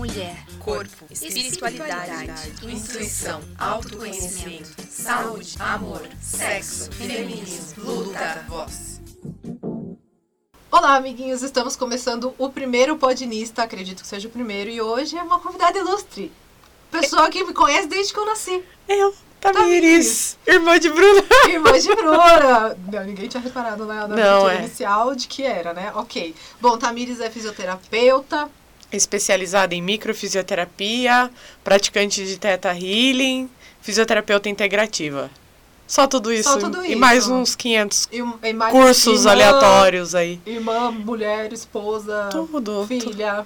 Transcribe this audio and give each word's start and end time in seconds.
mulher, 0.00 0.34
corpo, 0.60 1.04
espiritualidade, 1.10 2.32
intuição, 2.62 3.42
autoconhecimento, 3.58 4.70
saúde, 4.88 5.56
amor, 5.58 6.00
sexo, 6.22 6.90
feminismo, 6.90 7.84
luta, 7.84 8.42
voz. 8.48 8.98
Olá, 10.72 10.96
amiguinhos! 10.96 11.42
Estamos 11.42 11.76
começando 11.76 12.34
o 12.38 12.48
primeiro 12.48 12.96
Podinista, 12.96 13.62
acredito 13.62 14.00
que 14.00 14.08
seja 14.08 14.26
o 14.26 14.30
primeiro, 14.30 14.70
e 14.70 14.80
hoje 14.80 15.18
é 15.18 15.22
uma 15.22 15.38
convidada 15.38 15.78
ilustre. 15.78 16.32
Pessoa 16.90 17.28
que 17.28 17.44
me 17.44 17.52
conhece 17.52 17.86
desde 17.86 18.14
que 18.14 18.18
eu 18.18 18.24
nasci. 18.24 18.64
Eu, 18.88 19.14
Tamires, 19.38 20.38
irmã 20.46 20.78
de 20.78 20.88
Bruna. 20.88 21.24
Irmã 21.46 21.78
de 21.78 21.94
Bruna. 21.94 22.76
Não, 22.90 23.04
ninguém 23.04 23.28
tinha 23.28 23.42
reparado 23.42 23.84
né, 23.84 24.06
na 24.06 24.08
Não, 24.08 24.48
é. 24.48 24.60
inicial 24.60 25.14
de 25.14 25.28
que 25.28 25.42
era, 25.42 25.74
né? 25.74 25.92
Ok. 25.94 26.34
Bom, 26.58 26.78
Tamires 26.78 27.20
é 27.20 27.28
fisioterapeuta, 27.28 28.48
Especializada 28.92 29.74
em 29.74 29.82
microfisioterapia, 29.82 31.30
praticante 31.62 32.24
de 32.24 32.36
Theta 32.38 32.70
Healing, 32.72 33.48
fisioterapeuta 33.80 34.48
integrativa. 34.48 35.30
Só 35.86 36.06
tudo 36.06 36.32
isso. 36.32 36.56
tudo 36.58 36.84
E 36.84 36.94
mais 36.94 37.24
isso. 37.24 37.32
uns 37.34 37.54
500 37.56 38.08
e, 38.12 38.18
e 38.48 38.52
mais 38.52 38.72
cursos 38.72 39.20
irmã, 39.22 39.30
aleatórios 39.32 40.14
aí. 40.14 40.40
Irmã, 40.46 40.90
mulher, 40.90 41.52
esposa, 41.52 42.28
Tudo. 42.30 42.86
filha, 42.86 43.44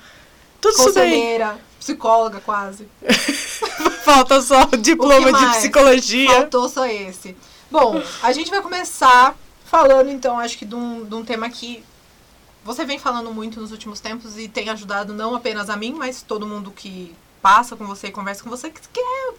Tudo 0.61 0.73
isso 0.75 0.93
daí. 0.93 1.11
conselheira, 1.11 1.59
psicóloga 1.81 2.41
quase. 2.41 2.87
Falta 4.05 4.41
só 4.43 4.65
o 4.65 4.75
O 4.75 4.77
diploma 4.77 5.27
de 5.33 5.33
mais? 5.33 5.57
psicologia. 5.59 6.31
Faltou 6.31 6.69
só 6.69 6.87
esse. 6.87 7.35
Bom, 7.71 8.03
a 8.23 8.33
gente 8.33 8.51
vai 8.51 8.61
começar 8.61 9.35
falando, 9.65 10.11
então, 10.11 10.39
acho 10.39 10.59
que 10.59 10.65
de 10.67 10.75
um, 10.75 11.05
de 11.05 11.15
um 11.15 11.25
tema 11.25 11.49
que 11.49 11.83
você 12.65 12.85
vem 12.85 12.99
falando 12.99 13.31
muito 13.33 13.61
nos 13.61 13.71
últimos 13.71 14.01
tempos 14.01 14.39
e 14.39 14.49
tem 14.49 14.71
ajudado 14.71 15.13
não 15.13 15.35
apenas 15.35 15.69
a 15.69 15.77
mim, 15.77 15.95
mas 15.97 16.23
todo 16.23 16.47
mundo 16.47 16.71
que 16.71 17.15
passa 17.43 17.77
com 17.77 17.87
você 17.87 18.09
e 18.09 18.13
conversa 18.13 18.43
com 18.43 18.49
você, 18.49 18.71
que 18.71 18.81
quer 18.89 19.35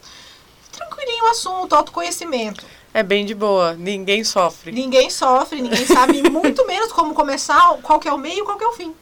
tranquilinho 0.70 1.24
o 1.24 1.28
assunto, 1.28 1.74
autoconhecimento. 1.74 2.64
É 2.94 3.02
bem 3.02 3.26
de 3.26 3.34
boa, 3.34 3.74
ninguém 3.74 4.22
sofre. 4.22 4.70
Ninguém 4.70 5.10
sofre, 5.10 5.60
ninguém 5.60 5.84
sabe 5.86 6.22
muito 6.30 6.66
menos 6.66 6.92
como 6.92 7.14
começar, 7.14 7.76
qual 7.82 7.98
que 7.98 8.08
é 8.08 8.12
o 8.12 8.18
meio 8.18 8.40
e 8.40 8.44
qual 8.44 8.56
que 8.56 8.64
é 8.64 8.68
o 8.68 8.72
fim. 8.72 8.94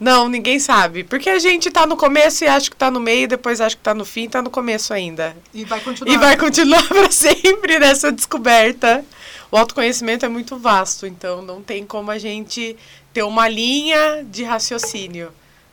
Não, 0.00 0.28
ninguém 0.28 0.60
sabe. 0.60 1.02
Porque 1.02 1.28
a 1.28 1.38
gente 1.38 1.70
tá 1.70 1.86
no 1.86 1.96
começo 1.96 2.44
e 2.44 2.48
acha 2.48 2.70
que 2.70 2.76
tá 2.76 2.90
no 2.90 3.00
meio, 3.00 3.26
depois 3.26 3.60
acha 3.60 3.76
que 3.76 3.82
tá 3.82 3.94
no 3.94 4.04
fim 4.04 4.24
e 4.24 4.28
tá 4.28 4.40
no 4.40 4.50
começo 4.50 4.94
ainda. 4.94 5.36
E 5.52 5.64
vai 5.64 5.80
continuar. 5.80 6.12
E 6.12 6.18
vai 6.18 6.36
continuar 6.36 6.86
para 6.88 7.10
sempre 7.10 7.78
nessa 7.78 8.12
descoberta. 8.12 9.04
O 9.50 9.56
autoconhecimento 9.56 10.24
é 10.24 10.28
muito 10.28 10.58
vasto, 10.58 11.06
então 11.06 11.42
não 11.42 11.62
tem 11.62 11.84
como 11.84 12.10
a 12.10 12.18
gente 12.18 12.76
ter 13.12 13.22
uma 13.22 13.48
linha 13.48 14.24
de 14.24 14.44
raciocínio. 14.44 15.32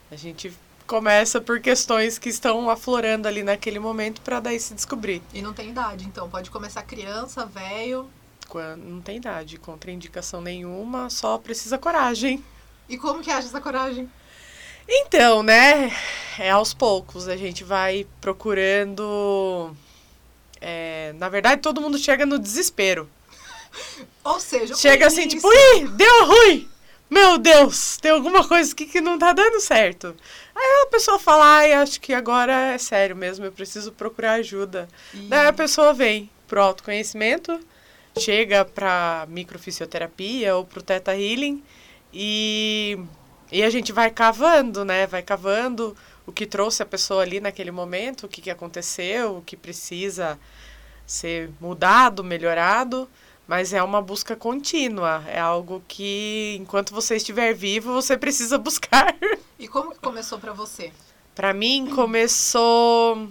A 0.10 0.16
gente 0.16 0.52
começa 0.88 1.42
por 1.42 1.60
questões 1.60 2.18
que 2.18 2.30
estão 2.30 2.70
aflorando 2.70 3.28
ali 3.28 3.44
naquele 3.44 3.80
momento 3.80 4.22
para 4.22 4.40
daí 4.40 4.60
se 4.60 4.74
descobrir. 4.74 5.22
E 5.34 5.42
não 5.42 5.54
tem 5.54 5.70
idade, 5.70 6.06
então 6.06 6.30
pode 6.30 6.50
começar 6.50 6.84
criança, 6.84 7.46
velho. 7.46 8.08
Não 8.78 9.02
tem 9.02 9.18
idade, 9.18 9.58
contraindicação 9.58 10.40
nenhuma, 10.40 11.10
só 11.10 11.38
precisa 11.38 11.78
coragem. 11.78 12.42
E 12.88 12.98
como 12.98 13.22
que 13.22 13.32
acha 13.32 13.48
essa 13.48 13.62
coragem? 13.62 14.10
Então, 14.88 15.42
né, 15.42 15.92
é 16.38 16.52
aos 16.52 16.74
poucos, 16.74 17.28
a 17.28 17.36
gente 17.36 17.64
vai 17.64 18.06
procurando. 18.22 19.76
é, 20.62 21.14
na 21.18 21.28
verdade, 21.28 21.62
todo 21.62 21.82
mundo 21.82 21.98
chega 21.98 22.26
no 22.26 22.38
desespero. 22.38 23.10
Ou 24.24 24.40
seja, 24.40 24.76
Chega 24.76 25.08
assim, 25.08 25.28
tipo, 25.28 25.48
ih, 25.52 25.88
deu 25.88 26.26
ruim! 26.26 26.70
Meu 27.10 27.38
Deus, 27.38 27.98
tem 27.98 28.12
alguma 28.12 28.48
coisa 28.48 28.72
aqui 28.74 28.86
que 28.86 29.00
não 29.00 29.18
tá 29.18 29.32
dando 29.32 29.60
certo. 29.62 30.16
Aí 30.56 30.84
a 30.84 30.88
pessoa 30.88 31.20
fala, 31.20 31.46
ai, 31.58 31.74
acho 31.74 32.02
que 32.02 32.14
agora 32.14 32.74
é 32.74 32.78
sério 32.78 33.16
mesmo, 33.16 33.46
eu 33.46 33.52
preciso 33.52 33.92
procurar 33.92 34.34
ajuda. 34.34 34.88
Daí 35.14 35.48
a 35.48 35.54
pessoa 35.54 35.94
vem 35.94 36.30
pro 36.48 36.62
autoconhecimento, 36.62 37.60
chega 38.18 38.66
pra 38.66 39.26
microfisioterapia 39.30 40.56
ou 40.56 40.66
pro 40.66 40.82
Teta 40.82 41.16
Healing 41.16 41.64
e, 42.18 42.98
e 43.52 43.62
a 43.62 43.70
gente 43.70 43.92
vai 43.92 44.10
cavando, 44.10 44.86
né? 44.86 45.06
Vai 45.06 45.22
cavando 45.22 45.96
o 46.26 46.32
que 46.32 46.46
trouxe 46.46 46.82
a 46.82 46.86
pessoa 46.86 47.22
ali 47.22 47.42
naquele 47.42 47.72
momento, 47.72 48.26
o 48.26 48.30
que, 48.30 48.42
que 48.42 48.50
aconteceu, 48.50 49.38
o 49.38 49.42
que 49.42 49.58
precisa 49.58 50.40
ser 51.06 51.52
mudado, 51.60 52.24
melhorado. 52.24 53.10
Mas 53.46 53.74
é 53.74 53.84
uma 53.84 54.02
busca 54.02 54.34
contínua. 54.36 55.24
É 55.28 55.40
algo 55.40 55.84
que, 55.90 56.58
enquanto 56.60 56.94
você 56.94 57.18
estiver 57.18 57.54
vivo, 57.54 57.94
você 57.94 58.16
precisa 58.18 58.58
buscar. 58.58 59.14
E 59.60 59.68
como 59.68 59.92
que 59.92 60.00
começou 60.00 60.40
pra 60.40 60.54
você? 60.54 60.94
Para 61.36 61.54
mim, 61.54 61.92
começou 61.94 63.28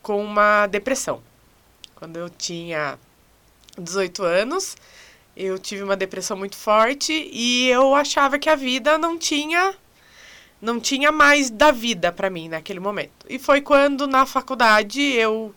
com 0.00 0.24
uma 0.24 0.68
depressão. 0.68 1.20
Quando 1.96 2.16
eu 2.16 2.30
tinha 2.30 2.96
18 3.76 4.22
anos, 4.22 4.76
eu 5.38 5.56
tive 5.56 5.84
uma 5.84 5.96
depressão 5.96 6.36
muito 6.36 6.56
forte 6.56 7.30
e 7.32 7.68
eu 7.68 7.94
achava 7.94 8.40
que 8.40 8.50
a 8.50 8.56
vida 8.56 8.98
não 8.98 9.16
tinha 9.16 9.72
não 10.60 10.80
tinha 10.80 11.12
mais 11.12 11.48
da 11.48 11.70
vida 11.70 12.10
para 12.10 12.28
mim 12.28 12.48
naquele 12.48 12.80
momento. 12.80 13.24
E 13.28 13.38
foi 13.38 13.60
quando 13.60 14.08
na 14.08 14.26
faculdade 14.26 15.00
eu 15.00 15.54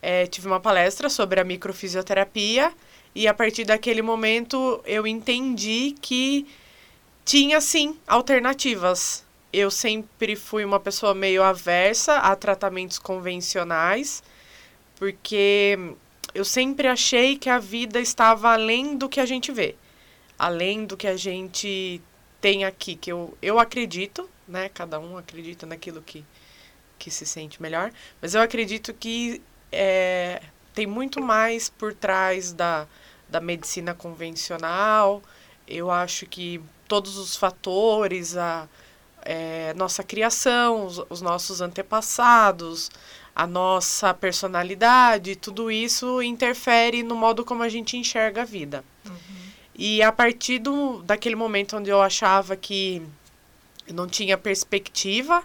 eh, 0.00 0.28
tive 0.28 0.46
uma 0.46 0.60
palestra 0.60 1.08
sobre 1.08 1.40
a 1.40 1.44
microfisioterapia 1.44 2.72
e 3.12 3.26
a 3.26 3.34
partir 3.34 3.64
daquele 3.64 4.02
momento 4.02 4.80
eu 4.86 5.04
entendi 5.04 5.96
que 6.00 6.46
tinha 7.24 7.60
sim 7.60 7.98
alternativas. 8.06 9.24
Eu 9.52 9.68
sempre 9.68 10.36
fui 10.36 10.64
uma 10.64 10.78
pessoa 10.78 11.12
meio 11.12 11.42
aversa 11.42 12.18
a 12.18 12.36
tratamentos 12.36 13.00
convencionais, 13.00 14.22
porque 14.96 15.96
eu 16.34 16.44
sempre 16.44 16.88
achei 16.88 17.38
que 17.38 17.48
a 17.48 17.58
vida 17.58 18.00
estava 18.00 18.52
além 18.52 18.96
do 18.96 19.08
que 19.08 19.20
a 19.20 19.26
gente 19.26 19.52
vê, 19.52 19.76
além 20.38 20.84
do 20.84 20.96
que 20.96 21.06
a 21.06 21.16
gente 21.16 22.02
tem 22.40 22.64
aqui, 22.64 22.96
que 22.96 23.10
eu, 23.10 23.36
eu 23.40 23.58
acredito, 23.58 24.28
né? 24.46 24.68
Cada 24.68 24.98
um 24.98 25.16
acredita 25.16 25.64
naquilo 25.64 26.02
que, 26.02 26.24
que 26.98 27.10
se 27.10 27.24
sente 27.24 27.62
melhor, 27.62 27.92
mas 28.20 28.34
eu 28.34 28.42
acredito 28.42 28.92
que 28.92 29.40
é, 29.70 30.42
tem 30.74 30.86
muito 30.86 31.22
mais 31.22 31.68
por 31.70 31.94
trás 31.94 32.52
da, 32.52 32.86
da 33.28 33.40
medicina 33.40 33.94
convencional. 33.94 35.22
Eu 35.66 35.90
acho 35.90 36.26
que 36.26 36.60
todos 36.86 37.16
os 37.16 37.36
fatores, 37.36 38.36
a 38.36 38.68
é, 39.22 39.72
nossa 39.74 40.02
criação, 40.02 40.84
os, 40.84 40.98
os 41.08 41.22
nossos 41.22 41.60
antepassados, 41.60 42.90
a 43.34 43.46
nossa 43.46 44.14
personalidade, 44.14 45.34
tudo 45.34 45.70
isso 45.70 46.22
interfere 46.22 47.02
no 47.02 47.16
modo 47.16 47.44
como 47.44 47.62
a 47.62 47.68
gente 47.68 47.96
enxerga 47.96 48.42
a 48.42 48.44
vida. 48.44 48.84
E 49.74 50.02
a 50.02 50.12
partir 50.12 50.60
do, 50.60 51.02
daquele 51.02 51.34
momento 51.34 51.76
onde 51.76 51.90
eu 51.90 52.00
achava 52.00 52.54
que 52.54 53.02
eu 53.86 53.94
não 53.94 54.06
tinha 54.06 54.38
perspectiva, 54.38 55.42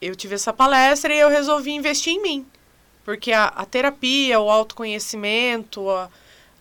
eu 0.00 0.14
tive 0.14 0.36
essa 0.36 0.52
palestra 0.52 1.12
e 1.12 1.18
eu 1.18 1.28
resolvi 1.28 1.72
investir 1.72 2.12
em 2.12 2.22
mim. 2.22 2.46
Porque 3.04 3.32
a, 3.32 3.46
a 3.46 3.64
terapia, 3.64 4.38
o 4.38 4.48
autoconhecimento, 4.48 5.90
a, 5.90 6.08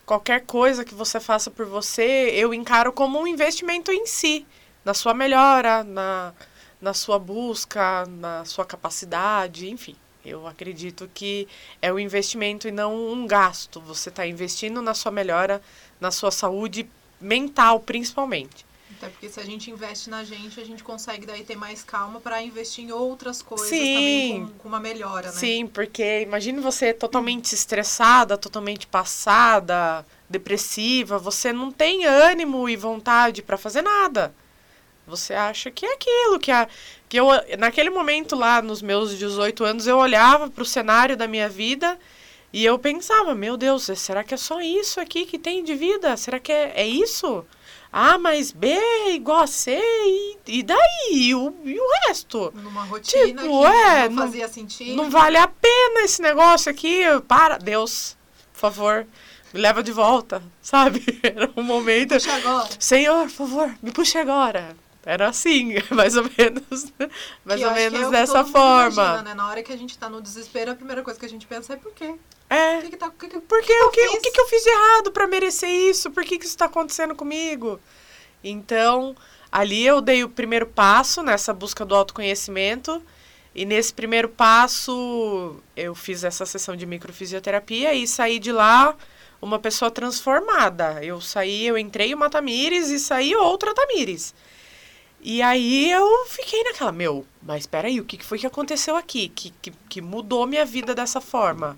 qualquer 0.08 0.42
coisa 0.42 0.84
que 0.84 0.96
você 0.96 1.20
faça 1.20 1.52
por 1.52 1.68
você, 1.68 2.32
eu 2.34 2.52
encaro 2.52 2.92
como 2.92 3.20
um 3.20 3.28
investimento 3.28 3.92
em 3.92 4.08
si, 4.08 4.46
na 4.84 4.96
sua 4.96 5.14
melhora, 5.14 5.84
na, 5.84 6.34
na 6.82 6.96
sua 6.96 7.20
busca, 7.20 8.08
na 8.08 8.44
sua 8.44 8.66
capacidade, 8.66 9.70
enfim. 9.70 9.96
Eu 10.26 10.48
acredito 10.48 11.10
que 11.14 11.48
é 11.82 11.92
um 11.92 12.00
investimento 12.00 12.68
e 12.68 12.72
não 12.72 13.12
um 13.12 13.26
gasto. 13.26 13.82
Você 13.82 14.10
está 14.10 14.26
investindo 14.26 14.82
na 14.82 14.94
sua 14.94 15.12
melhora, 15.12 15.62
na 16.00 16.12
sua 16.12 16.32
saúde 16.32 16.88
mental, 17.20 17.80
principalmente. 17.80 18.66
Até 18.98 19.10
porque 19.10 19.30
se 19.30 19.40
a 19.40 19.44
gente 19.44 19.72
investe 19.72 20.10
na 20.10 20.24
gente, 20.24 20.60
a 20.60 20.64
gente 20.64 20.84
consegue 20.84 21.26
daí 21.26 21.44
ter 21.44 21.56
mais 21.56 21.84
calma 21.84 22.20
pra 22.20 22.42
investir 22.42 22.84
em 22.86 22.92
outras 22.92 23.42
coisas 23.42 23.70
Sim. 23.70 23.96
também 23.96 24.46
com, 24.46 24.54
com 24.60 24.68
uma 24.68 24.80
melhora, 24.80 25.32
né? 25.32 25.38
Sim, 25.38 25.66
porque 25.66 26.22
imagine 26.22 26.60
você 26.60 26.94
totalmente 26.94 27.54
estressada, 27.54 28.38
totalmente 28.38 28.86
passada, 28.86 30.06
depressiva, 30.30 31.18
você 31.18 31.52
não 31.52 31.72
tem 31.72 32.06
ânimo 32.06 32.70
e 32.70 32.76
vontade 32.76 33.42
para 33.42 33.58
fazer 33.58 33.82
nada. 33.82 34.34
Você 35.12 35.34
acha 35.34 35.70
que 35.70 35.86
é 35.86 35.94
aquilo, 35.94 36.40
que, 36.40 36.50
a, 36.52 36.68
que 37.08 37.18
eu, 37.20 37.28
naquele 37.60 37.90
momento 37.90 38.36
lá, 38.36 38.62
nos 38.62 38.82
meus 38.82 39.18
18 39.18 39.64
anos, 39.64 39.86
eu 39.88 39.98
olhava 39.98 40.50
para 40.50 40.64
o 40.64 40.66
cenário 40.66 41.16
da 41.16 41.28
minha 41.28 41.48
vida 41.48 42.00
e 42.54 42.66
eu 42.66 42.80
pensava, 42.80 43.36
meu 43.36 43.56
Deus, 43.58 43.90
será 43.98 44.24
que 44.24 44.34
é 44.34 44.38
só 44.38 44.60
isso 44.62 45.00
aqui 45.00 45.26
que 45.26 45.38
tem 45.38 45.64
de 45.64 45.76
vida? 45.76 46.16
Será 46.18 46.40
que 46.40 46.52
é, 46.52 46.74
é 46.76 46.88
isso? 46.88 47.46
A 47.94 48.18
mais 48.18 48.54
B 48.54 48.68
é 48.70 49.12
igual 49.14 49.42
a 49.42 49.48
C 49.48 49.78
e, 49.78 50.38
e 50.48 50.64
daí? 50.64 51.10
E 51.12 51.36
o, 51.36 51.54
e 51.66 51.78
o 51.78 51.84
resto? 52.08 52.52
Numa 52.56 52.86
rotina 52.86 53.42
Tipo, 53.42 53.66
é, 53.68 54.08
não 54.08 54.16
não- 54.16 54.24
fazia 54.26 54.48
sentido. 54.48 54.96
Não 54.96 55.10
vale 55.10 55.36
a 55.38 55.46
pena 55.48 56.02
esse 56.06 56.22
negócio 56.22 56.72
aqui. 56.72 57.02
Para, 57.28 57.58
Deus, 57.58 58.16
por 58.54 58.60
favor, 58.62 59.06
me 59.54 59.60
leva 59.60 59.84
de 59.84 59.92
volta, 59.92 60.42
sabe? 60.64 61.04
Era 61.22 61.52
um 61.58 61.64
momento. 61.64 62.14
Puxa 62.14 62.34
agora. 62.34 62.70
Senhor, 62.80 63.24
por 63.24 63.30
favor, 63.32 63.76
me 63.84 63.92
puxe 63.92 64.18
agora. 64.18 64.74
Era 65.04 65.30
assim, 65.30 65.74
mais 65.90 66.16
ou 66.16 66.24
menos, 66.38 66.94
mais 67.44 67.60
Que 67.60 67.66
eu 67.66 67.70
ou 67.70 67.76
menos 67.76 68.08
é 68.08 68.10
dessa 68.12 68.46
forma. 68.46 69.02
imagina, 69.02 69.22
né? 69.24 69.34
Na 69.34 69.48
hora 69.50 69.64
que 69.64 69.74
a 69.74 69.78
gente 69.78 69.98
tá 69.98 70.10
no 70.10 70.22
desespero, 70.22 70.72
a 70.72 70.76
primeira 70.76 71.02
coisa 71.02 71.20
que 71.20 71.26
a 71.26 71.30
gente 71.30 71.48
pensa 71.48 71.74
é 71.74 71.76
por 71.76 71.92
quê? 71.92 72.16
É. 72.50 72.78
O 72.78 72.82
que, 72.82 72.90
que 72.90 72.98
tá. 72.98 73.10
Que 73.10 73.26
o 73.26 73.30
que, 73.30 73.72
eu 73.72 73.88
o 73.88 73.92
fiz? 73.92 74.22
que, 74.22 74.32
que 74.32 74.42
eu 74.42 74.48
fiz 74.48 74.64
de 74.64 74.70
errado 74.70 75.12
pra 75.12 75.26
merecer 75.28 75.70
isso? 75.70 76.12
Por 76.12 76.24
que, 76.24 76.38
que 76.38 76.46
isso 76.46 76.58
tá 76.58 76.66
acontecendo 76.66 77.16
comigo? 77.16 77.80
Então, 78.44 79.16
ali 79.52 79.86
eu 79.86 80.02
dei 80.02 80.24
o 80.24 80.30
primeiro 80.30 80.68
passo 80.68 81.24
nessa 81.24 81.54
busca 81.54 81.84
do 81.86 81.96
autoconhecimento. 81.96 83.02
E 83.54 83.66
nesse 83.66 83.94
primeiro 83.94 84.30
passo, 84.30 85.58
eu 85.76 85.94
fiz 85.94 86.24
essa 86.24 86.46
sessão 86.46 86.76
de 86.76 86.86
microfisioterapia 86.86 87.94
e 87.94 88.08
saí 88.08 88.40
de 88.40 88.52
lá 88.52 88.96
uma 89.42 89.60
pessoa 89.60 89.92
transformada. 89.92 91.04
Eu 91.04 91.20
saí, 91.20 91.66
eu 91.66 91.78
entrei 91.78 92.14
uma 92.14 92.30
Tamires 92.30 92.90
e 92.90 93.00
saí 93.00 93.36
outra 93.36 93.74
Tamires. 93.74 94.34
E 95.24 95.42
aí 95.42 95.92
eu 95.92 96.26
fiquei 96.28 96.64
naquela, 96.64 96.92
meu, 96.92 97.26
mas 97.44 97.68
peraí, 97.68 98.00
o 98.00 98.06
que 98.06 98.18
que 98.18 98.26
foi 98.26 98.40
que 98.40 98.48
aconteceu 98.48 98.96
aqui? 98.96 99.30
Que, 99.30 99.54
que, 99.62 99.72
que 99.88 100.02
mudou 100.02 100.48
minha 100.48 100.66
vida 100.66 100.96
dessa 100.96 101.22
forma? 101.22 101.78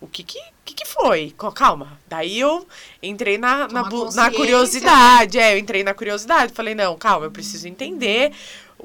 O 0.00 0.06
que 0.08 0.24
que, 0.24 0.40
que, 0.64 0.74
que 0.74 0.84
foi? 0.86 1.32
Calma. 1.54 1.98
Daí 2.08 2.40
eu 2.40 2.66
entrei 3.02 3.38
na, 3.38 3.68
na, 3.68 3.82
na 4.16 4.30
curiosidade. 4.36 5.38
É, 5.38 5.54
eu 5.54 5.58
entrei 5.58 5.84
na 5.84 5.94
curiosidade. 5.94 6.52
Falei, 6.52 6.74
não, 6.74 6.96
calma, 6.96 7.26
eu 7.26 7.30
preciso 7.30 7.68
entender 7.68 8.32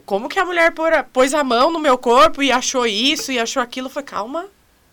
como 0.06 0.30
que 0.30 0.38
a 0.38 0.46
mulher 0.46 0.74
pôr- 0.74 1.04
pôs 1.12 1.34
a 1.34 1.44
mão 1.44 1.72
no 1.72 1.80
meu 1.80 1.98
corpo 1.98 2.44
e 2.44 2.52
achou 2.52 2.86
isso 2.86 3.32
e 3.32 3.40
achou 3.40 3.64
aquilo. 3.64 3.88
Eu 3.88 3.92
falei, 3.92 4.06
calma, 4.06 4.48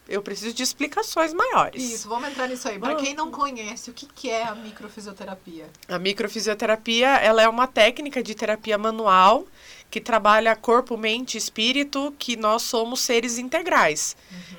eu 0.09 0.23
preciso 0.23 0.55
de 0.55 0.63
explicações 0.63 1.33
maiores. 1.33 1.83
Isso, 1.83 2.09
vamos 2.09 2.29
entrar 2.29 2.49
nisso 2.49 2.69
aí. 2.69 2.79
Ah. 2.83 2.95
quem 2.95 3.15
não 3.15 3.31
conhece, 3.31 3.91
o 3.91 3.95
que, 3.95 4.07
que 4.07 4.31
é 4.31 4.45
a 4.45 4.55
microfisioterapia? 4.55 5.67
A 5.89 5.99
microfisioterapia, 5.99 7.09
ela 7.17 7.43
é 7.43 7.49
uma 7.49 7.67
técnica 7.67 8.23
de 8.23 8.35
terapia 8.35 8.77
manual 8.77 9.47
que 9.91 10.01
trabalha 10.01 10.57
corpo, 10.57 10.97
mente 10.97 11.35
e 11.35 11.39
espírito, 11.39 12.13
que 12.19 12.37
nós 12.37 12.63
somos 12.63 13.01
seres 13.01 13.39
integrais. 13.39 14.17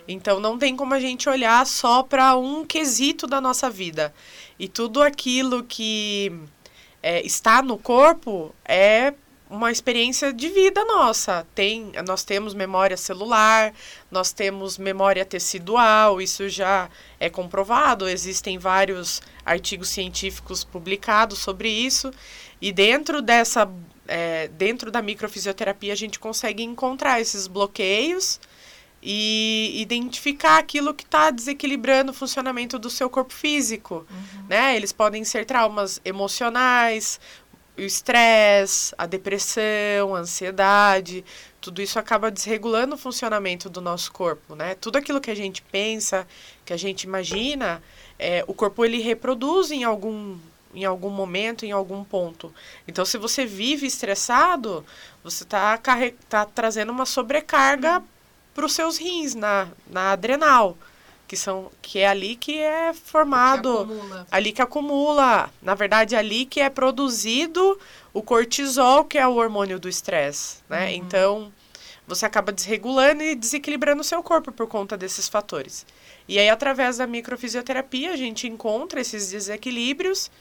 Então 0.07 0.39
não 0.39 0.57
tem 0.57 0.75
como 0.75 0.93
a 0.93 0.99
gente 0.99 1.27
olhar 1.27 1.65
só 1.67 2.03
para 2.03 2.37
um 2.37 2.65
quesito 2.65 3.27
da 3.27 3.41
nossa 3.41 3.69
vida. 3.69 4.13
E 4.57 4.69
tudo 4.69 5.01
aquilo 5.01 5.63
que 5.63 6.31
é, 7.03 7.25
está 7.25 7.61
no 7.61 7.77
corpo 7.77 8.55
é 8.63 9.13
uma 9.49 9.71
experiência 9.71 10.33
de 10.33 10.49
vida 10.49 10.83
nossa. 10.85 11.45
Tem, 11.53 11.91
nós 12.07 12.23
temos 12.23 12.53
memória 12.53 12.97
celular, 12.97 13.73
nós 14.09 14.33
temos 14.33 14.77
memória 14.77 15.23
tecidual, 15.23 16.21
isso 16.21 16.49
já 16.49 16.89
é 17.19 17.29
comprovado, 17.29 18.07
existem 18.07 18.57
vários 18.57 19.21
artigos 19.45 19.89
científicos 19.89 20.63
publicados 20.63 21.39
sobre 21.39 21.69
isso. 21.69 22.11
E 22.61 22.71
dentro 22.71 23.21
dessa 23.21 23.69
é, 24.07 24.47
dentro 24.49 24.91
da 24.91 25.01
microfisioterapia 25.01 25.93
a 25.93 25.95
gente 25.95 26.19
consegue 26.19 26.63
encontrar 26.63 27.19
esses 27.19 27.47
bloqueios 27.47 28.39
e 29.07 29.79
identificar 29.79 30.57
aquilo 30.57 30.91
que 30.91 31.03
está 31.03 31.29
desequilibrando 31.29 32.11
o 32.11 32.13
funcionamento 32.13 32.79
do 32.79 32.89
seu 32.89 33.07
corpo 33.07 33.31
físico. 33.31 34.03
Né? 34.49 34.75
Eles 34.75 34.91
podem 34.91 35.23
ser 35.23 35.45
traumas 35.45 36.01
emocionais, 36.03 37.19
o 37.77 37.81
estresse, 37.81 38.93
a 38.97 39.05
depressão, 39.05 40.15
a 40.15 40.19
ansiedade, 40.19 41.25
tudo 41.59 41.81
isso 41.81 41.97
acaba 41.97 42.29
desregulando 42.29 42.95
o 42.95 42.97
funcionamento 42.97 43.69
do 43.69 43.81
nosso 43.81 44.11
corpo, 44.11 44.55
né? 44.55 44.75
Tudo 44.75 44.97
aquilo 44.97 45.19
que 45.19 45.31
a 45.31 45.35
gente 45.35 45.61
pensa, 45.61 46.27
que 46.63 46.71
a 46.71 46.77
gente 46.77 47.03
imagina, 47.03 47.81
é, 48.19 48.43
o 48.47 48.53
corpo 48.53 48.85
ele 48.85 49.01
reproduz 49.01 49.71
em 49.71 49.83
algum 49.83 50.37
em 50.75 50.83
algum 50.83 51.09
momento, 51.09 51.65
em 51.65 51.71
algum 51.71 52.03
ponto. 52.03 52.53
Então, 52.85 53.05
se 53.05 53.17
você 53.17 53.45
vive 53.45 53.87
estressado, 53.87 54.85
você 55.23 55.43
está 55.43 55.79
tá 56.27 56.45
trazendo 56.45 56.91
uma 56.91 57.05
sobrecarga 57.05 58.03
para 58.53 58.65
os 58.65 58.73
seus 58.73 58.97
rins, 58.97 59.33
na, 59.33 59.69
na 59.89 60.11
adrenal, 60.11 60.77
que, 61.27 61.35
são, 61.35 61.71
que 61.81 61.99
é 61.99 62.07
ali 62.07 62.35
que 62.35 62.59
é 62.59 62.91
Que 62.93 62.99
formado 62.99 63.79
acumula. 63.79 64.27
ali 64.31 64.51
que 64.51 64.61
acumula, 64.61 65.49
na 65.61 65.73
verdade, 65.75 66.15
ali 66.15 66.45
que 66.45 66.59
é 66.59 66.69
produzido 66.69 67.79
o 68.13 68.21
cortisol, 68.21 69.05
que 69.05 69.17
é 69.17 69.27
o 69.27 69.35
hormônio 69.35 69.79
do 69.79 69.89
estresse, 69.89 70.57
né? 70.69 70.93
Então, 70.93 71.51
você 72.07 72.25
acaba 72.25 72.51
desregulando 72.51 73.23
e 73.23 73.35
desequilibrando 73.35 74.01
o 74.01 74.05
seu 74.05 74.21
corpo 74.21 74.51
por 74.51 74.67
conta 74.67 74.95
desses 74.95 75.27
fatores. 75.27 75.85
E 76.27 76.39
aí, 76.39 76.49
através 76.49 76.97
da 76.97 77.07
microfisioterapia, 77.07 78.11
a 78.11 78.15
gente 78.15 78.47
encontra 78.47 78.99
esses 79.01 79.29
desequilíbrios. 79.29 80.31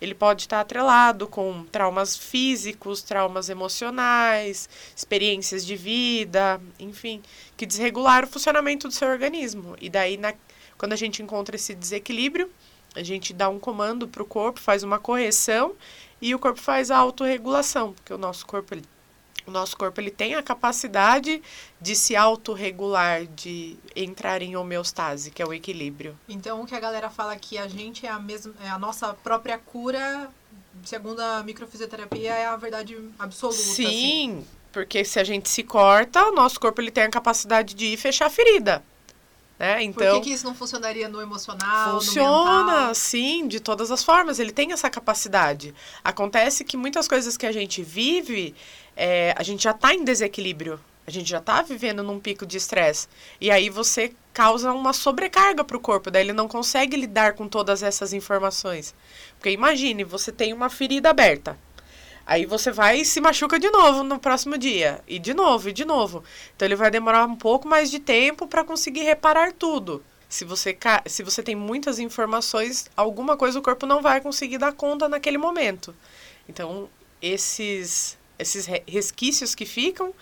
Ele 0.00 0.14
pode 0.14 0.42
estar 0.42 0.60
atrelado 0.60 1.26
com 1.26 1.64
traumas 1.64 2.16
físicos, 2.16 3.02
traumas 3.02 3.48
emocionais, 3.48 4.68
experiências 4.96 5.64
de 5.64 5.76
vida, 5.76 6.60
enfim, 6.78 7.22
que 7.56 7.66
desregularam 7.66 8.26
o 8.26 8.30
funcionamento 8.30 8.88
do 8.88 8.94
seu 8.94 9.08
organismo. 9.08 9.76
E 9.80 9.88
daí, 9.88 10.16
na, 10.16 10.34
quando 10.76 10.92
a 10.92 10.96
gente 10.96 11.22
encontra 11.22 11.56
esse 11.56 11.74
desequilíbrio, 11.74 12.50
a 12.94 13.02
gente 13.02 13.32
dá 13.32 13.48
um 13.48 13.58
comando 13.58 14.06
para 14.06 14.22
o 14.22 14.26
corpo, 14.26 14.60
faz 14.60 14.82
uma 14.82 14.98
correção 14.98 15.74
e 16.20 16.34
o 16.34 16.38
corpo 16.38 16.60
faz 16.60 16.90
a 16.90 16.96
autorregulação, 16.96 17.92
porque 17.92 18.12
o 18.12 18.18
nosso 18.18 18.46
corpo, 18.46 18.74
ele, 18.74 18.84
o 19.46 19.50
nosso 19.50 19.76
corpo 19.76 20.00
ele 20.00 20.10
tem 20.10 20.34
a 20.34 20.42
capacidade 20.42 21.42
de 21.80 21.94
se 21.94 22.16
autorregular, 22.16 23.26
de 23.26 23.76
entrar 23.94 24.42
em 24.42 24.56
homeostase, 24.56 25.30
que 25.30 25.42
é 25.42 25.46
o 25.46 25.52
equilíbrio. 25.52 26.18
Então, 26.28 26.62
o 26.62 26.66
que 26.66 26.74
a 26.74 26.80
galera 26.80 27.10
fala 27.10 27.36
que 27.36 27.58
a 27.58 27.68
gente 27.68 28.06
é 28.06 28.10
a, 28.10 28.18
mesma, 28.18 28.54
é 28.64 28.68
a 28.68 28.78
nossa 28.78 29.12
própria 29.14 29.58
cura, 29.58 30.30
segundo 30.84 31.20
a 31.20 31.42
microfisioterapia, 31.42 32.34
é 32.34 32.46
a 32.46 32.56
verdade 32.56 32.98
absoluta. 33.18 33.58
assim. 33.58 33.74
Sim, 33.74 34.46
porque 34.72 35.04
se 35.04 35.20
a 35.20 35.24
gente 35.24 35.48
se 35.48 35.62
corta, 35.62 36.24
o 36.26 36.32
nosso 36.32 36.58
corpo 36.58 36.80
ele 36.80 36.90
tem 36.90 37.04
a 37.04 37.10
capacidade 37.10 37.74
de 37.74 37.86
ir 37.86 37.96
fechar 37.96 38.26
a 38.26 38.30
ferida. 38.30 38.82
Né? 39.58 39.74
Por 39.74 39.82
Então, 39.82 40.20
que, 40.20 40.28
que 40.28 40.34
isso 40.34 40.44
não 40.44 40.54
funcionaria 40.54 41.08
no 41.08 41.20
emocional, 41.20 41.94
no 41.94 42.00
Funciona, 42.00 42.64
mental? 42.64 42.94
sim, 42.94 43.46
de 43.46 43.60
todas 43.60 43.90
as 43.90 44.02
formas. 44.02 44.38
Ele 44.38 44.52
tem 44.52 44.72
essa 44.72 44.90
capacidade. 44.90 45.74
Acontece 46.02 46.64
que 46.64 46.76
muitas 46.76 47.06
coisas 47.06 47.36
que 47.36 47.46
a 47.46 47.52
gente 47.52 47.82
vive, 47.82 48.54
é, 48.96 49.34
a 49.36 49.42
gente 49.42 49.62
já 49.62 49.70
está 49.70 49.94
em 49.94 50.04
desequilíbrio. 50.04 50.80
A 51.06 51.10
gente 51.10 51.28
já 51.28 51.38
está 51.38 51.60
vivendo 51.60 52.02
num 52.02 52.18
pico 52.18 52.46
de 52.46 52.56
estresse. 52.56 53.08
E 53.38 53.50
aí 53.50 53.68
você 53.68 54.12
causa 54.32 54.72
uma 54.72 54.92
sobrecarga 54.92 55.62
para 55.62 55.76
o 55.76 55.80
corpo. 55.80 56.10
Daí 56.10 56.22
ele 56.22 56.32
não 56.32 56.48
consegue 56.48 56.96
lidar 56.96 57.34
com 57.34 57.46
todas 57.46 57.82
essas 57.82 58.14
informações. 58.14 58.94
Porque 59.36 59.50
imagine, 59.50 60.02
você 60.02 60.32
tem 60.32 60.52
uma 60.52 60.70
ferida 60.70 61.10
aberta. 61.10 61.58
Aí 62.26 62.46
você 62.46 62.70
vai 62.70 63.00
e 63.00 63.04
se 63.04 63.20
machuca 63.20 63.58
de 63.58 63.70
novo 63.70 64.02
no 64.02 64.18
próximo 64.18 64.56
dia. 64.56 65.00
E 65.06 65.18
de 65.18 65.34
novo, 65.34 65.68
e 65.68 65.72
de 65.72 65.84
novo. 65.84 66.24
Então 66.54 66.66
ele 66.66 66.76
vai 66.76 66.90
demorar 66.90 67.26
um 67.26 67.36
pouco 67.36 67.68
mais 67.68 67.90
de 67.90 67.98
tempo 67.98 68.46
para 68.46 68.64
conseguir 68.64 69.02
reparar 69.02 69.52
tudo. 69.52 70.02
Se 70.28 70.44
você, 70.44 70.76
se 71.06 71.22
você 71.22 71.42
tem 71.42 71.54
muitas 71.54 71.98
informações, 71.98 72.90
alguma 72.96 73.36
coisa 73.36 73.58
o 73.58 73.62
corpo 73.62 73.86
não 73.86 74.00
vai 74.02 74.20
conseguir 74.20 74.58
dar 74.58 74.72
conta 74.72 75.08
naquele 75.08 75.38
momento. 75.38 75.94
Então, 76.48 76.88
esses, 77.22 78.18
esses 78.38 78.66
re- 78.66 78.82
resquícios 78.86 79.54
que 79.54 79.64
ficam, 79.66 80.12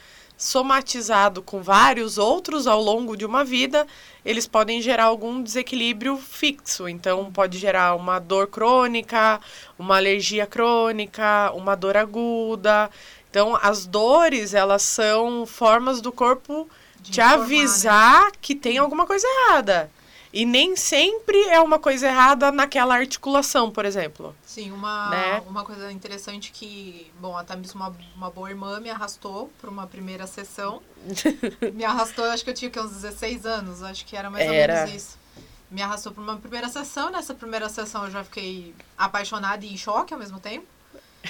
somatizado 0.43 1.41
com 1.41 1.63
vários 1.63 2.19
outros 2.19 2.67
ao 2.67 2.83
longo 2.83 3.17
de 3.17 3.25
uma 3.25 3.45
vida, 3.45 3.87
eles 4.25 4.45
podem 4.45 4.83
gerar 4.83 5.05
algum 5.05 5.41
desequilíbrio 5.41 6.17
fixo. 6.17 6.89
Então, 6.89 7.31
pode 7.31 7.59
gerar 7.59 7.95
uma 7.95 8.19
dor 8.19 8.49
crônica, 8.49 9.41
uma 9.79 9.97
alergia 9.97 10.45
crônica, 10.45 11.53
uma 11.55 11.77
dor 11.77 11.97
aguda. 11.97 12.91
Então, 13.31 13.57
as 13.63 13.87
dores, 13.87 14.53
elas 14.53 14.83
são 14.83 15.47
formas 15.47 16.01
do 16.01 16.11
corpo 16.11 16.69
De 16.99 17.13
te 17.13 17.21
informar, 17.21 17.39
né? 17.39 17.45
avisar 17.45 18.33
que 18.41 18.57
tem 18.57 18.79
alguma 18.79 19.07
coisa 19.07 19.27
errada. 19.27 19.89
E 20.33 20.47
nem 20.47 20.75
sempre 20.77 21.37
é 21.49 21.61
uma 21.61 21.79
coisa 21.79 22.07
errada 22.07 22.51
naquela 22.51 22.95
articulação, 22.95 23.71
por 23.71 23.85
exemplo. 23.85 24.35
Sim, 24.47 24.71
uma, 24.73 25.11
Né? 25.11 25.43
uma 25.47 25.63
coisa 25.63 25.93
interessante 25.93 26.51
que, 26.53 27.11
bom, 27.21 27.37
a 27.37 27.45
Thamis, 27.45 27.75
uma, 27.75 27.95
uma 28.17 28.31
boa 28.31 28.49
irmã, 28.49 28.81
me 28.81 28.89
arrastou 28.89 29.51
para 29.61 29.69
uma 29.69 29.87
primeira 29.87 30.27
sessão. 30.27 30.81
me 31.75 31.85
arrastou, 31.85 32.25
acho 32.27 32.43
que 32.45 32.51
eu 32.51 32.55
tinha 32.55 32.71
que, 32.71 32.81
uns 32.81 32.93
16 32.93 33.45
anos, 33.45 33.83
acho 33.83 34.07
que 34.07 34.17
era 34.17 34.31
mais 34.31 34.49
Era. 34.49 34.73
ou 34.73 34.79
menos 34.87 34.95
isso. 35.03 35.19
Me 35.71 35.83
arrastou 35.83 36.13
para 36.13 36.23
uma 36.23 36.37
primeira 36.37 36.69
sessão. 36.69 37.11
Nessa 37.11 37.35
primeira 37.35 37.69
sessão 37.69 38.05
eu 38.05 38.11
já 38.11 38.25
fiquei 38.25 38.75
apaixonada 38.97 39.65
e 39.67 39.73
em 39.73 39.77
choque 39.77 40.15
ao 40.15 40.21
mesmo 40.21 40.41
tempo. 40.41 40.67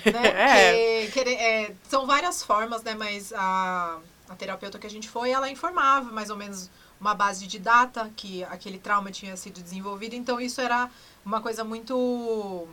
Né? 0.07 0.23
É. 0.35 1.05
Porque, 1.07 1.13
querer- 1.13 1.35
é, 1.41 1.73
são 1.89 2.07
várias 2.07 2.43
formas, 2.43 2.83
né? 2.83 2.95
Mas 2.95 3.33
a, 3.33 3.99
a 4.29 4.35
terapeuta 4.37 4.79
que 4.79 4.87
a 4.87 4.91
gente 4.91 5.09
foi, 5.09 5.31
ela 5.31 5.51
informava 5.51 6.11
mais 6.11 6.31
ou 6.31 6.37
menos 6.37 6.71
uma 7.03 7.15
base 7.15 7.49
de 7.49 7.59
data 7.59 8.11
que 8.17 8.45
aquele 8.45 8.79
trauma 8.79 9.11
tinha 9.11 9.37
sido 9.37 9.61
desenvolvido. 9.61 10.15
Então 10.15 10.41
isso 10.41 10.61
era 10.61 10.89
uma 11.27 11.41
coisa 11.41 11.65
muito 11.65 12.69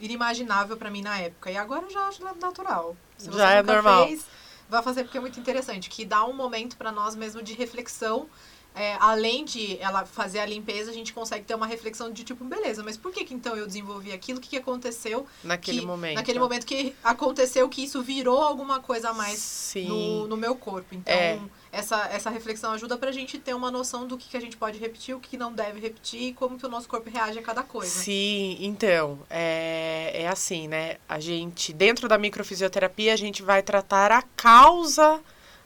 inimaginável 0.00 0.76
para 0.76 0.90
mim 0.90 1.02
na 1.02 1.16
época. 1.18 1.52
E 1.52 1.56
agora 1.56 1.84
eu 1.84 1.90
já 1.90 2.08
acho 2.08 2.22
natural. 2.24 2.96
Se 3.16 3.30
você 3.30 3.38
Já 3.38 3.52
é 3.52 3.62
normal. 3.62 4.08
Fez, 4.08 4.26
vai 4.68 4.82
fazer 4.82 5.04
porque 5.04 5.18
é 5.18 5.20
muito 5.20 5.38
interessante, 5.38 5.88
que 5.88 6.04
dá 6.04 6.24
um 6.24 6.32
momento 6.32 6.76
para 6.76 6.90
nós 6.90 7.14
mesmo 7.14 7.40
de 7.42 7.54
reflexão 7.54 8.28
é, 8.74 8.96
além 9.00 9.44
de 9.44 9.78
ela 9.78 10.06
fazer 10.06 10.38
a 10.38 10.46
limpeza, 10.46 10.90
a 10.90 10.94
gente 10.94 11.12
consegue 11.12 11.44
ter 11.44 11.54
uma 11.54 11.66
reflexão 11.66 12.12
de 12.12 12.22
tipo, 12.22 12.44
beleza, 12.44 12.82
mas 12.82 12.96
por 12.96 13.12
que, 13.12 13.24
que 13.24 13.34
então 13.34 13.56
eu 13.56 13.66
desenvolvi 13.66 14.12
aquilo? 14.12 14.38
O 14.38 14.40
que, 14.40 14.50
que 14.50 14.56
aconteceu? 14.56 15.26
Naquele 15.42 15.80
que, 15.80 15.86
momento. 15.86 16.14
Naquele 16.14 16.38
momento 16.38 16.64
que 16.64 16.94
aconteceu 17.02 17.68
que 17.68 17.82
isso 17.82 18.00
virou 18.02 18.40
alguma 18.40 18.78
coisa 18.80 19.10
a 19.10 19.14
mais 19.14 19.38
Sim. 19.40 19.88
no, 19.88 20.28
no 20.28 20.36
meu 20.36 20.54
corpo. 20.54 20.94
Então, 20.94 21.12
É. 21.12 21.40
essa, 21.72 22.08
essa 22.10 22.30
reflexão 22.30 22.72
ajuda 22.72 22.96
pra 22.96 23.12
gente 23.12 23.38
ter 23.38 23.54
uma 23.54 23.70
noção 23.70 24.06
do 24.06 24.16
que, 24.16 24.28
que 24.28 24.36
a 24.36 24.40
gente 24.40 24.56
pode 24.56 24.78
repetir, 24.78 25.14
o 25.14 25.20
que 25.20 25.36
não 25.36 25.52
deve 25.52 25.80
repetir 25.80 26.22
e 26.22 26.34
como 26.34 26.58
que 26.58 26.66
o 26.66 26.68
nosso 26.68 26.88
corpo 26.88 27.08
reage 27.08 27.38
a 27.38 27.42
cada 27.42 27.62
coisa. 27.62 27.90
Sim, 27.90 28.56
então, 28.60 29.20
é, 29.30 30.10
é 30.14 30.28
assim, 30.28 30.68
né? 30.68 30.96
A 31.08 31.20
gente, 31.20 31.72
dentro 31.72 32.08
da 32.08 32.18
microfisioterapia, 32.18 33.12
a 33.12 33.16
gente 33.16 33.42
vai 33.42 33.62
tratar 33.62 34.10
a 34.10 34.22
causa 34.22 35.20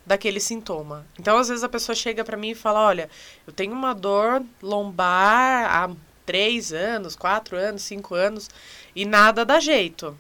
daquele 0.05 0.41
sintoma. 0.41 1.07
Então, 1.19 1.39
às 1.39 1.49
vezes 1.49 1.65
a 1.65 1.69
pessoa 1.69 1.97
chega 1.97 2.23
pra 2.25 2.37
mim 2.37 2.51
e 2.51 2.55
fala, 2.55 2.81
olha, 2.81 3.09
eu 3.47 3.53
tenho 3.53 3.73
uma 3.73 3.95
dor 3.95 4.43
lombar 4.63 5.67
há 5.75 5.91
três 6.27 6.73
anos, 6.73 7.17
quatro 7.17 7.57
anos, 7.57 7.83
cinco 7.83 8.15
anos, 8.15 8.51
e 8.95 9.05
nada 9.05 9.45
dá 9.45 9.61
jeito. 9.61 10.17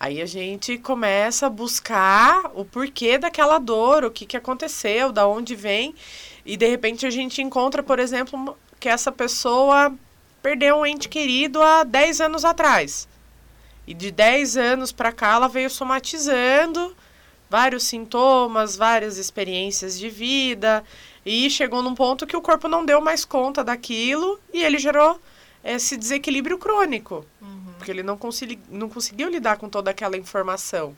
Aí 0.00 0.22
a 0.22 0.26
gente 0.26 0.78
começa 0.78 1.46
a 1.46 1.50
buscar 1.50 2.50
o 2.54 2.64
porquê 2.64 3.18
daquela 3.18 3.58
dor, 3.58 4.02
o 4.02 4.10
que, 4.10 4.24
que 4.24 4.36
aconteceu, 4.36 5.12
da 5.12 5.28
onde 5.28 5.54
vem, 5.54 5.94
e 6.46 6.56
de 6.56 6.66
repente 6.66 7.04
a 7.04 7.10
gente 7.10 7.42
encontra, 7.42 7.82
por 7.82 7.98
exemplo, 7.98 8.56
que 8.80 8.88
essa 8.88 9.12
pessoa 9.12 9.94
perdeu 10.42 10.76
um 10.76 10.86
ente 10.86 11.06
querido 11.06 11.60
há 11.60 11.84
10 11.84 12.22
anos 12.22 12.46
atrás. 12.46 13.06
E 13.86 13.92
de 13.92 14.10
10 14.10 14.56
anos 14.56 14.90
para 14.90 15.12
cá 15.12 15.34
ela 15.34 15.48
veio 15.48 15.68
somatizando 15.68 16.96
vários 17.50 17.82
sintomas, 17.82 18.76
várias 18.76 19.18
experiências 19.18 19.98
de 19.98 20.08
vida 20.08 20.82
e 21.26 21.50
chegou 21.50 21.82
num 21.82 21.94
ponto 21.94 22.26
que 22.26 22.36
o 22.36 22.40
corpo 22.40 22.68
não 22.68 22.86
deu 22.86 23.02
mais 23.02 23.26
conta 23.26 23.62
daquilo 23.62 24.40
e 24.50 24.62
ele 24.62 24.78
gerou 24.78 25.20
esse 25.62 25.94
desequilíbrio 25.94 26.56
crônico, 26.56 27.26
Uhum. 27.42 27.59
Porque 27.80 27.90
ele 27.90 28.02
não, 28.02 28.18
consegui, 28.18 28.58
não 28.68 28.90
conseguiu 28.90 29.30
lidar 29.30 29.56
com 29.56 29.68
toda 29.68 29.90
aquela 29.90 30.18
informação. 30.18 30.94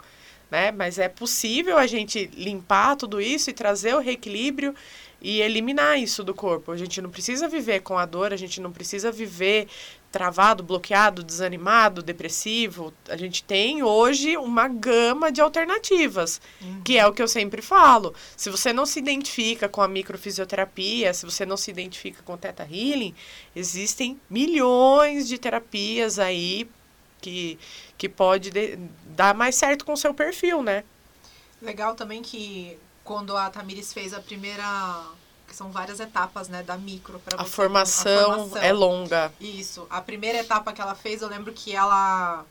Né? 0.50 0.72
Mas 0.72 0.98
é 0.98 1.08
possível 1.08 1.78
a 1.78 1.86
gente 1.86 2.26
limpar 2.34 2.96
tudo 2.96 3.20
isso 3.20 3.48
e 3.48 3.52
trazer 3.52 3.94
o 3.94 4.00
reequilíbrio 4.00 4.74
e 5.20 5.40
eliminar 5.40 5.96
isso 5.98 6.24
do 6.24 6.34
corpo. 6.34 6.72
A 6.72 6.76
gente 6.76 7.00
não 7.00 7.08
precisa 7.08 7.48
viver 7.48 7.80
com 7.80 7.96
a 7.96 8.04
dor, 8.04 8.32
a 8.32 8.36
gente 8.36 8.60
não 8.60 8.72
precisa 8.72 9.12
viver 9.12 9.68
travado, 10.12 10.62
bloqueado, 10.62 11.24
desanimado, 11.24 12.02
depressivo. 12.02 12.92
A 13.08 13.16
gente 13.16 13.42
tem 13.42 13.82
hoje 13.82 14.36
uma 14.36 14.68
gama 14.68 15.32
de 15.32 15.40
alternativas, 15.40 16.40
que 16.84 16.98
é 16.98 17.06
o 17.06 17.12
que 17.12 17.22
eu 17.22 17.26
sempre 17.26 17.62
falo. 17.62 18.14
Se 18.36 18.50
você 18.50 18.72
não 18.72 18.84
se 18.86 18.98
identifica 18.98 19.68
com 19.68 19.80
a 19.80 19.88
microfisioterapia, 19.88 21.14
se 21.14 21.24
você 21.24 21.46
não 21.46 21.56
se 21.56 21.70
identifica 21.70 22.22
com 22.22 22.34
o 22.34 22.38
Theta 22.38 22.62
Healing, 22.62 23.14
existem 23.56 24.20
milhões 24.28 25.26
de 25.26 25.38
terapias 25.38 26.18
aí 26.18 26.68
que, 27.20 27.58
que 27.96 28.08
pode 28.08 28.50
de- 28.50 28.76
dar 29.16 29.34
mais 29.34 29.54
certo 29.54 29.84
com 29.84 29.94
o 29.94 29.96
seu 29.96 30.12
perfil, 30.12 30.62
né? 30.62 30.84
Legal 31.60 31.94
também 31.94 32.20
que 32.22 32.76
quando 33.04 33.36
a 33.36 33.48
Tamires 33.48 33.92
fez 33.92 34.12
a 34.12 34.20
primeira. 34.20 34.64
Que 35.52 35.56
são 35.56 35.70
várias 35.70 36.00
etapas, 36.00 36.48
né, 36.48 36.62
da 36.62 36.76
micro 36.78 37.18
para 37.20 37.40
A 37.40 37.44
formação, 37.44 38.50
é 38.56 38.72
longa. 38.72 39.30
Isso. 39.38 39.86
A 39.90 40.00
primeira 40.00 40.38
etapa 40.38 40.72
que 40.72 40.80
ela 40.80 40.94
fez, 40.94 41.20
eu 41.20 41.28
lembro 41.28 41.52
que 41.52 41.74
ela 41.76 42.44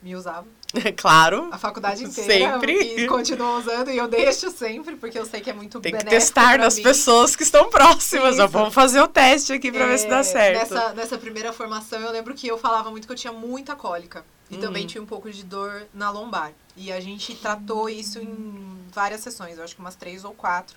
me 0.00 0.14
usava 0.16 0.46
claro. 0.96 1.48
a 1.52 1.58
faculdade 1.58 2.02
inteira. 2.04 2.52
Sempre. 2.54 2.72
E 3.02 3.06
continua 3.06 3.58
usando, 3.58 3.90
e 3.90 3.96
eu 3.98 4.06
deixo 4.08 4.50
sempre, 4.50 4.96
porque 4.96 5.18
eu 5.18 5.26
sei 5.26 5.40
que 5.40 5.50
é 5.50 5.52
muito 5.52 5.80
Tem 5.80 5.92
que 5.96 6.04
testar 6.04 6.58
nas 6.58 6.76
mim. 6.76 6.82
pessoas 6.82 7.34
que 7.36 7.42
estão 7.42 7.68
próximas. 7.70 8.38
ó. 8.38 8.46
Vamos 8.46 8.72
fazer 8.72 9.00
o 9.00 9.08
teste 9.08 9.52
aqui 9.52 9.70
pra 9.70 9.86
ver 9.86 9.98
se 9.98 10.08
dá 10.08 10.18
É, 10.18 10.22
certo. 10.22 10.58
Nessa, 10.74 10.92
nessa 10.94 11.18
primeira 11.18 11.52
formação, 11.52 12.00
eu 12.00 12.10
lembro 12.12 12.34
que 12.34 12.46
eu 12.46 12.56
falava 12.56 12.90
muito 12.90 13.06
que 13.06 13.12
eu 13.12 13.16
tinha 13.16 13.32
muita 13.32 13.74
cólica. 13.76 14.24
E 14.50 14.54
Uhum. 14.56 14.60
também 14.60 14.86
tinha 14.86 15.02
um 15.02 15.06
pouco 15.06 15.30
de 15.30 15.42
dor 15.44 15.86
na 15.94 16.10
lombar. 16.10 16.52
E 16.76 16.92
a 16.92 17.00
gente 17.00 17.34
tratou 17.34 17.88
isso 17.88 18.18
em 18.18 18.78
várias 18.92 19.20
sessões, 19.22 19.56
eu 19.58 19.64
acho 19.64 19.74
que 19.74 19.80
umas 19.80 19.94
três 19.94 20.24
ou 20.24 20.32
quatro. 20.34 20.76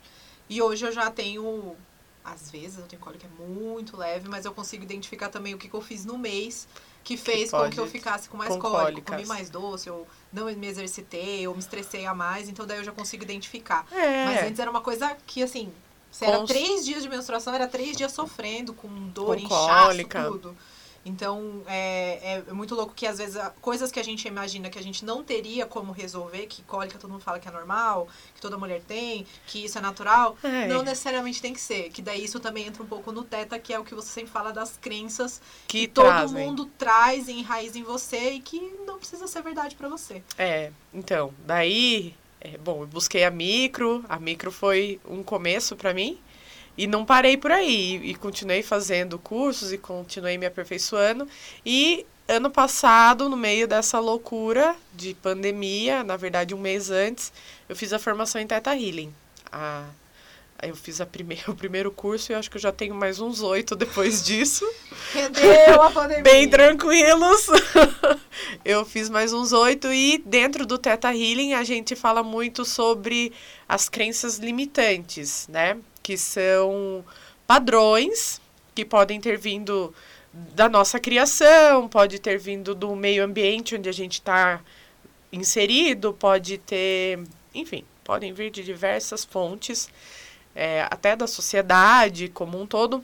E 0.49 0.61
hoje 0.61 0.85
eu 0.85 0.91
já 0.91 1.09
tenho. 1.11 1.75
Às 2.23 2.49
vezes 2.49 2.79
eu 2.79 2.85
tenho 2.87 2.99
cólica 3.01 3.27
muito 3.37 3.95
leve, 3.95 4.27
mas 4.27 4.45
eu 4.45 4.51
consigo 4.51 4.83
identificar 4.83 5.29
também 5.29 5.53
o 5.53 5.57
que, 5.59 5.67
que 5.69 5.75
eu 5.75 5.81
fiz 5.81 6.05
no 6.05 6.17
mês 6.17 6.67
que 7.03 7.15
fez 7.17 7.51
com 7.51 7.57
pode- 7.59 7.75
que 7.75 7.79
eu 7.79 7.85
ficasse 7.85 8.27
com 8.27 8.35
mais 8.35 8.49
com 8.51 8.59
cólica. 8.59 8.81
cólicas. 8.83 9.15
Comi 9.15 9.27
mais 9.27 9.47
doce, 9.47 9.87
eu 9.87 10.07
não 10.33 10.45
me 10.45 10.65
exercitei, 10.67 11.41
eu 11.41 11.53
me 11.53 11.59
estressei 11.59 12.03
a 12.07 12.15
mais, 12.15 12.49
então 12.49 12.65
daí 12.65 12.79
eu 12.79 12.83
já 12.83 12.91
consigo 12.91 13.21
identificar. 13.21 13.85
É. 13.91 14.25
Mas 14.25 14.43
antes 14.47 14.59
era 14.59 14.71
uma 14.71 14.81
coisa 14.81 15.15
que, 15.27 15.43
assim, 15.43 15.71
se 16.09 16.25
era 16.25 16.37
Cons- 16.39 16.47
três 16.49 16.83
dias 16.83 17.03
de 17.03 17.09
menstruação, 17.09 17.53
era 17.53 17.67
três 17.67 17.95
dias 17.95 18.11
sofrendo, 18.11 18.73
com 18.73 18.87
dor, 19.09 19.27
Com 19.27 19.35
inchaço, 19.35 19.85
cólica. 19.85 20.23
tudo. 20.31 20.57
Então, 21.05 21.62
é, 21.67 22.43
é 22.47 22.53
muito 22.53 22.74
louco 22.74 22.93
que 22.95 23.05
às 23.05 23.19
vezes 23.19 23.39
coisas 23.62 23.91
que 23.91 24.00
a 24.00 24.03
gente 24.03 24.27
imagina 24.27 24.69
que 24.71 24.79
a 24.79 24.81
gente 24.83 25.05
não 25.05 25.24
teria 25.24 25.65
como 25.65 25.91
resolver, 25.91 26.47
que 26.47 26.63
cólica 26.63 26.97
todo 26.97 27.12
mundo 27.12 27.21
fala 27.21 27.39
que 27.39 27.47
é 27.47 27.51
normal, 27.51 28.07
que 28.33 28.41
toda 28.41 28.57
mulher 28.57 28.81
tem, 28.88 29.25
que 29.45 29.63
isso 29.65 29.77
é 29.77 29.81
natural, 29.81 30.35
É. 30.43 30.67
não 30.67 30.81
necessariamente 30.81 31.39
tem 31.41 31.53
que 31.53 31.62
ser. 31.62 31.89
Que 31.91 32.01
daí 32.01 32.24
isso 32.24 32.39
também 32.39 32.65
entra 32.65 32.81
um 32.81 32.88
pouco 32.88 33.12
no 33.12 33.24
teta, 33.24 33.59
que 33.59 33.71
é 33.71 33.79
o 33.79 33.83
que 33.83 33.93
você 33.93 34.09
sempre 34.09 34.31
fala 34.31 34.51
das 34.51 34.77
crenças 34.77 35.39
que, 35.67 35.81
que 35.81 35.88
todo 35.88 36.31
mundo 36.31 36.65
traz 36.77 37.27
e 37.27 37.33
enraiza 37.33 37.77
em 37.77 37.83
você 37.83 38.31
e 38.31 38.39
que 38.39 38.59
não 38.88 38.97
precisa 38.97 39.27
ser 39.27 39.43
verdade 39.43 39.75
pra 39.75 39.88
você. 39.88 40.24
É, 40.38 40.71
então, 40.91 41.31
daí, 41.45 42.15
é, 42.41 42.57
bom, 42.57 42.81
eu 42.81 42.88
busquei 42.88 43.24
a 43.24 43.29
micro, 43.31 44.03
a 44.09 44.19
micro 44.19 44.51
foi 44.51 45.00
um 45.07 45.21
começo 45.21 45.75
pra 45.75 45.93
mim, 45.93 46.17
e 46.77 46.88
não 46.88 47.05
parei 47.05 47.38
por 47.38 47.51
aí, 47.51 48.01
e 48.03 48.15
continuei 48.15 48.62
fazendo 48.62 49.17
cursos 49.17 49.72
e 49.72 49.77
continuei 49.77 50.38
me 50.38 50.46
aperfeiçoando, 50.46 51.27
e 51.65 52.05
ano 52.27 52.50
passado, 52.50 53.29
no 53.29 53.38
meio 53.38 53.67
dessa 53.67 54.00
loucura 54.00 54.75
de 54.94 55.13
pandemia, 55.13 56.03
na 56.03 56.17
verdade 56.17 56.55
um 56.55 56.60
mês 56.60 56.89
antes, 56.89 57.32
eu 57.70 57.75
fiz 57.75 57.94
a 57.94 58.00
formação 58.00 58.41
em 58.41 58.48
Teta 58.48 58.75
Healing. 58.75 59.13
A, 59.51 59.86
eu 60.63 60.75
fiz 60.75 61.00
a 61.00 61.05
prime 61.05 61.39
o 61.48 61.55
primeiro 61.55 61.91
curso 61.91 62.32
e 62.32 62.36
acho 62.36 62.50
que 62.50 62.58
eu 62.58 62.62
já 62.62 62.72
tenho 62.72 62.96
mais 62.96 63.20
uns 63.20 63.41
oito 63.41 63.75
depois 63.77 64.24
disso. 64.24 64.65
Rendeu 65.13 65.82
a 65.82 65.91
pandemia. 65.91 66.24
Bem 66.24 66.50
tranquilos. 66.50 67.48
eu 68.63 68.84
fiz 68.86 69.10
mais 69.10 69.32
uns 69.32 69.53
oito 69.53 69.91
e 69.94 70.17
dentro 70.25 70.65
do 70.65 70.77
Teta 70.77 71.13
Healing 71.13 71.53
a 71.53 71.63
gente 71.63 71.96
fala 71.96 72.24
muito 72.24 72.65
sobre 72.65 73.32
as 73.70 73.88
crenças 73.88 74.38
limitantes, 74.38 75.48
né? 75.48 75.77
Que 76.05 76.17
são 76.19 77.03
padrões 77.47 78.39
que 78.75 78.85
podem 78.85 79.19
ter 79.19 79.39
vindo 79.39 79.91
da 80.31 80.69
nossa 80.69 81.00
criação, 81.00 81.88
pode 81.89 82.19
ter 82.19 82.38
vindo 82.38 82.75
do 82.75 82.95
meio 82.95 83.24
ambiente 83.24 83.75
onde 83.75 83.89
a 83.89 83.91
gente 83.91 84.13
está 84.13 84.62
inserido, 85.31 86.13
pode 86.13 86.59
ter, 86.59 87.24
enfim, 87.55 87.83
podem 88.03 88.33
vir 88.33 88.51
de 88.51 88.63
diversas 88.63 89.25
fontes, 89.25 89.89
é, 90.53 90.85
até 90.91 91.15
da 91.15 91.25
sociedade 91.25 92.29
como 92.29 92.62
um 92.62 92.67
todo 92.67 93.03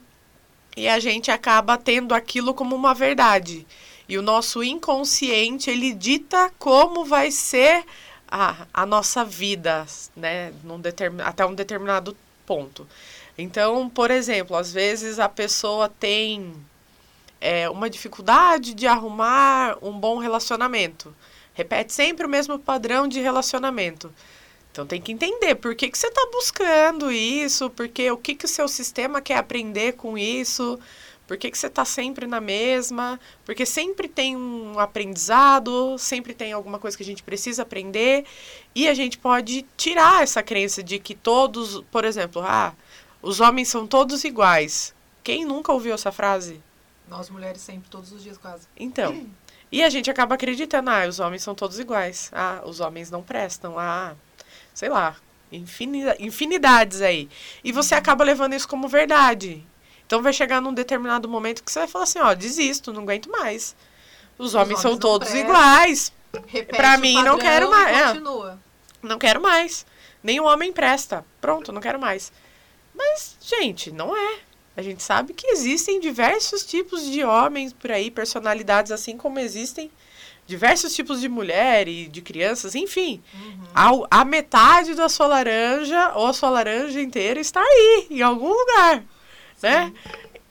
e 0.77 0.87
a 0.87 0.99
gente 0.99 1.31
acaba 1.31 1.77
tendo 1.77 2.13
aquilo 2.13 2.53
como 2.53 2.75
uma 2.75 2.93
verdade. 2.93 3.65
E 4.07 4.17
o 4.17 4.21
nosso 4.21 4.63
inconsciente, 4.63 5.71
ele 5.71 5.93
dita 5.93 6.51
como 6.59 7.03
vai 7.03 7.31
ser 7.31 7.83
a, 8.29 8.67
a 8.73 8.85
nossa 8.85 9.25
vida, 9.25 9.85
né? 10.15 10.53
Num 10.63 10.79
determin, 10.79 11.21
até 11.21 11.45
um 11.45 11.53
determinado 11.53 12.15
ponto. 12.51 12.85
Então, 13.37 13.89
por 13.89 14.11
exemplo, 14.11 14.57
às 14.57 14.73
vezes 14.73 15.19
a 15.19 15.29
pessoa 15.29 15.87
tem 15.87 16.53
é, 17.39 17.69
uma 17.69 17.89
dificuldade 17.89 18.73
de 18.73 18.85
arrumar 18.85 19.77
um 19.81 19.97
bom 19.97 20.17
relacionamento. 20.17 21.15
Repete 21.53 21.93
sempre 21.93 22.25
o 22.25 22.29
mesmo 22.29 22.59
padrão 22.59 23.07
de 23.07 23.21
relacionamento. 23.21 24.13
Então 24.69 24.85
tem 24.85 25.01
que 25.01 25.13
entender 25.13 25.55
por 25.55 25.73
que, 25.75 25.89
que 25.89 25.97
você 25.97 26.07
está 26.07 26.27
buscando 26.29 27.09
isso, 27.09 27.69
porque 27.69 28.11
o 28.11 28.17
que, 28.17 28.35
que 28.35 28.45
o 28.45 28.49
seu 28.49 28.67
sistema 28.67 29.21
quer 29.21 29.37
aprender 29.37 29.93
com 29.93 30.17
isso, 30.17 30.77
por 31.31 31.37
que, 31.37 31.49
que 31.49 31.57
você 31.57 31.67
está 31.67 31.85
sempre 31.85 32.27
na 32.27 32.41
mesma, 32.41 33.17
porque 33.45 33.65
sempre 33.65 34.09
tem 34.09 34.35
um 34.35 34.77
aprendizado, 34.77 35.97
sempre 35.97 36.33
tem 36.33 36.51
alguma 36.51 36.77
coisa 36.77 36.97
que 36.97 37.03
a 37.03 37.05
gente 37.05 37.23
precisa 37.23 37.61
aprender, 37.61 38.25
e 38.75 38.85
a 38.85 38.93
gente 38.93 39.17
pode 39.17 39.65
tirar 39.77 40.23
essa 40.23 40.43
crença 40.43 40.83
de 40.83 40.99
que 40.99 41.15
todos, 41.15 41.81
por 41.89 42.03
exemplo, 42.03 42.41
ah, 42.45 42.73
os 43.21 43.39
homens 43.39 43.69
são 43.69 43.87
todos 43.87 44.25
iguais. 44.25 44.93
Quem 45.23 45.45
nunca 45.45 45.71
ouviu 45.71 45.93
essa 45.93 46.11
frase? 46.11 46.61
Nós 47.07 47.29
mulheres 47.29 47.61
sempre, 47.61 47.89
todos 47.89 48.11
os 48.11 48.21
dias 48.21 48.37
quase. 48.37 48.67
Então. 48.75 49.25
E 49.71 49.81
a 49.81 49.89
gente 49.89 50.11
acaba 50.11 50.35
acreditando, 50.35 50.89
ah, 50.89 51.07
os 51.07 51.21
homens 51.21 51.43
são 51.43 51.55
todos 51.55 51.79
iguais. 51.79 52.29
Ah, 52.33 52.61
os 52.65 52.81
homens 52.81 53.09
não 53.09 53.23
prestam. 53.23 53.79
Ah, 53.79 54.15
sei 54.73 54.89
lá, 54.89 55.15
infinida- 55.49 56.17
infinidades 56.19 57.01
aí. 57.01 57.29
E 57.63 57.71
você 57.71 57.95
acaba 57.95 58.21
levando 58.21 58.53
isso 58.53 58.67
como 58.67 58.89
verdade. 58.89 59.65
Então 60.11 60.21
vai 60.21 60.33
chegar 60.33 60.61
num 60.61 60.73
determinado 60.73 61.25
momento 61.29 61.63
que 61.63 61.71
você 61.71 61.79
vai 61.79 61.87
falar 61.87 62.03
assim, 62.03 62.19
ó, 62.19 62.33
desisto, 62.33 62.91
não 62.91 63.03
aguento 63.03 63.29
mais. 63.29 63.73
Os 64.37 64.53
homens, 64.53 64.81
são 64.81 64.91
homens 64.91 64.99
não 65.01 65.09
todos 65.09 65.29
prestam. 65.29 65.49
iguais. 65.49 66.13
O 66.33 66.99
mim, 66.99 67.23
não 67.23 67.37
quero 67.37 67.71
mais, 67.71 67.97
é. 67.97 68.21
Não 69.01 69.17
quero 69.17 69.41
mais. 69.41 69.85
Nenhum 70.21 70.43
homem 70.43 70.73
presta. 70.73 71.25
Pronto, 71.39 71.71
não 71.71 71.79
quero 71.79 71.97
mais. 71.97 72.29
Mas, 72.93 73.37
gente, 73.39 73.89
não 73.89 74.13
é. 74.13 74.39
A 74.75 74.81
gente 74.81 75.01
sabe 75.01 75.33
que 75.33 75.47
existem 75.47 75.97
diversos 75.97 76.65
tipos 76.65 77.05
de 77.05 77.23
homens 77.23 77.71
por 77.71 77.89
aí, 77.89 78.11
personalidades, 78.11 78.91
assim 78.91 79.15
como 79.15 79.39
existem 79.39 79.89
diversos 80.45 80.93
tipos 80.93 81.21
de 81.21 81.29
mulher 81.29 81.87
e 81.87 82.09
de 82.09 82.21
crianças, 82.21 82.75
enfim. 82.75 83.23
Uhum. 83.33 84.07
A, 84.09 84.19
a, 84.19 84.25
metade 84.25 84.93
da 84.93 85.07
sua 85.07 85.27
laranja, 85.27 86.11
ou 86.15 86.27
a 86.27 86.33
sua 86.33 86.49
laranja 86.49 86.99
inteira, 86.99 87.39
está 87.39 87.61
aí, 87.61 88.07
em 88.09 88.21
algum 88.21 88.49
lugar. 88.49 89.05
Né? 89.61 89.93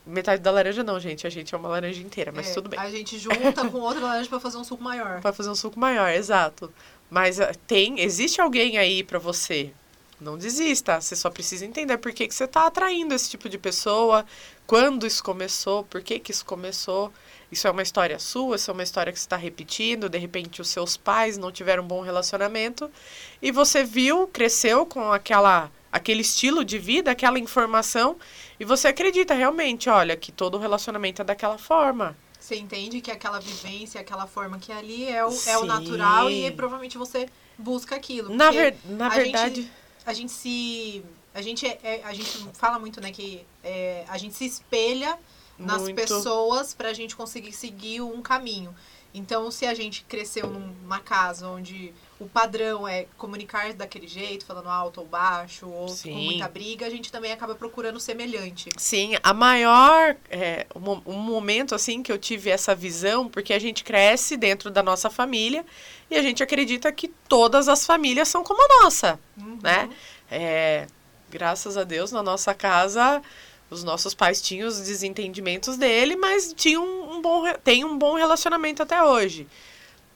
Metade 0.07 0.43
da 0.43 0.51
laranja 0.51 0.83
não, 0.83 0.99
gente. 0.99 1.27
A 1.27 1.31
gente 1.31 1.55
é 1.55 1.59
uma 1.59 1.69
laranja 1.69 2.03
inteira, 2.03 2.33
mas 2.35 2.51
é, 2.51 2.55
tudo 2.55 2.69
bem. 2.69 2.79
A 2.79 2.91
gente 2.91 3.19
junta 3.19 3.69
com 3.69 3.79
outra 3.79 4.01
laranja 4.01 4.29
para 4.29 4.41
fazer 4.41 4.57
um 4.57 4.65
suco 4.65 4.83
maior. 4.83 5.21
Para 5.21 5.33
fazer 5.33 5.51
um 5.51 5.55
suco 5.55 5.79
maior, 5.79 6.11
exato. 6.11 6.73
Mas 7.09 7.39
uh, 7.39 7.47
tem, 7.67 8.01
existe 8.01 8.41
alguém 8.41 8.79
aí 8.79 9.03
para 9.03 9.19
você. 9.19 9.73
Não 10.21 10.37
desista. 10.37 11.01
Você 11.01 11.17
só 11.17 11.31
precisa 11.31 11.65
entender 11.65 11.97
por 11.99 12.13
que, 12.13 12.29
que 12.29 12.35
você 12.35 12.45
está 12.45 12.67
atraindo 12.67 13.15
esse 13.15 13.31
tipo 13.31 13.49
de 13.49 13.57
pessoa, 13.57 14.25
quando 14.67 15.07
isso 15.07 15.23
começou, 15.23 15.85
por 15.85 16.03
que, 16.03 16.19
que 16.19 16.31
isso 16.31 16.45
começou. 16.45 17.13
Isso 17.51 17.67
é 17.67 17.71
uma 17.71 17.83
história 17.83 18.19
sua, 18.19 18.57
isso 18.57 18.71
é 18.71 18.75
uma 18.75 18.83
história 18.83 19.13
que 19.13 19.19
você 19.19 19.25
está 19.25 19.37
repetindo. 19.37 20.09
De 20.09 20.19
repente, 20.19 20.61
os 20.61 20.69
seus 20.69 20.97
pais 20.97 21.37
não 21.37 21.51
tiveram 21.51 21.83
um 21.83 21.87
bom 21.87 22.01
relacionamento 22.01 22.91
e 23.43 23.51
você 23.51 23.83
viu, 23.83 24.29
cresceu 24.29 24.87
com 24.87 25.11
aquela, 25.11 25.71
aquele 25.91 26.21
estilo 26.21 26.65
de 26.65 26.79
vida, 26.79 27.11
aquela 27.11 27.39
informação 27.39 28.17
e 28.61 28.65
você 28.65 28.89
acredita 28.89 29.33
realmente, 29.33 29.89
olha, 29.89 30.15
que 30.15 30.31
todo 30.31 30.59
relacionamento 30.59 31.23
é 31.23 31.25
daquela 31.25 31.57
forma. 31.57 32.15
Você 32.39 32.57
entende 32.57 33.01
que 33.01 33.11
aquela 33.11 33.41
vivência, 33.41 33.99
aquela 33.99 34.27
forma 34.27 34.59
que 34.59 34.71
é 34.71 34.77
ali 34.77 35.09
é 35.09 35.25
o, 35.25 35.31
é 35.47 35.59
o 35.59 35.65
natural 35.65 36.31
e 36.31 36.51
provavelmente 36.51 36.99
você 36.99 37.27
busca 37.57 37.97
aquilo. 37.97 38.35
Na, 38.35 38.51
ver, 38.51 38.77
na 38.85 39.07
a 39.07 39.09
verdade. 39.09 39.63
Gente, 39.63 39.73
a 40.05 40.13
gente 40.13 40.33
se. 40.33 41.03
A 41.33 41.41
gente, 41.41 41.67
é, 41.67 41.79
é, 41.83 42.01
a 42.05 42.13
gente 42.13 42.31
fala 42.53 42.79
muito, 42.79 43.01
né, 43.01 43.11
que 43.13 43.47
é, 43.65 44.05
a 44.09 44.19
gente 44.19 44.35
se 44.35 44.45
espelha 44.45 45.19
nas 45.59 45.83
muito. 45.83 45.97
pessoas 45.97 46.75
para 46.75 46.91
a 46.91 46.93
gente 46.93 47.17
conseguir 47.17 47.53
seguir 47.53 48.03
um 48.03 48.21
caminho. 48.21 48.75
Então, 49.15 49.51
se 49.51 49.65
a 49.65 49.73
gente 49.73 50.05
cresceu 50.05 50.49
numa 50.49 51.01
casa 51.01 51.49
onde 51.49 51.95
o 52.21 52.29
padrão 52.29 52.87
é 52.87 53.07
comunicar 53.17 53.73
daquele 53.73 54.07
jeito, 54.07 54.45
falando 54.45 54.69
alto 54.69 55.01
ou 55.01 55.07
baixo, 55.07 55.67
ou 55.67 55.89
Sim. 55.89 56.13
com 56.13 56.19
muita 56.19 56.49
briga, 56.49 56.87
a 56.87 56.91
gente 56.91 57.11
também 57.11 57.33
acaba 57.33 57.55
procurando 57.55 57.99
semelhante. 57.99 58.69
Sim, 58.77 59.17
a 59.23 59.33
maior. 59.33 60.15
É, 60.31 60.67
um, 60.77 61.15
um 61.15 61.19
momento 61.19 61.75
assim 61.75 62.03
que 62.03 62.13
eu 62.13 62.19
tive 62.19 62.51
essa 62.51 62.75
visão, 62.75 63.29
porque 63.29 63.55
a 63.55 63.59
gente 63.59 63.83
cresce 63.83 64.37
dentro 64.37 64.71
da 64.71 64.83
nossa 64.83 65.09
família 65.09 65.65
e 66.11 66.17
a 66.17 66.23
gente 66.23 66.43
acredita 66.43 66.93
que 66.93 67.09
todas 67.09 67.69
as 67.69 67.87
famílias 67.87 68.29
são 68.29 68.45
como 68.45 68.63
a 68.63 68.85
nossa, 68.85 69.19
uhum. 69.39 69.59
né? 69.63 69.89
É, 70.31 70.87
graças 71.31 71.77
a 71.77 71.85
Deus, 71.85 72.13
na 72.13 72.23
nossa 72.23 72.53
casa 72.55 73.23
os 73.71 73.85
nossos 73.85 74.15
pais 74.15 74.43
tinham 74.43 74.67
os 74.67 74.81
desentendimentos 74.81 75.77
dele, 75.77 76.17
mas 76.17 76.53
tinham 76.53 76.85
um 76.85 77.23
bom, 77.23 77.45
tem 77.63 77.85
um 77.85 77.97
bom 77.97 78.15
relacionamento 78.17 78.83
até 78.83 79.03
hoje. 79.03 79.47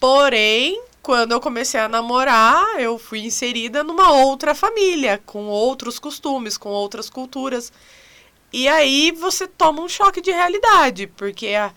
Porém, 0.00 0.82
quando 1.04 1.32
eu 1.32 1.40
comecei 1.40 1.78
a 1.78 1.86
namorar, 1.86 2.80
eu 2.80 2.98
fui 2.98 3.20
inserida 3.20 3.84
numa 3.84 4.10
outra 4.10 4.54
família, 4.54 5.22
com 5.26 5.44
outros 5.44 5.98
costumes, 5.98 6.56
com 6.56 6.70
outras 6.70 7.10
culturas. 7.10 7.70
E 8.50 8.66
aí 8.66 9.12
você 9.12 9.46
toma 9.46 9.82
um 9.82 9.88
choque 9.88 10.22
de 10.22 10.32
realidade, 10.32 11.06
porque 11.08 11.48
a, 11.48 11.70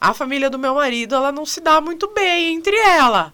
a 0.00 0.12
família 0.12 0.50
do 0.50 0.58
meu 0.58 0.74
marido, 0.74 1.14
ela 1.14 1.30
não 1.30 1.46
se 1.46 1.60
dá 1.60 1.80
muito 1.80 2.08
bem 2.08 2.56
entre 2.56 2.76
ela. 2.76 3.32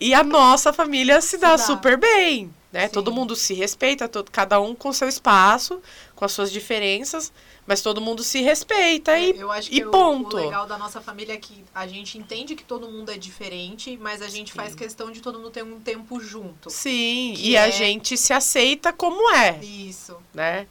E 0.00 0.12
a 0.12 0.24
nossa 0.24 0.72
família 0.72 1.20
se, 1.20 1.28
se 1.28 1.38
dá, 1.38 1.50
dá, 1.50 1.58
super 1.58 1.96
bem, 1.96 2.52
né? 2.72 2.88
Todo 2.88 3.12
mundo 3.12 3.36
se 3.36 3.54
respeita, 3.54 4.08
todo, 4.08 4.32
cada 4.32 4.60
um 4.60 4.74
com 4.74 4.92
seu 4.92 5.08
espaço, 5.08 5.80
com 6.16 6.24
as 6.24 6.32
suas 6.32 6.50
diferenças, 6.50 7.32
mas 7.68 7.82
todo 7.82 8.00
mundo 8.00 8.24
se 8.24 8.40
respeita 8.40 9.12
é, 9.12 9.28
e, 9.28 9.38
eu 9.38 9.52
acho 9.52 9.68
que 9.68 9.76
e 9.76 9.84
ponto. 9.84 10.38
O, 10.38 10.40
o 10.40 10.42
legal 10.42 10.66
da 10.66 10.78
nossa 10.78 11.02
família 11.02 11.34
é 11.34 11.36
que 11.36 11.62
a 11.74 11.86
gente 11.86 12.16
entende 12.16 12.56
que 12.56 12.64
todo 12.64 12.90
mundo 12.90 13.10
é 13.10 13.18
diferente, 13.18 13.98
mas 14.00 14.22
a 14.22 14.26
gente 14.26 14.52
Sim. 14.52 14.56
faz 14.56 14.74
questão 14.74 15.12
de 15.12 15.20
todo 15.20 15.38
mundo 15.38 15.50
ter 15.50 15.62
um 15.62 15.78
tempo 15.78 16.18
junto. 16.18 16.70
Sim, 16.70 17.34
e 17.36 17.56
é... 17.56 17.60
a 17.62 17.68
gente 17.68 18.16
se 18.16 18.32
aceita 18.32 18.90
como 18.90 19.30
é. 19.34 19.62
Isso. 19.62 20.16
Né? 20.32 20.66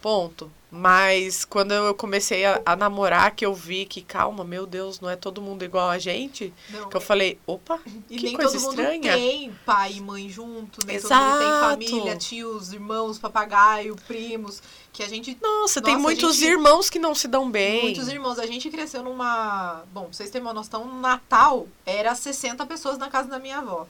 Ponto. 0.00 0.50
Mas 0.70 1.46
quando 1.46 1.72
eu 1.72 1.94
comecei 1.94 2.44
a, 2.44 2.60
a, 2.64 2.76
namorar, 2.76 3.34
que 3.34 3.44
eu 3.44 3.54
vi 3.54 3.86
que, 3.86 4.02
calma, 4.02 4.44
meu 4.44 4.66
Deus, 4.66 5.00
não 5.00 5.08
é 5.08 5.16
todo 5.16 5.40
mundo 5.40 5.64
igual 5.64 5.88
a 5.88 5.98
gente, 5.98 6.52
não, 6.68 6.90
que 6.90 6.96
eu 6.96 7.00
falei, 7.00 7.38
opa, 7.46 7.80
e 8.10 8.16
que 8.18 8.24
nem 8.24 8.36
coisa 8.36 8.60
todo 8.60 8.70
estranha. 8.70 9.12
mundo 9.12 9.20
tem 9.20 9.52
pai 9.64 9.92
e 9.94 10.00
mãe 10.00 10.28
junto, 10.28 10.86
nem 10.86 10.96
Exato. 10.96 11.14
todo 11.14 11.30
mundo 11.30 11.38
tem 11.38 11.70
família, 11.70 12.16
tios, 12.16 12.72
irmãos, 12.74 13.18
papagaio, 13.18 13.96
primos, 14.06 14.62
que 14.92 15.02
a 15.02 15.08
gente... 15.08 15.38
Nossa, 15.40 15.80
nossa 15.80 15.82
tem 15.82 15.96
muitos 15.96 16.36
gente, 16.36 16.50
irmãos 16.50 16.90
que 16.90 16.98
não 16.98 17.14
se 17.14 17.28
dão 17.28 17.50
bem. 17.50 17.84
Muitos 17.84 18.08
irmãos. 18.08 18.38
A 18.38 18.46
gente 18.46 18.68
cresceu 18.68 19.02
numa... 19.02 19.84
Bom, 19.92 20.04
pra 20.04 20.12
vocês 20.12 20.28
terem 20.28 20.46
uma 20.46 20.52
noção, 20.52 20.84
no 20.84 21.00
Natal 21.00 21.66
era 21.86 22.14
60 22.14 22.66
pessoas 22.66 22.98
na 22.98 23.08
casa 23.08 23.28
da 23.28 23.38
minha 23.38 23.58
avó. 23.58 23.86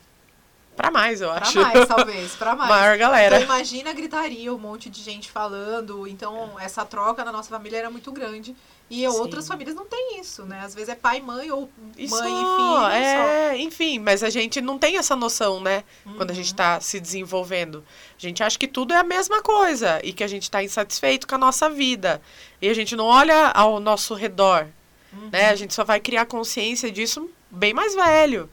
Pra 0.78 0.92
mais, 0.92 1.20
eu 1.20 1.28
acho. 1.32 1.54
Pra 1.54 1.62
mais, 1.62 1.86
talvez, 1.88 2.36
pra 2.36 2.54
mais. 2.54 2.70
Maior 2.70 2.96
galera. 2.96 3.34
Então 3.34 3.46
imagina 3.46 3.90
a 3.90 3.92
gritaria, 3.92 4.54
um 4.54 4.58
monte 4.58 4.88
de 4.88 5.02
gente 5.02 5.28
falando. 5.28 6.06
Então, 6.06 6.52
essa 6.60 6.84
troca 6.84 7.24
na 7.24 7.32
nossa 7.32 7.50
família 7.50 7.78
era 7.78 7.90
muito 7.90 8.12
grande. 8.12 8.54
E 8.88 9.00
Sim. 9.00 9.06
outras 9.08 9.48
famílias 9.48 9.74
não 9.74 9.84
tem 9.84 10.20
isso, 10.20 10.44
né? 10.44 10.60
Às 10.60 10.76
vezes 10.76 10.88
é 10.88 10.94
pai, 10.94 11.20
mãe 11.20 11.50
ou 11.50 11.68
isso, 11.96 12.14
mãe 12.14 12.32
e 12.32 12.36
filho. 12.36 12.86
É, 12.92 13.50
só. 13.50 13.56
enfim, 13.56 13.98
mas 13.98 14.22
a 14.22 14.30
gente 14.30 14.60
não 14.60 14.78
tem 14.78 14.96
essa 14.96 15.16
noção, 15.16 15.60
né? 15.60 15.82
Uhum. 16.06 16.14
Quando 16.14 16.30
a 16.30 16.34
gente 16.34 16.54
tá 16.54 16.80
se 16.80 17.00
desenvolvendo. 17.00 17.84
A 18.16 18.20
gente 18.20 18.40
acha 18.40 18.56
que 18.56 18.68
tudo 18.68 18.94
é 18.94 18.98
a 18.98 19.04
mesma 19.04 19.42
coisa 19.42 20.00
e 20.04 20.12
que 20.12 20.22
a 20.22 20.28
gente 20.28 20.48
tá 20.48 20.62
insatisfeito 20.62 21.26
com 21.26 21.34
a 21.34 21.38
nossa 21.38 21.68
vida. 21.68 22.22
E 22.62 22.68
a 22.68 22.74
gente 22.74 22.94
não 22.94 23.06
olha 23.06 23.48
ao 23.48 23.80
nosso 23.80 24.14
redor, 24.14 24.68
uhum. 25.12 25.28
né? 25.32 25.50
A 25.50 25.56
gente 25.56 25.74
só 25.74 25.82
vai 25.82 25.98
criar 25.98 26.24
consciência 26.26 26.88
disso 26.88 27.28
bem 27.50 27.74
mais 27.74 27.96
velho 27.96 28.48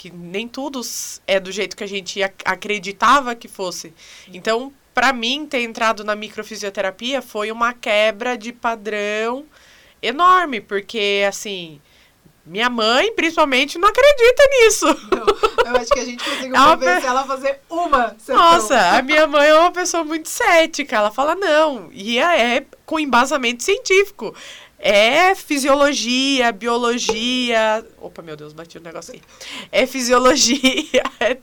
que 0.00 0.10
nem 0.10 0.48
tudo 0.48 0.80
é 1.26 1.38
do 1.38 1.52
jeito 1.52 1.76
que 1.76 1.84
a 1.84 1.86
gente 1.86 2.22
acreditava 2.22 3.34
que 3.34 3.46
fosse. 3.46 3.92
Então, 4.32 4.72
para 4.94 5.12
mim, 5.12 5.44
ter 5.44 5.60
entrado 5.60 6.02
na 6.02 6.16
microfisioterapia 6.16 7.20
foi 7.20 7.52
uma 7.52 7.74
quebra 7.74 8.34
de 8.34 8.50
padrão 8.50 9.44
enorme, 10.00 10.58
porque 10.58 11.22
assim, 11.28 11.82
minha 12.46 12.70
mãe, 12.70 13.12
principalmente, 13.12 13.76
não 13.76 13.88
acredita 13.88 14.42
nisso. 14.50 14.86
Não, 14.86 15.70
eu 15.70 15.76
acho 15.76 15.90
que 15.90 16.00
a 16.00 16.04
gente 16.06 16.24
conseguiu 16.24 16.56
é 16.56 16.58
convencer 16.58 17.00
pe... 17.02 17.06
ela 17.06 17.20
a 17.20 17.26
fazer 17.26 17.60
uma 17.68 18.08
sessão. 18.18 18.36
Nossa, 18.36 18.96
a 18.96 19.02
minha 19.04 19.26
mãe 19.26 19.48
é 19.48 19.54
uma 19.54 19.70
pessoa 19.70 20.02
muito 20.02 20.30
cética. 20.30 20.96
Ela 20.96 21.10
fala, 21.10 21.34
não. 21.34 21.90
E 21.92 22.18
é, 22.18 22.56
é 22.56 22.66
com 22.86 22.98
embasamento 22.98 23.62
científico. 23.62 24.34
É 24.82 25.34
fisiologia, 25.34 26.50
biologia. 26.52 27.84
Opa, 27.98 28.22
meu 28.22 28.34
Deus, 28.34 28.54
bati 28.54 28.78
o 28.78 28.80
um 28.80 28.84
negócio 28.84 29.14
aqui. 29.14 29.22
É 29.70 29.86
fisiologia, 29.86 31.02
é 31.20 31.36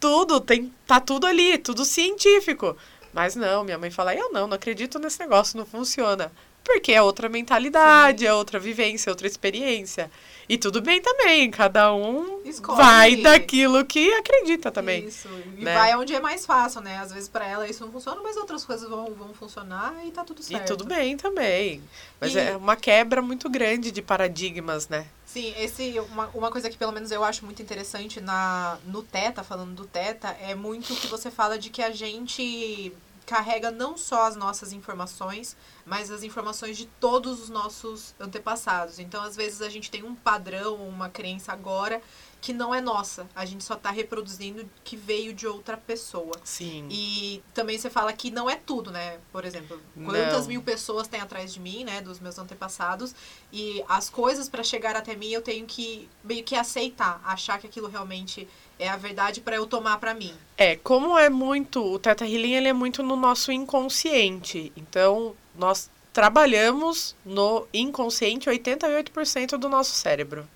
tudo, 0.00 0.40
tem, 0.40 0.72
tá 0.88 0.98
tudo 0.98 1.24
ali, 1.24 1.56
tudo 1.56 1.84
científico. 1.84 2.76
Mas 3.12 3.36
não, 3.36 3.62
minha 3.62 3.78
mãe 3.78 3.92
fala, 3.92 4.12
eu 4.14 4.32
não, 4.32 4.48
não 4.48 4.56
acredito 4.56 4.98
nesse 4.98 5.20
negócio, 5.20 5.56
não 5.56 5.64
funciona. 5.64 6.32
Porque 6.64 6.92
é 6.92 7.00
outra 7.00 7.28
mentalidade, 7.28 8.20
Sim. 8.20 8.26
é 8.26 8.34
outra 8.34 8.58
vivência, 8.58 9.08
é 9.08 9.12
outra 9.12 9.26
experiência. 9.26 10.10
E 10.50 10.58
tudo 10.58 10.82
bem 10.82 11.00
também, 11.00 11.48
cada 11.48 11.94
um 11.94 12.40
Escolhe. 12.44 12.76
vai 12.76 13.14
daquilo 13.14 13.84
que 13.84 14.12
acredita 14.14 14.68
também. 14.68 15.06
Isso, 15.06 15.28
e 15.56 15.62
né? 15.62 15.72
vai 15.72 15.94
onde 15.94 16.12
é 16.12 16.18
mais 16.18 16.44
fácil, 16.44 16.80
né? 16.80 16.98
Às 16.98 17.12
vezes 17.12 17.28
para 17.28 17.46
ela 17.46 17.68
isso 17.68 17.84
não 17.84 17.92
funciona, 17.92 18.20
mas 18.20 18.36
outras 18.36 18.64
coisas 18.64 18.88
vão, 18.88 19.14
vão 19.14 19.32
funcionar 19.32 19.94
e 20.04 20.10
tá 20.10 20.24
tudo 20.24 20.42
certo. 20.42 20.64
E 20.64 20.66
tudo 20.66 20.84
bem 20.84 21.16
também. 21.16 21.80
Mas 22.20 22.34
e... 22.34 22.40
é 22.40 22.56
uma 22.56 22.74
quebra 22.74 23.22
muito 23.22 23.48
grande 23.48 23.92
de 23.92 24.02
paradigmas, 24.02 24.88
né? 24.88 25.06
Sim, 25.24 25.54
esse, 25.56 26.00
uma, 26.10 26.26
uma 26.34 26.50
coisa 26.50 26.68
que 26.68 26.76
pelo 26.76 26.90
menos 26.90 27.12
eu 27.12 27.22
acho 27.22 27.44
muito 27.44 27.62
interessante 27.62 28.20
na, 28.20 28.76
no 28.84 29.04
Teta, 29.04 29.44
falando 29.44 29.72
do 29.76 29.86
Teta, 29.86 30.36
é 30.42 30.56
muito 30.56 30.96
que 30.96 31.06
você 31.06 31.30
fala 31.30 31.56
de 31.60 31.70
que 31.70 31.80
a 31.80 31.92
gente 31.92 32.92
carrega 33.30 33.70
não 33.70 33.96
só 33.96 34.26
as 34.26 34.34
nossas 34.34 34.72
informações, 34.72 35.56
mas 35.86 36.10
as 36.10 36.24
informações 36.24 36.76
de 36.76 36.86
todos 36.86 37.40
os 37.40 37.48
nossos 37.48 38.12
antepassados. 38.18 38.98
Então, 38.98 39.22
às 39.22 39.36
vezes, 39.36 39.62
a 39.62 39.68
gente 39.68 39.88
tem 39.88 40.02
um 40.02 40.16
padrão, 40.16 40.74
uma 40.88 41.08
crença 41.08 41.52
agora 41.52 42.02
que 42.40 42.52
não 42.52 42.74
é 42.74 42.80
nossa. 42.80 43.28
A 43.34 43.44
gente 43.44 43.62
só 43.62 43.74
está 43.74 43.90
reproduzindo 43.90 44.68
que 44.82 44.96
veio 44.96 45.34
de 45.34 45.46
outra 45.46 45.76
pessoa. 45.76 46.32
Sim. 46.42 46.88
E 46.90 47.42
também 47.52 47.76
você 47.76 47.90
fala 47.90 48.12
que 48.12 48.30
não 48.30 48.48
é 48.48 48.56
tudo, 48.56 48.90
né? 48.90 49.18
Por 49.30 49.44
exemplo, 49.44 49.80
quantas 50.04 50.42
não. 50.42 50.48
mil 50.48 50.62
pessoas 50.62 51.06
tem 51.06 51.20
atrás 51.20 51.52
de 51.52 51.60
mim, 51.60 51.84
né? 51.84 52.00
Dos 52.00 52.18
meus 52.18 52.38
antepassados. 52.38 53.14
E 53.52 53.84
as 53.88 54.08
coisas 54.08 54.48
para 54.48 54.62
chegar 54.62 54.96
até 54.96 55.14
mim 55.14 55.30
eu 55.30 55.42
tenho 55.42 55.66
que 55.66 56.08
meio 56.24 56.42
que 56.42 56.56
aceitar, 56.56 57.20
achar 57.24 57.58
que 57.58 57.66
aquilo 57.66 57.88
realmente 57.88 58.48
é 58.78 58.88
a 58.88 58.96
verdade 58.96 59.40
para 59.40 59.56
eu 59.56 59.66
tomar 59.66 59.98
para 59.98 60.14
mim. 60.14 60.32
É, 60.56 60.76
como 60.76 61.18
é 61.18 61.28
muito, 61.28 61.84
o 61.84 61.98
Teta 61.98 62.26
Healing 62.26 62.54
ele 62.54 62.68
é 62.68 62.72
muito 62.72 63.02
no 63.02 63.16
nosso 63.16 63.52
inconsciente. 63.52 64.72
Então, 64.74 65.36
nós 65.54 65.90
trabalhamos 66.12 67.14
no 67.24 67.66
inconsciente 67.72 68.48
88% 68.48 69.58
do 69.58 69.68
nosso 69.68 69.94
cérebro. 69.94 70.48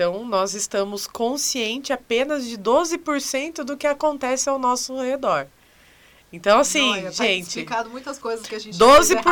Então, 0.00 0.24
nós 0.24 0.54
estamos 0.54 1.06
conscientes 1.06 1.90
apenas 1.90 2.46
de 2.46 2.56
12% 2.56 3.62
do 3.62 3.76
que 3.76 3.86
acontece 3.86 4.48
ao 4.48 4.58
nosso 4.58 4.98
redor. 4.98 5.46
Então, 6.32 6.58
assim, 6.58 6.90
Olha, 6.92 7.02
tá 7.12 7.22
gente, 7.22 7.48
explicado 7.48 7.90
muitas 7.90 8.18
coisas 8.18 8.46
que 8.46 8.54
a 8.54 8.58
gente 8.58 8.78
fez 8.78 9.10
errado. 9.10 9.24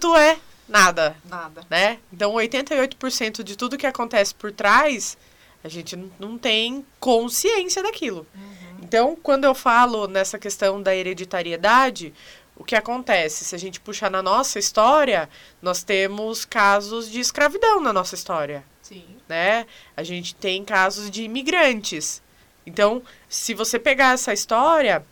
12% 0.00 0.16
é 0.16 0.38
nada, 0.66 1.14
Nada. 1.28 1.66
né? 1.68 1.98
Então, 2.10 2.32
88% 2.32 3.42
de 3.44 3.56
tudo 3.58 3.76
que 3.76 3.86
acontece 3.86 4.34
por 4.34 4.50
trás, 4.50 5.18
a 5.62 5.68
gente 5.68 5.94
não- 5.94 6.10
não 6.18 6.38
tem 6.38 6.82
consciência 6.98 7.82
daquilo. 7.82 8.26
Uhum. 8.34 8.76
Então, 8.82 9.18
quando 9.22 9.44
eu 9.44 9.54
falo 9.54 10.06
nessa 10.08 10.38
questão 10.38 10.80
da 10.82 10.96
hereditariedade, 10.96 12.14
o 12.56 12.64
que 12.64 12.74
acontece? 12.74 13.44
Se 13.44 13.54
a 13.54 13.58
gente 13.58 13.78
puxar 13.80 14.10
na 14.10 14.22
nossa 14.22 14.58
história, 14.58 15.28
nós 15.60 15.82
temos 15.84 16.46
casos 16.46 17.10
de 17.10 17.20
escravidão 17.20 17.80
na 17.82 17.92
nossa 17.92 18.14
história, 18.14 18.64
Sim. 18.88 19.04
né? 19.28 19.66
A 19.96 20.02
gente 20.02 20.34
tem 20.34 20.64
casos 20.64 21.10
de 21.10 21.22
imigrantes. 21.24 22.22
Então, 22.64 23.02
se 23.28 23.52
você 23.52 23.78
pegar 23.78 24.14
essa 24.14 24.32
história, 24.32 25.04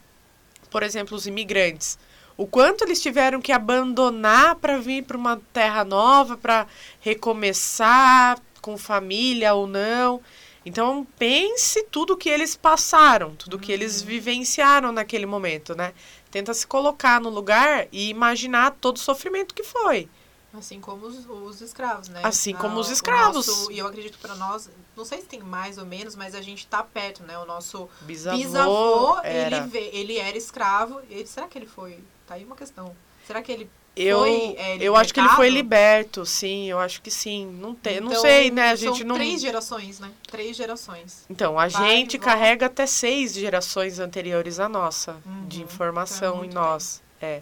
por 0.70 0.82
exemplo, 0.82 1.16
os 1.16 1.26
imigrantes, 1.26 1.98
o 2.37 2.46
quanto 2.46 2.84
eles 2.84 3.00
tiveram 3.00 3.40
que 3.40 3.52
abandonar 3.52 4.56
para 4.56 4.78
vir 4.78 5.04
para 5.04 5.16
uma 5.16 5.40
terra 5.52 5.84
nova, 5.84 6.37
para 6.37 6.66
recomeçar 7.00 8.40
com 8.60 8.78
família 8.78 9.54
ou 9.54 9.66
não. 9.66 10.20
Então, 10.64 11.06
pense 11.18 11.84
tudo 11.90 12.16
que 12.16 12.28
eles 12.28 12.56
passaram, 12.56 13.34
tudo 13.37 13.58
que 13.58 13.70
eles 13.70 14.02
vivenciaram 14.02 14.90
naquele 14.92 15.26
momento, 15.26 15.74
né? 15.74 15.92
Tenta 16.30 16.54
se 16.54 16.66
colocar 16.66 17.20
no 17.20 17.28
lugar 17.28 17.87
e 17.92 18.08
imaginar 18.08 18.76
todo 18.80 18.96
o 18.96 19.00
sofrimento 19.00 19.54
que 19.54 19.62
foi. 19.62 20.08
Assim 20.57 20.81
como 20.81 21.07
os, 21.07 21.27
os 21.29 21.61
escravos, 21.61 22.09
né? 22.09 22.21
Assim 22.23 22.55
como 22.55 22.79
os 22.79 22.88
o 22.88 22.93
escravos. 22.93 23.69
e 23.71 23.79
eu 23.79 23.87
acredito 23.87 24.19
para 24.19 24.35
nós, 24.37 24.71
não 24.97 25.05
sei 25.05 25.21
se 25.21 25.27
tem 25.27 25.40
mais 25.40 25.79
ou 25.79 25.85
menos, 25.87 26.14
mas 26.14 26.35
a 26.35 26.40
gente 26.40 26.67
tá 26.67 26.83
perto, 26.83 27.23
né? 27.25 27.37
O 27.38 27.45
nosso 27.45 27.88
Bisavô, 28.03 28.37
bisavô, 28.38 29.19
era. 29.23 29.57
ele, 29.73 29.79
ele 29.93 30.19
era 30.19 30.37
escravo. 30.38 31.01
Ele, 31.11 31.27
será 31.27 31.49
que 31.49 31.59
ele 31.59 31.67
foi? 31.67 31.99
Tá 32.27 32.35
aí 32.35 32.45
uma 32.45 32.57
questão. 32.57 32.95
Será 33.27 33.43
que 33.43 33.51
ele 33.51 33.71
Eu, 33.97 34.19
foi, 34.21 34.55
é, 34.59 34.77
eu 34.81 34.95
acho 34.97 35.12
que 35.14 35.21
ele 35.21 35.29
foi 35.31 35.49
liberto, 35.51 36.25
sim, 36.27 36.67
eu 36.71 36.79
acho 36.79 37.01
que 37.03 37.11
sim. 37.11 37.47
Não 37.47 37.75
tem, 37.75 38.01
não 38.01 38.09
Então, 38.11 38.21
sei, 38.23 38.51
né? 38.51 38.71
A 38.71 38.77
são 38.77 38.93
gente 38.95 39.05
não. 39.05 39.14
três 39.17 39.40
gerações, 39.40 39.99
né? 40.01 40.11
Três 40.31 40.57
gerações. 40.57 41.25
Então, 41.29 41.59
a 41.59 41.67
Vai, 41.69 41.90
gente 41.97 42.17
volta. 42.19 42.31
carrega 42.33 42.67
até 42.67 42.87
seis 42.87 43.33
gerações 43.35 43.99
anteriores 43.99 44.61
à 44.61 44.69
nossa, 44.69 45.17
Uhum, 45.27 45.47
de 45.49 45.62
informação 45.62 46.45
em 46.45 46.49
nós. 46.51 47.03
É. 47.21 47.40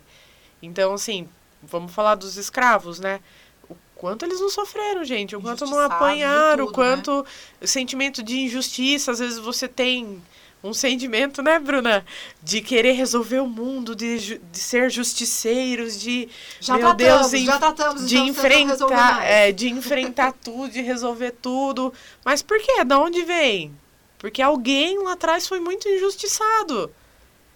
Então, 0.63 0.95
assim, 0.95 1.29
vamos 1.63 1.93
falar 1.93 2.15
dos 2.15 2.37
escravos, 2.37 2.99
né? 2.99 3.21
O 3.69 3.77
quanto 3.95 4.25
eles 4.25 4.41
não 4.41 4.51
sofreram, 4.51 5.05
gente, 5.05 5.37
o 5.37 5.41
quanto 5.41 5.65
não 5.67 5.79
apanharam, 5.79 6.65
o 6.65 6.67
tudo, 6.67 6.75
quanto 6.75 7.27
o 7.61 7.67
sentimento 7.67 8.23
de 8.23 8.41
injustiça, 8.41 9.13
às 9.13 9.19
vezes 9.19 9.39
você 9.39 9.69
tem 9.69 10.23
um 10.63 10.73
sentimento, 10.73 11.43
né, 11.43 11.59
Bruna, 11.59 12.05
de 12.41 12.61
querer 12.61 12.93
resolver 12.93 13.41
o 13.41 13.49
mundo, 13.49 13.97
de, 13.97 14.39
de 14.39 14.59
ser 14.59 14.91
justiceiros, 14.91 16.01
de 16.01 16.29
Já 16.61 16.75
Meu 16.75 16.95
tratamos, 16.95 17.31
Deus, 17.33 17.45
já 17.45 17.59
tratamos, 17.59 18.09
de 18.09 18.17
resolver 18.17 18.61
enfrentar, 18.61 19.25
é, 19.25 19.53
de 19.53 19.69
enfrentar 19.69 20.33
tudo, 20.45 20.71
de 20.71 20.81
resolver 20.81 21.33
tudo. 21.43 21.93
Mas 22.25 22.43
por 22.43 22.61
quê? 22.61 22.85
Da 22.85 22.99
onde 22.99 23.25
vem? 23.25 23.75
Porque 24.19 24.41
alguém 24.41 25.03
lá 25.03 25.15
atrás 25.15 25.49
foi 25.49 25.59
muito 25.59 25.89
injustiçado. 25.89 26.93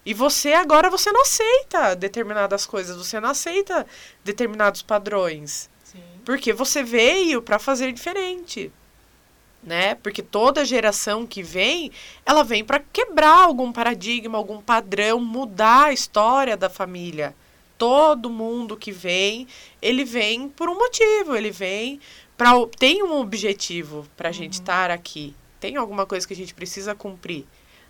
E 0.07 0.15
você 0.15 0.53
agora 0.53 0.89
você 0.89 1.11
não 1.11 1.23
aceita 1.23 1.97
determinadas 1.97 2.65
coisas, 2.65 2.97
você 2.97 3.19
não 3.19 3.31
aceita 3.31 3.85
determinados 4.25 4.81
padrões, 4.81 5.69
Sim. 5.83 5.99
porque 6.25 6.53
você 6.53 6.85
veio 6.85 7.43
para 7.43 7.59
fazer 7.59 7.91
diferente. 7.91 8.71
Né? 9.61 9.97
Porque 9.97 10.23
toda 10.23 10.65
geração 10.65 11.27
que 11.27 11.43
vem, 11.43 11.91
ela 12.25 12.45
vem 12.45 12.65
para 12.65 12.79
quebrar 12.79 13.43
algum 13.43 13.73
paradigma, 13.73 14.39
algum 14.39 14.63
padrão, 14.63 15.19
mudar 15.19 15.87
a 15.87 15.93
história 15.93 16.57
da 16.57 16.71
família. 16.71 17.35
Todo 17.77 18.31
mundo 18.31 18.77
que 18.77 18.93
vem, 18.93 19.49
ele 19.83 20.05
vem 20.05 20.49
por 20.49 20.69
um 20.69 20.79
motivo, 20.79 21.35
ele 21.35 21.51
vem 21.51 22.01
para 22.37 22.53
tem 22.79 23.03
um 23.03 23.19
objetivo 23.19 24.07
para 24.17 24.29
a 24.29 24.33
gente 24.33 24.53
estar 24.53 24.89
aqui. 24.89 25.35
Tem 25.59 25.75
alguma 25.75 26.07
coisa 26.07 26.25
que 26.25 26.33
a 26.33 26.37
gente 26.37 26.55
precisa 26.55 26.95
cumprir, 26.95 27.45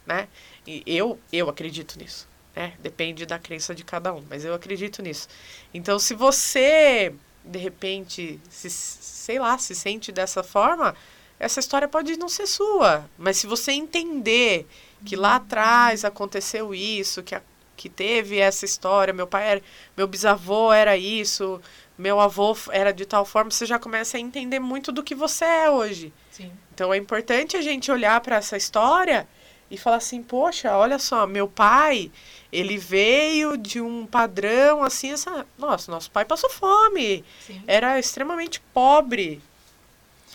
né? 0.07 0.29
E 0.66 0.83
eu 0.87 1.19
eu 1.33 1.49
acredito 1.49 1.99
nisso, 1.99 2.29
né? 2.55 2.75
Depende 2.79 3.27
da 3.27 3.38
crença 3.38 3.75
de 3.75 3.85
cada 3.85 4.12
um, 4.14 4.25
mas 4.31 4.45
eu 4.45 4.55
acredito 4.55 5.03
nisso. 5.03 5.29
Então, 5.75 5.99
se 5.99 6.14
você 6.14 7.12
de 7.45 7.59
repente 7.59 8.40
se 8.51 8.69
sei 8.71 9.38
lá, 9.38 9.57
se 9.59 9.75
sente 9.75 10.11
dessa 10.12 10.42
forma, 10.42 10.95
essa 11.38 11.61
história 11.61 11.87
pode 11.88 12.16
não 12.16 12.29
ser 12.29 12.47
sua, 12.47 13.09
mas 13.19 13.37
se 13.37 13.47
você 13.47 13.73
entender 13.73 14.66
que 15.05 15.14
lá 15.16 15.37
atrás 15.37 16.05
aconteceu 16.05 16.75
isso, 16.75 17.23
que, 17.23 17.35
a- 17.35 17.42
que 17.77 17.88
teve 17.88 18.38
essa 18.38 18.64
história, 18.64 19.12
meu 19.12 19.27
pai 19.27 19.47
era, 19.49 19.62
meu 19.97 20.07
bisavô 20.07 20.73
era 20.73 20.97
isso, 20.97 21.61
meu 21.99 22.19
avô 22.21 22.57
era 22.71 22.92
de 22.92 23.05
tal 23.05 23.25
forma, 23.25 23.51
você 23.51 23.66
já 23.66 23.79
começa 23.79 24.16
a 24.16 24.21
entender 24.21 24.59
muito 24.59 24.90
do 24.90 25.03
que 25.03 25.14
você 25.14 25.45
é 25.45 25.71
hoje. 25.71 26.12
Sim. 26.31 26.51
Então 26.75 26.92
é 26.92 26.97
importante 26.97 27.57
a 27.57 27.62
gente 27.62 27.90
olhar 27.92 28.21
para 28.21 28.37
essa 28.37 28.57
história 28.57 29.29
e 29.71 29.77
falar 29.77 29.97
assim, 29.97 30.23
poxa, 30.23 30.77
olha 30.77 30.99
só, 30.99 31.27
meu 31.27 31.49
pai, 31.49 32.11
ele 32.53 32.77
veio 32.79 33.57
de 33.57 33.81
um 33.81 34.07
padrão 34.07 34.83
assim, 34.83 35.11
essa, 35.13 35.45
nossa, 35.59 35.91
nosso 35.91 36.11
pai 36.11 36.25
passou 36.25 36.49
fome, 36.51 37.25
Sim. 37.47 37.61
era 37.67 37.99
extremamente 37.99 38.61
pobre. 38.73 39.43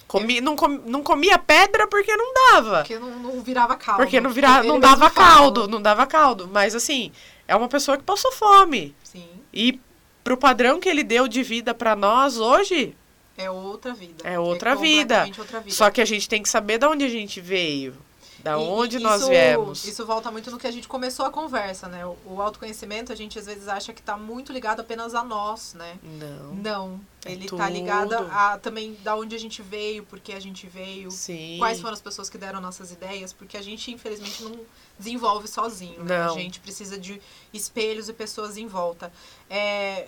Comi, 0.08 0.42
não, 0.42 0.58
com- 0.58 0.68
não 0.68 1.02
comia 1.02 1.38
pedra 1.40 1.88
porque 1.88 2.14
não 2.18 2.34
dava. 2.34 2.80
Porque 2.80 3.00
não, 3.00 3.10
não 3.20 3.42
virava 3.42 3.78
caldo. 3.78 4.02
Porque 4.04 4.20
não, 4.20 4.30
Ele 4.32 4.68
não 4.68 4.78
dava 4.80 5.10
caldo, 5.10 5.68
não 5.70 5.82
dava 5.82 6.06
caldo. 6.06 6.50
Mas 6.52 6.76
assim, 6.76 7.14
é 7.48 7.56
uma 7.56 7.70
pessoa 7.70 7.98
que 7.98 8.04
passou 8.04 8.30
fome. 8.34 8.94
Sim. 9.06 9.26
E 9.54 9.80
pro 10.22 10.36
padrão 10.36 10.82
que 10.82 10.90
ele 10.90 11.02
deu 11.04 11.30
de 11.30 11.42
vida 11.44 11.74
pra 11.74 11.96
nós 11.96 12.38
hoje, 12.38 12.94
É 13.38 13.50
outra 13.50 13.94
vida. 13.94 14.22
É 14.28 14.38
outra 14.38 14.76
vida. 14.76 15.16
completamente 15.22 15.40
outra 15.40 15.60
vida. 15.62 15.74
só 15.74 15.90
que 15.90 16.02
a 16.02 16.06
gente 16.06 16.28
tem 16.28 16.44
que 16.44 16.50
saber 16.50 16.78
de 16.78 16.86
onde 16.86 17.06
a 17.06 17.10
gente 17.10 17.40
veio. 17.40 17.96
Da 18.44 18.52
E- 18.54 18.56
onde 18.56 18.98
nós 19.00 19.22
isso- 19.22 19.30
viemos. 19.30 19.86
Isso 19.86 20.06
volta 20.06 20.32
muito 20.32 20.50
no 20.50 20.58
que 20.58 20.66
a 20.68 20.72
gente 20.72 20.88
começou 20.88 21.26
a 21.26 21.30
conversa, 21.32 21.88
né? 21.88 22.06
O, 22.06 22.18
o 22.26 22.42
autoconhecimento, 22.42 23.12
a 23.14 23.16
gente 23.16 23.38
às 23.38 23.46
vezes 23.46 23.68
acha 23.68 23.94
que 23.94 24.02
tá 24.02 24.18
muito 24.18 24.52
ligado 24.52 24.80
apenas 24.80 25.14
a 25.14 25.24
nós, 25.24 25.74
né? 25.76 25.98
Não. 26.04 26.54
Não. 26.56 27.02
É 27.24 27.32
Ele 27.34 27.48
tá 27.48 27.70
ligado 27.70 28.16
a 28.16 28.58
também 28.58 28.96
da 29.04 29.16
onde 29.16 29.36
a 29.36 29.40
gente 29.40 29.62
veio, 29.62 30.04
porque 30.06 30.34
a 30.34 30.40
gente 30.40 30.66
veio, 30.68 31.12
Sim. 31.12 31.58
quais 31.60 31.80
foram 31.80 31.94
as 31.94 32.02
pessoas 32.02 32.30
que 32.30 32.38
deram 32.38 32.60
nossas 32.60 32.92
ideias, 32.92 33.32
porque 33.32 33.56
a 33.58 33.62
gente, 33.62 33.92
infelizmente, 33.92 34.42
não 34.44 34.60
desenvolve 34.98 35.48
sozinho. 35.48 36.04
Né? 36.04 36.20
A 36.24 36.30
gente 36.30 36.60
precisa 36.60 36.98
de 36.98 37.22
espelhos 37.54 38.10
e 38.10 38.14
pessoas 38.14 38.58
em 38.58 38.66
volta. 38.66 39.12
É, 39.50 40.08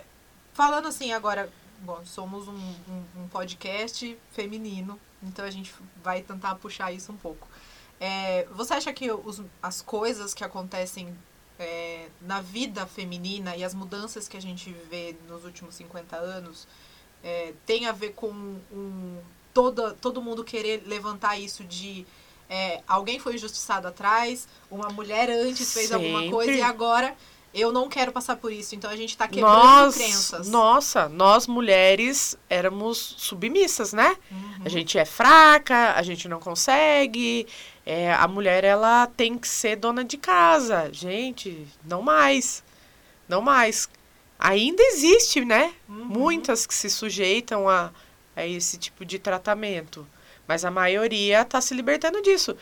falando 0.52 0.88
assim 0.88 1.12
agora, 1.12 1.48
bom, 1.80 2.00
somos 2.04 2.48
um, 2.48 2.52
um- 2.52 3.04
um 3.22 3.28
podcast 3.28 4.18
feminino, 4.32 4.98
então 5.22 5.44
a 5.44 5.50
gente 5.50 5.72
vai 6.02 6.20
tentar 6.20 6.56
puxar 6.56 6.90
isso 6.92 7.12
um 7.12 7.16
pouco. 7.16 7.46
É, 8.00 8.46
você 8.50 8.74
acha 8.74 8.92
que 8.92 9.10
os- 9.10 9.42
as 9.62 9.80
coisas 9.82 10.34
que 10.34 10.44
acontecem 10.44 11.14
é, 11.58 12.08
na 12.20 12.40
vida 12.40 12.84
feminina 12.84 13.56
e 13.56 13.62
as 13.62 13.72
mudanças 13.74 14.26
que 14.26 14.36
a 14.36 14.42
gente 14.42 14.74
vê 14.90 15.14
nos 15.28 15.44
últimos 15.44 15.76
50 15.76 16.16
anos 16.16 16.66
é, 17.22 17.54
tem 17.64 17.86
a 17.86 17.92
ver 17.92 18.10
com 18.14 18.28
um, 18.30 19.18
toda, 19.54 19.92
todo 19.94 20.20
mundo 20.20 20.42
querer 20.42 20.82
levantar 20.84 21.38
isso 21.38 21.62
de 21.64 22.04
é, 22.50 22.82
alguém 22.86 23.18
foi 23.20 23.36
injustiçado 23.36 23.86
atrás, 23.88 24.46
uma 24.70 24.88
mulher 24.88 25.30
antes 25.30 25.72
fez 25.72 25.92
alguma 25.92 26.18
Sempre. 26.18 26.30
coisa 26.32 26.52
e 26.52 26.60
agora 26.60 27.16
eu 27.54 27.72
não 27.72 27.88
quero 27.88 28.10
passar 28.10 28.36
por 28.36 28.52
isso. 28.52 28.74
Então 28.74 28.90
a 28.90 28.96
gente 28.96 29.16
tá 29.16 29.28
quebrando 29.28 29.54
Nós, 29.56 29.94
crenças. 29.94 30.48
nossa, 30.48 31.08
nós 31.08 31.46
mulheres 31.46 32.36
éramos 32.50 32.98
submissas, 33.18 33.92
né? 33.92 34.16
Uhum. 34.30 34.54
A 34.64 34.68
gente 34.68 34.98
é 34.98 35.04
fraca, 35.04 35.94
a 35.94 36.02
gente 36.02 36.28
não 36.28 36.40
consegue. 36.40 37.46
é, 37.86 38.12
a 38.12 38.26
mulher 38.26 38.64
ela 38.64 39.06
tem 39.06 39.38
que 39.38 39.46
ser 39.48 39.76
dona 39.76 40.04
de 40.04 40.16
casa. 40.16 40.90
Gente, 40.92 41.66
não 41.84 42.02
mais. 42.02 42.64
Não 43.28 43.40
mais. 43.40 43.88
Ainda 44.38 44.82
existe, 44.82 45.44
né? 45.44 45.72
Uhum. 45.88 46.04
Muitas 46.06 46.66
que 46.66 46.74
se 46.74 46.90
sujeitam 46.90 47.68
a, 47.68 47.90
a 48.34 48.46
esse 48.46 48.76
tipo 48.76 49.04
de 49.04 49.18
tratamento. 49.18 50.06
Mas 50.46 50.64
a 50.64 50.70
maioria 50.70 51.42
está 51.42 51.60
se 51.60 51.72
libertando 51.72 52.20
disso. 52.20 52.56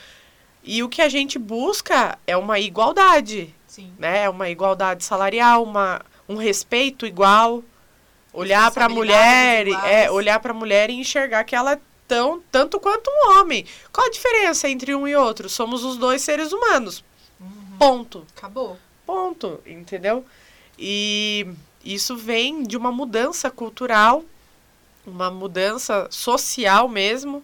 E 0.62 0.83
o 0.83 0.88
que 0.88 1.02
a 1.02 1.09
gente 1.09 1.38
busca 1.38 2.16
é 2.26 2.37
uma 2.37 2.61
igualdade, 2.61 3.52
Sim. 3.72 3.90
né? 3.98 4.28
Uma 4.28 4.50
igualdade 4.50 5.02
salarial, 5.02 5.62
uma, 5.62 6.02
um 6.28 6.37
respeito 6.37 7.06
igual. 7.06 7.64
Olhar 8.30 8.70
para 8.70 8.85
a 8.85 8.88
mulher, 8.88 9.66
iguais. 9.66 9.90
é, 9.90 10.11
olhar 10.11 10.38
para 10.40 10.52
a 10.52 10.54
mulher 10.54 10.90
e 10.90 10.94
enxergar 10.94 11.42
que 11.44 11.56
ela 11.56 11.72
é 11.72 11.80
tão, 12.06 12.42
tanto 12.52 12.78
quanto 12.78 13.08
um 13.08 13.38
homem. 13.38 13.64
Qual 13.90 14.06
a 14.06 14.11
diferença 14.11 14.68
entre 14.68 14.94
um 14.94 15.08
e 15.08 15.16
outro? 15.16 15.48
Somos 15.48 15.85
os 15.85 15.96
dois 15.96 16.20
seres 16.20 16.52
humanos. 16.52 17.02
Uhum. 17.40 17.78
Ponto. 17.78 18.26
Acabou. 18.37 18.76
Ponto, 19.06 19.58
entendeu? 19.64 20.22
E 20.78 21.46
isso 21.82 22.14
vem 22.14 22.64
de 22.64 22.76
uma 22.76 22.92
mudança 22.92 23.50
cultural, 23.50 24.22
uma 25.06 25.30
mudança 25.30 26.08
social 26.11 26.88
mesmo, 26.90 27.42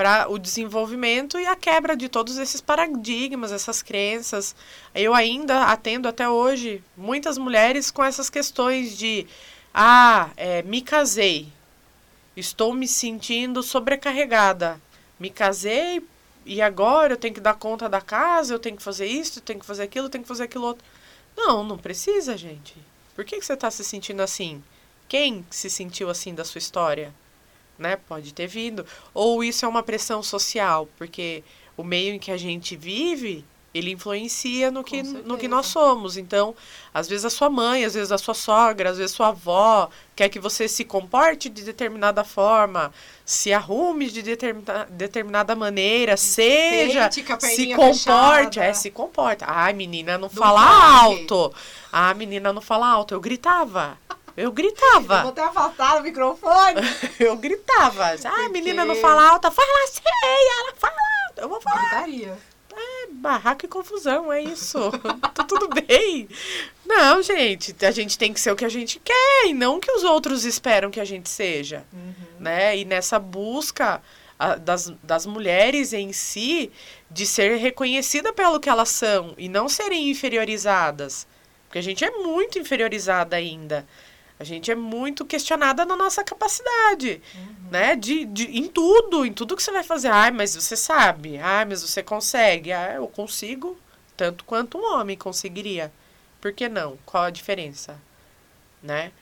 para 0.00 0.30
o 0.30 0.38
desenvolvimento 0.38 1.38
e 1.38 1.46
a 1.46 1.54
quebra 1.54 1.94
de 1.94 2.08
todos 2.08 2.38
esses 2.38 2.58
paradigmas, 2.62 3.52
essas 3.52 3.82
crenças. 3.82 4.56
Eu 4.94 5.12
ainda 5.12 5.64
atendo 5.64 6.08
até 6.08 6.26
hoje 6.26 6.82
muitas 6.96 7.36
mulheres 7.36 7.90
com 7.90 8.02
essas 8.02 8.30
questões 8.30 8.96
de 8.96 9.26
ah, 9.74 10.30
é, 10.38 10.62
me 10.62 10.80
casei, 10.80 11.48
estou 12.34 12.72
me 12.72 12.88
sentindo 12.88 13.62
sobrecarregada. 13.62 14.80
Me 15.18 15.28
casei 15.28 16.02
e 16.46 16.62
agora 16.62 17.12
eu 17.12 17.18
tenho 17.18 17.34
que 17.34 17.40
dar 17.40 17.52
conta 17.52 17.86
da 17.86 18.00
casa, 18.00 18.54
eu 18.54 18.58
tenho 18.58 18.78
que 18.78 18.82
fazer 18.82 19.04
isso, 19.04 19.40
eu 19.40 19.42
tenho 19.42 19.60
que 19.60 19.66
fazer 19.66 19.82
aquilo, 19.82 20.06
eu 20.06 20.10
tenho 20.10 20.24
que 20.24 20.28
fazer 20.28 20.44
aquilo 20.44 20.64
outro. 20.64 20.84
Não, 21.36 21.62
não 21.62 21.76
precisa, 21.76 22.38
gente. 22.38 22.74
Por 23.14 23.22
que, 23.22 23.38
que 23.38 23.44
você 23.44 23.52
está 23.52 23.70
se 23.70 23.84
sentindo 23.84 24.22
assim? 24.22 24.64
Quem 25.06 25.44
se 25.50 25.68
sentiu 25.68 26.08
assim 26.08 26.34
da 26.34 26.42
sua 26.42 26.58
história? 26.58 27.12
Né? 27.80 27.96
Pode 27.96 28.32
ter 28.34 28.46
vindo. 28.46 28.84
Ou 29.14 29.42
isso 29.42 29.64
é 29.64 29.68
uma 29.68 29.82
pressão 29.82 30.22
social, 30.22 30.86
porque 30.98 31.42
o 31.76 31.82
meio 31.82 32.14
em 32.14 32.18
que 32.18 32.30
a 32.30 32.36
gente 32.36 32.76
vive 32.76 33.44
ele 33.72 33.92
influencia 33.92 34.70
no 34.70 34.82
que, 34.82 35.02
no 35.02 35.38
que 35.38 35.46
nós 35.46 35.66
somos. 35.66 36.16
Então, 36.16 36.54
às 36.92 37.08
vezes 37.08 37.24
a 37.24 37.30
sua 37.30 37.48
mãe, 37.48 37.84
às 37.84 37.94
vezes 37.94 38.10
a 38.10 38.18
sua 38.18 38.34
sogra, 38.34 38.90
às 38.90 38.98
vezes 38.98 39.12
a 39.12 39.16
sua 39.16 39.28
avó 39.28 39.88
quer 40.16 40.28
que 40.28 40.40
você 40.40 40.66
se 40.66 40.84
comporte 40.84 41.48
de 41.48 41.62
determinada 41.62 42.24
forma, 42.24 42.92
se 43.24 43.52
arrume 43.52 44.10
de 44.10 44.22
determina, 44.22 44.88
determinada 44.90 45.54
maneira, 45.54 46.16
seja, 46.16 47.08
se 47.38 47.74
comporte, 47.74 48.58
é, 48.58 48.72
se 48.74 48.90
comporta. 48.90 49.44
Ai, 49.48 49.72
menina, 49.72 50.14
não, 50.14 50.22
não 50.22 50.28
fala 50.28 51.00
alto. 51.02 51.54
Ah, 51.92 52.12
menina, 52.12 52.52
não 52.52 52.60
fala 52.60 52.88
alto. 52.88 53.14
Eu 53.14 53.20
gritava. 53.20 53.96
Eu 54.36 54.52
gritava. 54.52 55.16
Eu 55.16 55.22
vou 55.22 55.30
até 55.30 55.44
afastar 55.44 56.00
o 56.00 56.02
microfone. 56.02 56.80
eu 57.18 57.36
gritava. 57.36 58.14
Ah, 58.24 58.48
menina, 58.48 58.84
não 58.84 58.96
fala 58.96 59.30
alto. 59.30 59.50
Fala 59.50 59.84
assim, 59.84 60.02
ela 60.04 60.74
fala 60.76 60.96
alto. 61.26 61.40
Eu 61.40 61.48
vou 61.48 61.60
falar. 61.60 61.80
Gritaria 61.80 62.38
barraco 63.20 63.66
e 63.66 63.68
confusão, 63.68 64.32
é 64.32 64.42
isso. 64.42 64.78
tá 65.34 65.44
tudo 65.44 65.68
bem. 65.68 66.28
Não, 66.86 67.22
gente, 67.22 67.74
a 67.84 67.90
gente 67.90 68.18
tem 68.18 68.32
que 68.32 68.40
ser 68.40 68.50
o 68.50 68.56
que 68.56 68.64
a 68.64 68.68
gente 68.68 68.98
quer 68.98 69.46
e 69.46 69.52
não 69.52 69.76
o 69.76 69.80
que 69.80 69.90
os 69.90 70.02
outros 70.02 70.44
esperam 70.44 70.90
que 70.90 71.00
a 71.00 71.04
gente 71.04 71.28
seja. 71.28 71.84
Uhum. 71.92 72.14
Né? 72.38 72.78
E 72.78 72.84
nessa 72.84 73.18
busca 73.18 74.02
a, 74.38 74.54
das, 74.56 74.92
das 75.02 75.26
mulheres 75.26 75.92
em 75.92 76.12
si 76.12 76.72
de 77.10 77.26
ser 77.26 77.56
reconhecida 77.56 78.32
pelo 78.32 78.60
que 78.60 78.68
elas 78.68 78.88
são 78.88 79.34
e 79.36 79.48
não 79.48 79.68
serem 79.68 80.10
inferiorizadas. 80.10 81.26
Porque 81.66 81.78
a 81.78 81.82
gente 81.82 82.04
é 82.04 82.10
muito 82.10 82.58
inferiorizada 82.58 83.36
ainda. 83.36 83.86
A 84.40 84.44
gente 84.44 84.70
é 84.70 84.74
muito 84.74 85.26
questionada 85.26 85.84
na 85.84 85.94
nossa 85.94 86.24
capacidade, 86.24 87.20
uhum. 87.34 87.70
né? 87.70 87.94
De, 87.94 88.24
de, 88.24 88.44
em 88.58 88.66
tudo, 88.68 89.26
em 89.26 89.34
tudo 89.34 89.54
que 89.54 89.62
você 89.62 89.70
vai 89.70 89.84
fazer. 89.84 90.08
Ai, 90.08 90.30
mas 90.30 90.54
você 90.54 90.74
sabe. 90.74 91.36
Ai, 91.36 91.66
mas 91.66 91.82
você 91.82 92.02
consegue. 92.02 92.72
Ah, 92.72 92.94
eu 92.94 93.06
consigo 93.06 93.76
tanto 94.16 94.42
quanto 94.46 94.78
um 94.78 94.94
homem 94.94 95.14
conseguiria. 95.14 95.92
Por 96.40 96.54
que 96.54 96.70
não? 96.70 96.96
Qual 97.04 97.24
a 97.24 97.30
diferença? 97.30 98.00
Né? 98.82 99.12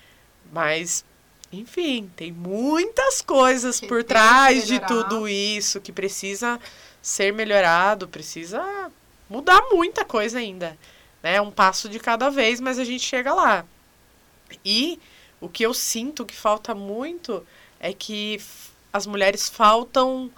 Mas, 0.52 1.04
enfim, 1.50 2.09
tem 2.14 2.31
muitas 2.31 3.20
coisas 3.20 3.81
que 3.81 3.88
por 3.88 4.04
trás 4.04 4.68
de 4.68 4.78
tudo 4.78 5.26
isso 5.28 5.81
que 5.81 5.90
precisa 5.90 6.61
ser 7.02 7.33
melhorado, 7.33 8.07
precisa 8.07 8.62
mudar 9.28 9.62
muita 9.72 10.04
coisa 10.04 10.38
ainda. 10.38 10.78
Né? 11.24 11.40
Um 11.40 11.50
passo 11.50 11.88
de 11.88 11.98
cada 11.98 12.31
vez, 12.31 12.61
mas 12.61 12.78
a 12.78 12.85
gente 12.85 13.02
chega 13.02 13.35
lá. 13.35 13.66
E 14.64 14.98
o 15.40 15.48
que 15.48 15.64
eu 15.64 15.72
sinto 15.72 16.24
que 16.24 16.34
falta 16.34 16.74
muito 16.74 17.44
é 17.80 17.92
que 17.92 18.40
as 18.92 19.06
mulheres 19.06 19.48
faltam 19.48 20.30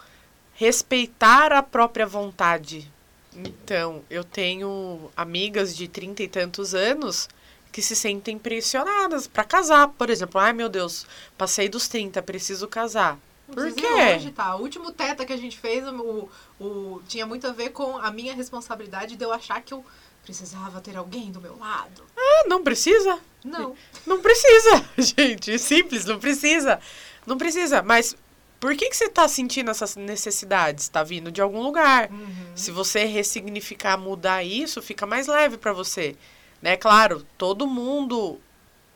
respeitar 0.54 1.52
a 1.52 1.62
própria 1.62 2.06
vontade. 2.06 2.90
Então, 3.34 4.02
eu 4.10 4.24
tenho 4.24 5.10
amigas 5.16 5.74
de 5.76 5.88
trinta 5.88 6.22
e 6.22 6.28
tantos 6.28 6.74
anos 6.74 7.28
que 7.72 7.80
se 7.80 7.94
sentem 7.94 8.38
pressionadas 8.38 9.26
para 9.26 9.44
casar, 9.44 9.88
por 9.88 10.10
exemplo. 10.10 10.40
Ai, 10.40 10.52
meu 10.52 10.68
Deus, 10.68 11.06
passei 11.38 11.68
dos 11.68 11.88
30, 11.88 12.20
preciso 12.22 12.66
casar. 12.66 13.18
Por 13.46 13.72
quê? 13.72 13.86
Hoje, 14.16 14.30
tá? 14.30 14.54
O 14.56 14.62
último 14.62 14.92
teta 14.92 15.24
que 15.24 15.32
a 15.32 15.36
gente 15.36 15.58
fez, 15.58 15.86
o, 15.86 16.28
o, 16.60 17.00
tinha 17.08 17.26
muito 17.26 17.46
a 17.46 17.52
ver 17.52 17.70
com 17.70 17.96
a 17.98 18.10
minha 18.10 18.34
responsabilidade 18.34 19.16
de 19.16 19.24
eu 19.24 19.32
achar 19.32 19.60
que 19.60 19.74
eu 19.74 19.84
precisava 20.22 20.80
ter 20.80 20.96
alguém 20.96 21.30
do 21.30 21.40
meu 21.40 21.58
lado. 21.58 22.04
Ah, 22.16 22.44
não 22.46 22.62
precisa. 22.62 23.18
Não. 23.44 23.74
Não 24.06 24.20
precisa, 24.20 24.84
gente. 24.98 25.58
Simples, 25.58 26.04
não 26.04 26.18
precisa. 26.18 26.80
Não 27.26 27.38
precisa. 27.38 27.82
Mas 27.82 28.16
por 28.60 28.76
que, 28.76 28.90
que 28.90 28.96
você 28.96 29.06
está 29.06 29.26
sentindo 29.26 29.70
essas 29.70 29.96
necessidades? 29.96 30.84
Está 30.84 31.02
vindo 31.02 31.32
de 31.32 31.40
algum 31.40 31.62
lugar. 31.62 32.10
Uhum. 32.10 32.52
Se 32.54 32.70
você 32.70 33.04
ressignificar, 33.04 33.96
mudar 33.96 34.44
isso, 34.44 34.82
fica 34.82 35.06
mais 35.06 35.26
leve 35.26 35.56
para 35.56 35.72
você. 35.72 36.14
Né? 36.60 36.76
Claro, 36.76 37.26
todo 37.38 37.66
mundo 37.66 38.38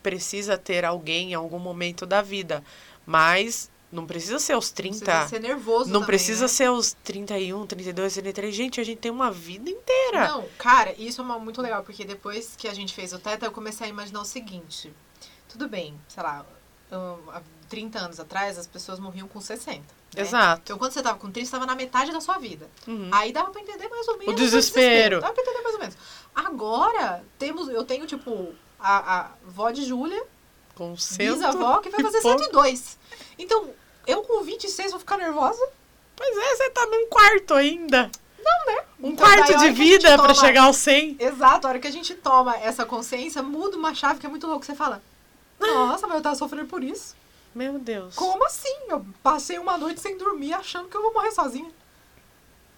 precisa 0.03 0.55
ter 0.55 0.85
alguém 0.85 1.31
em 1.31 1.33
algum 1.33 1.57
momento 1.57 2.05
da 2.05 2.21
vida. 2.21 2.63
Mas 3.07 3.71
não 3.91 4.05
precisa 4.05 4.39
ser 4.39 4.53
aos 4.53 4.71
30. 4.71 4.97
Não 4.97 5.05
precisa 5.05 5.27
ser 5.27 5.39
nervoso. 5.39 5.85
Não 5.85 6.01
também, 6.01 6.07
precisa 6.07 6.41
né? 6.43 6.47
ser 6.47 6.65
aos 6.65 6.93
31, 7.03 7.65
32, 7.65 8.13
33. 8.13 8.55
Gente, 8.55 8.81
a 8.81 8.83
gente 8.83 8.97
tem 8.99 9.11
uma 9.11 9.31
vida 9.31 9.69
inteira. 9.69 10.27
Não, 10.27 10.45
cara, 10.57 10.93
isso 10.97 11.21
é 11.21 11.23
uma, 11.23 11.39
muito 11.39 11.61
legal, 11.61 11.83
porque 11.83 12.03
depois 12.03 12.55
que 12.57 12.67
a 12.67 12.73
gente 12.73 12.93
fez 12.93 13.13
o 13.13 13.19
Teta, 13.19 13.45
eu 13.45 13.51
comecei 13.51 13.87
a 13.87 13.89
imaginar 13.89 14.21
o 14.21 14.25
seguinte. 14.25 14.93
Tudo 15.47 15.69
bem, 15.69 15.99
sei 16.07 16.21
lá, 16.21 16.45
há 16.91 17.41
30 17.69 17.99
anos 17.99 18.19
atrás, 18.19 18.57
as 18.57 18.67
pessoas 18.67 18.99
morriam 18.99 19.27
com 19.27 19.39
60. 19.39 19.79
Né? 20.15 20.21
Exato. 20.21 20.61
Então, 20.63 20.77
quando 20.77 20.91
você 20.91 21.01
tava 21.01 21.17
com 21.17 21.31
30, 21.31 21.45
você 21.45 21.51
tava 21.51 21.65
na 21.65 21.75
metade 21.75 22.11
da 22.11 22.21
sua 22.21 22.37
vida. 22.37 22.69
Uhum. 22.87 23.09
Aí 23.11 23.31
dava 23.31 23.51
pra 23.51 23.61
entender 23.61 23.87
mais 23.89 24.07
ou 24.07 24.17
menos. 24.17 24.33
O 24.33 24.35
desespero. 24.35 25.17
O 25.17 25.21
desespero. 25.21 25.21
Dava 25.21 25.33
pra 25.33 25.43
entender 25.43 25.61
mais 25.61 25.75
ou 25.75 25.79
menos. 25.79 25.97
Agora, 26.33 27.23
temos, 27.37 27.67
eu 27.69 27.83
tenho, 27.83 28.05
tipo, 28.05 28.53
a, 28.79 29.19
a 29.19 29.31
vó 29.45 29.71
de 29.71 29.83
Júlia. 29.83 30.23
Com 30.75 30.97
cento 30.97 31.35
Bisavó, 31.35 31.79
que 31.79 31.89
vai 31.89 32.01
fazer 32.01 32.21
102. 32.21 32.97
Então, 33.39 33.69
eu 34.05 34.21
com 34.23 34.43
26 34.43 34.91
vou 34.91 34.99
ficar 34.99 35.17
nervosa? 35.17 35.65
Pois 36.15 36.37
é, 36.37 36.55
você 36.55 36.69
tá 36.69 36.85
num 36.85 37.07
quarto 37.07 37.53
ainda. 37.53 38.11
Não, 38.37 38.65
né? 38.75 38.83
Um 39.01 39.09
então, 39.09 39.25
quarto 39.25 39.57
de 39.57 39.71
vida 39.71 40.17
para 40.17 40.33
chegar 40.33 40.63
ao 40.63 40.73
100. 40.73 41.17
Exato, 41.19 41.65
a 41.65 41.69
hora 41.71 41.79
que 41.79 41.87
a 41.87 41.91
gente 41.91 42.13
toma 42.13 42.55
essa 42.57 42.85
consciência, 42.85 43.41
muda 43.41 43.77
uma 43.77 43.95
chave 43.95 44.19
que 44.19 44.25
é 44.25 44.29
muito 44.29 44.47
louco. 44.47 44.65
Você 44.65 44.75
fala, 44.75 45.01
nossa, 45.59 46.07
mas 46.07 46.17
eu 46.17 46.23
tava 46.23 46.35
sofrendo 46.35 46.67
por 46.67 46.83
isso. 46.83 47.15
Meu 47.53 47.79
Deus. 47.79 48.15
Como 48.15 48.45
assim? 48.45 48.75
Eu 48.89 49.05
passei 49.23 49.57
uma 49.57 49.77
noite 49.77 50.01
sem 50.01 50.17
dormir 50.17 50.53
achando 50.53 50.89
que 50.89 50.97
eu 50.97 51.01
vou 51.01 51.13
morrer 51.13 51.31
sozinha. 51.31 51.71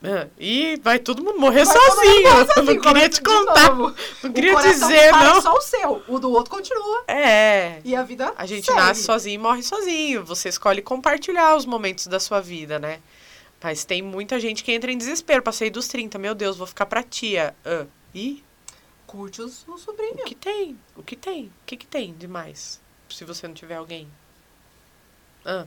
É, 0.03 0.27
e 0.37 0.79
vai 0.83 0.99
todo 0.99 1.23
mundo 1.23 1.39
morrer 1.39 1.65
vai 1.65 1.75
sozinho. 1.75 2.33
Mundo 2.35 2.53
sozinho. 2.53 2.73
não 2.75 2.81
queria 2.81 3.09
te 3.09 3.21
contar. 3.21 3.75
Não 3.75 4.31
queria 4.31 4.55
dizer, 4.55 5.11
não. 5.11 5.41
só 5.41 5.53
o 5.55 5.61
seu. 5.61 6.03
O 6.07 6.19
do 6.19 6.31
outro 6.31 6.51
continua. 6.51 7.03
É. 7.07 7.81
E 7.83 7.95
a 7.95 8.03
vida. 8.03 8.31
A 8.37 8.45
gente 8.45 8.65
segue. 8.65 8.77
nasce 8.77 9.03
sozinho 9.03 9.35
e 9.35 9.37
morre 9.37 9.63
sozinho. 9.63 10.23
Você 10.25 10.49
escolhe 10.49 10.83
compartilhar 10.83 11.55
os 11.55 11.65
momentos 11.65 12.05
da 12.05 12.19
sua 12.19 12.39
vida, 12.39 12.77
né? 12.77 12.99
Mas 13.61 13.85
tem 13.85 14.03
muita 14.03 14.39
gente 14.39 14.63
que 14.63 14.71
entra 14.71 14.91
em 14.91 14.97
desespero. 14.97 15.41
Passei 15.41 15.71
dos 15.71 15.87
30, 15.87 16.19
meu 16.19 16.35
Deus, 16.35 16.57
vou 16.57 16.67
ficar 16.67 16.85
pra 16.85 17.01
tia. 17.01 17.55
Uh, 17.65 17.87
e? 18.13 18.43
Curte 19.07 19.41
os, 19.41 19.67
o 19.67 19.79
sobrinho. 19.79 20.21
O 20.21 20.25
que 20.25 20.35
tem? 20.35 20.77
O 20.95 21.01
que 21.01 21.15
tem? 21.15 21.45
O 21.45 21.65
que, 21.65 21.75
que 21.75 21.87
tem 21.87 22.13
demais? 22.13 22.79
Se 23.09 23.25
você 23.25 23.47
não 23.47 23.55
tiver 23.55 23.75
alguém. 23.75 24.07
Ah. 25.43 25.65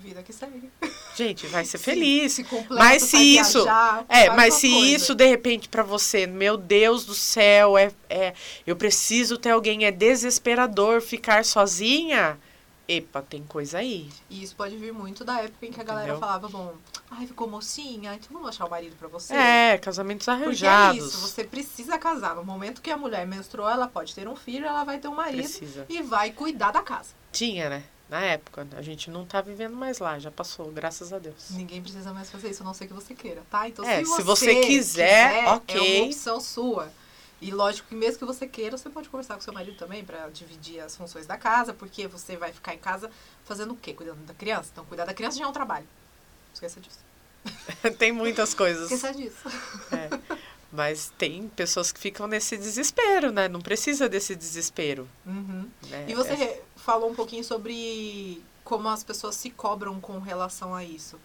Vida 0.00 0.22
que 0.22 0.32
segue. 0.32 0.70
Gente, 1.14 1.46
vai 1.46 1.64
ser 1.64 1.76
feliz. 1.78 2.32
Se, 2.32 2.42
se 2.44 2.66
mas 2.70 3.02
se 3.02 3.16
isso, 3.18 3.62
viajar, 3.64 4.04
é, 4.08 4.30
mas 4.30 4.54
se 4.54 4.70
coisa. 4.70 4.86
isso 4.86 5.14
de 5.14 5.26
repente 5.26 5.68
para 5.68 5.82
você, 5.82 6.26
meu 6.26 6.56
Deus 6.56 7.04
do 7.04 7.14
céu, 7.14 7.76
é, 7.76 7.92
é, 8.08 8.32
eu 8.66 8.74
preciso 8.76 9.36
ter 9.36 9.50
alguém, 9.50 9.84
é 9.84 9.92
desesperador 9.92 11.02
ficar 11.02 11.44
sozinha. 11.44 12.38
Epa, 12.88 13.22
tem 13.22 13.44
coisa 13.44 13.78
aí. 13.78 14.08
E 14.28 14.42
isso 14.42 14.56
pode 14.56 14.76
vir 14.76 14.92
muito 14.92 15.22
da 15.24 15.40
época 15.42 15.64
em 15.64 15.70
que 15.70 15.80
a 15.80 15.84
galera 15.84 16.08
Entendeu? 16.08 16.18
falava, 16.20 16.48
bom, 16.48 16.74
ai, 17.08 17.24
ficou 17.24 17.46
mocinha, 17.46 18.14
então 18.14 18.30
vamos 18.32 18.48
achar 18.48 18.64
o 18.64 18.70
marido 18.70 18.96
para 18.96 19.06
você. 19.06 19.32
É, 19.32 19.78
casamentos 19.78 20.28
arranjados. 20.28 20.98
Porque 20.98 21.04
é 21.04 21.06
isso, 21.06 21.18
você 21.20 21.44
precisa 21.44 21.96
casar. 21.98 22.34
No 22.34 22.42
momento 22.42 22.82
que 22.82 22.90
a 22.90 22.96
mulher 22.96 23.24
menstruou, 23.26 23.68
ela 23.68 23.86
pode 23.86 24.12
ter 24.12 24.26
um 24.26 24.34
filho, 24.34 24.66
ela 24.66 24.82
vai 24.82 24.98
ter 24.98 25.06
um 25.06 25.14
marido 25.14 25.42
precisa. 25.42 25.86
e 25.88 26.02
vai 26.02 26.32
cuidar 26.32 26.72
da 26.72 26.82
casa. 26.82 27.10
Tinha, 27.30 27.68
né? 27.68 27.84
Na 28.10 28.20
época, 28.22 28.66
a 28.76 28.82
gente 28.82 29.08
não 29.08 29.24
tá 29.24 29.40
vivendo 29.40 29.76
mais 29.76 30.00
lá, 30.00 30.18
já 30.18 30.32
passou, 30.32 30.72
graças 30.72 31.12
a 31.12 31.18
Deus. 31.20 31.50
Ninguém 31.50 31.80
precisa 31.80 32.12
mais 32.12 32.28
fazer 32.28 32.50
isso, 32.50 32.64
a 32.64 32.66
não 32.66 32.74
ser 32.74 32.88
que 32.88 32.92
você 32.92 33.14
queira, 33.14 33.40
tá? 33.48 33.68
Então, 33.68 33.84
é, 33.84 33.98
se, 33.98 34.04
você 34.04 34.16
se 34.16 34.22
você, 34.24 34.54
quiser, 34.56 34.66
quiser, 34.66 35.48
ok. 35.48 35.98
É 35.98 36.00
uma 36.00 36.06
opção 36.08 36.40
sua. 36.40 36.92
E 37.40 37.52
lógico 37.52 37.88
que 37.88 37.94
mesmo 37.94 38.18
que 38.18 38.24
você 38.24 38.48
queira, 38.48 38.76
você 38.76 38.90
pode 38.90 39.08
conversar 39.08 39.36
com 39.36 39.40
seu 39.40 39.52
marido 39.52 39.76
também 39.78 40.04
para 40.04 40.28
dividir 40.28 40.80
as 40.80 40.96
funções 40.96 41.24
da 41.24 41.38
casa, 41.38 41.72
porque 41.72 42.08
você 42.08 42.36
vai 42.36 42.52
ficar 42.52 42.74
em 42.74 42.78
casa 42.78 43.08
fazendo 43.44 43.74
o 43.74 43.76
quê? 43.76 43.94
Cuidando 43.94 44.26
da 44.26 44.34
criança? 44.34 44.70
Então, 44.72 44.84
cuidar 44.84 45.04
da 45.04 45.14
criança 45.14 45.38
já 45.38 45.44
é 45.44 45.48
um 45.48 45.52
trabalho. 45.52 45.86
Esqueça 46.52 46.80
disso. 46.80 46.98
tem 47.96 48.10
muitas 48.10 48.54
coisas. 48.54 48.90
Esqueça 48.90 49.14
disso. 49.14 49.48
É. 49.96 50.40
Mas 50.72 51.12
tem 51.18 51.48
pessoas 51.48 51.90
que 51.90 51.98
ficam 51.98 52.28
nesse 52.28 52.56
desespero, 52.56 53.32
né? 53.32 53.48
Não 53.48 53.60
precisa 53.60 54.08
desse 54.08 54.36
desespero. 54.36 55.08
Uhum. 55.26 55.68
Né? 55.88 56.06
E 56.08 56.14
você 56.14 56.32
é... 56.32 56.62
falou 56.80 57.10
um 57.10 57.14
pouquinho 57.14 57.44
sobre 57.44 58.42
como 58.64 58.88
as 58.88 59.02
pessoas 59.02 59.34
se 59.34 59.50
cobram 59.50 60.00
com 60.00 60.18
relação 60.18 60.74
a 60.74 60.84
isso. 60.84 61.18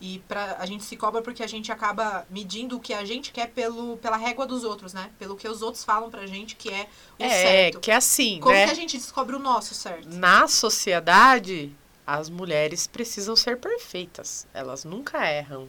E 0.00 0.20
pra, 0.28 0.56
a 0.60 0.66
gente 0.66 0.84
se 0.84 0.96
cobra 0.96 1.20
porque 1.22 1.42
a 1.42 1.46
gente 1.48 1.72
acaba 1.72 2.24
medindo 2.30 2.76
o 2.76 2.80
que 2.80 2.94
a 2.94 3.04
gente 3.04 3.32
quer 3.32 3.48
pelo, 3.48 3.96
pela 3.96 4.16
régua 4.16 4.46
dos 4.46 4.62
outros, 4.62 4.92
né? 4.94 5.10
Pelo 5.18 5.34
que 5.36 5.48
os 5.48 5.60
outros 5.60 5.82
falam 5.84 6.08
pra 6.08 6.24
gente 6.26 6.54
que 6.54 6.68
é 6.70 6.88
o 7.18 7.24
É, 7.24 7.28
certo. 7.28 7.80
que 7.80 7.90
é 7.90 7.96
assim, 7.96 8.38
Como 8.40 8.54
né? 8.54 8.64
que 8.66 8.70
a 8.70 8.74
gente 8.74 8.96
descobre 8.96 9.34
o 9.34 9.40
nosso 9.40 9.74
certo? 9.74 10.08
Na 10.08 10.46
sociedade, 10.46 11.74
as 12.06 12.30
mulheres 12.30 12.86
precisam 12.86 13.34
ser 13.34 13.58
perfeitas. 13.58 14.46
Elas 14.54 14.84
nunca 14.84 15.18
erram. 15.28 15.68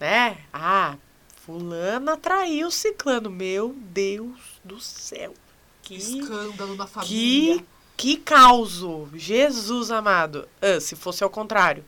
Né? 0.00 0.38
Ah, 0.52 0.96
fulana 1.44 2.16
traiu 2.16 2.70
ciclano. 2.70 3.28
Meu 3.30 3.74
Deus 3.76 4.38
do 4.64 4.80
céu. 4.80 5.34
Que, 5.82 5.96
Escândalo 5.96 6.74
na 6.74 6.86
família. 6.86 7.58
que, 7.58 7.66
que 7.96 8.16
causo. 8.16 9.08
Jesus 9.14 9.90
amado. 9.90 10.48
Ah, 10.60 10.80
se 10.80 10.94
fosse 10.96 11.22
ao 11.24 11.30
contrário. 11.30 11.84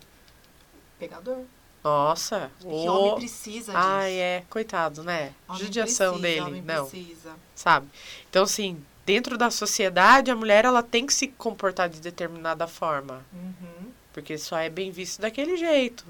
Pegador. 0.99 1.45
Nossa. 1.85 2.51
Que 2.61 2.67
ô- 2.67 2.71
homem 2.87 3.15
precisa 3.17 3.73
disso. 3.73 3.85
Ai, 3.87 4.13
é. 4.15 4.45
Coitado, 4.51 5.03
né? 5.05 5.33
Homem 5.49 5.63
Judiação 5.63 6.19
precisa, 6.19 6.23
dele. 6.35 6.41
homem 6.41 6.63
Não. 6.63 6.87
precisa. 6.87 7.33
sabe? 7.55 7.89
Então, 8.29 8.43
assim, 8.45 8.83
dentro 9.07 9.39
da 9.39 9.51
sociedade, 9.51 10.31
a 10.31 10.37
mulher 10.37 10.65
ela 10.65 10.83
tem 10.83 11.07
que 11.07 11.15
se 11.15 11.29
comportar 11.29 11.89
de 11.89 12.01
determinada 12.01 12.67
forma. 12.67 13.25
Uhum. 13.33 13.91
Porque 14.13 14.37
só 14.37 14.59
é 14.59 14.69
bem 14.69 14.91
visto 14.91 15.21
daquele 15.21 15.57
jeito. 15.57 16.05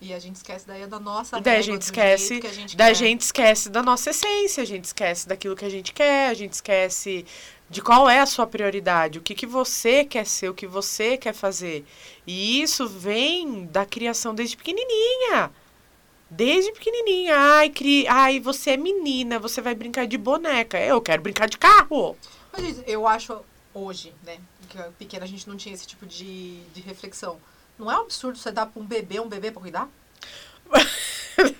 E 0.00 0.12
a 0.12 0.18
gente 0.18 0.36
esquece 0.36 0.66
daí 0.66 0.84
da 0.86 0.98
nossa 0.98 1.40
Daí 1.40 1.54
a 1.54 1.56
régua, 1.58 1.72
gente 1.74 1.82
esquece 1.82 2.28
jeito 2.28 2.40
que 2.40 2.46
a 2.48 2.52
gente 2.52 2.76
Da 2.76 2.86
quer. 2.86 2.94
gente 2.94 3.20
esquece 3.20 3.68
da 3.70 3.82
nossa 3.82 4.10
essência, 4.10 4.62
a 4.62 4.66
gente 4.66 4.84
esquece 4.86 5.28
daquilo 5.28 5.54
que 5.54 5.64
a 5.64 5.68
gente 5.70 5.92
quer, 5.92 6.28
a 6.30 6.34
gente 6.34 6.54
esquece 6.54 7.24
de 7.72 7.80
qual 7.80 8.06
é 8.06 8.20
a 8.20 8.26
sua 8.26 8.46
prioridade, 8.46 9.18
o 9.18 9.22
que, 9.22 9.34
que 9.34 9.46
você 9.46 10.04
quer 10.04 10.26
ser, 10.26 10.50
o 10.50 10.54
que 10.54 10.66
você 10.66 11.16
quer 11.16 11.32
fazer. 11.32 11.86
E 12.26 12.60
isso 12.60 12.86
vem 12.86 13.64
da 13.64 13.86
criação 13.86 14.34
desde 14.34 14.58
pequenininha. 14.58 15.50
Desde 16.28 16.70
pequenininha. 16.70 17.34
Ai, 17.34 17.70
cri... 17.70 18.06
Ai, 18.06 18.38
você 18.38 18.72
é 18.72 18.76
menina, 18.76 19.38
você 19.38 19.62
vai 19.62 19.74
brincar 19.74 20.06
de 20.06 20.18
boneca. 20.18 20.78
Eu 20.78 21.00
quero 21.00 21.22
brincar 21.22 21.48
de 21.48 21.56
carro. 21.56 22.14
Mas 22.52 22.82
eu 22.86 23.08
acho 23.08 23.40
hoje, 23.72 24.12
né? 24.22 24.36
Que 24.68 24.78
pequena 24.98 25.24
a 25.24 25.28
gente 25.28 25.48
não 25.48 25.56
tinha 25.56 25.74
esse 25.74 25.86
tipo 25.86 26.04
de, 26.04 26.60
de 26.74 26.82
reflexão. 26.82 27.38
Não 27.78 27.90
é 27.90 27.96
um 27.96 28.02
absurdo 28.02 28.36
você 28.36 28.52
dar 28.52 28.66
pra 28.66 28.82
um 28.82 28.84
bebê 28.84 29.18
um 29.18 29.28
bebê 29.28 29.50
pra 29.50 29.62
cuidar? 29.62 29.88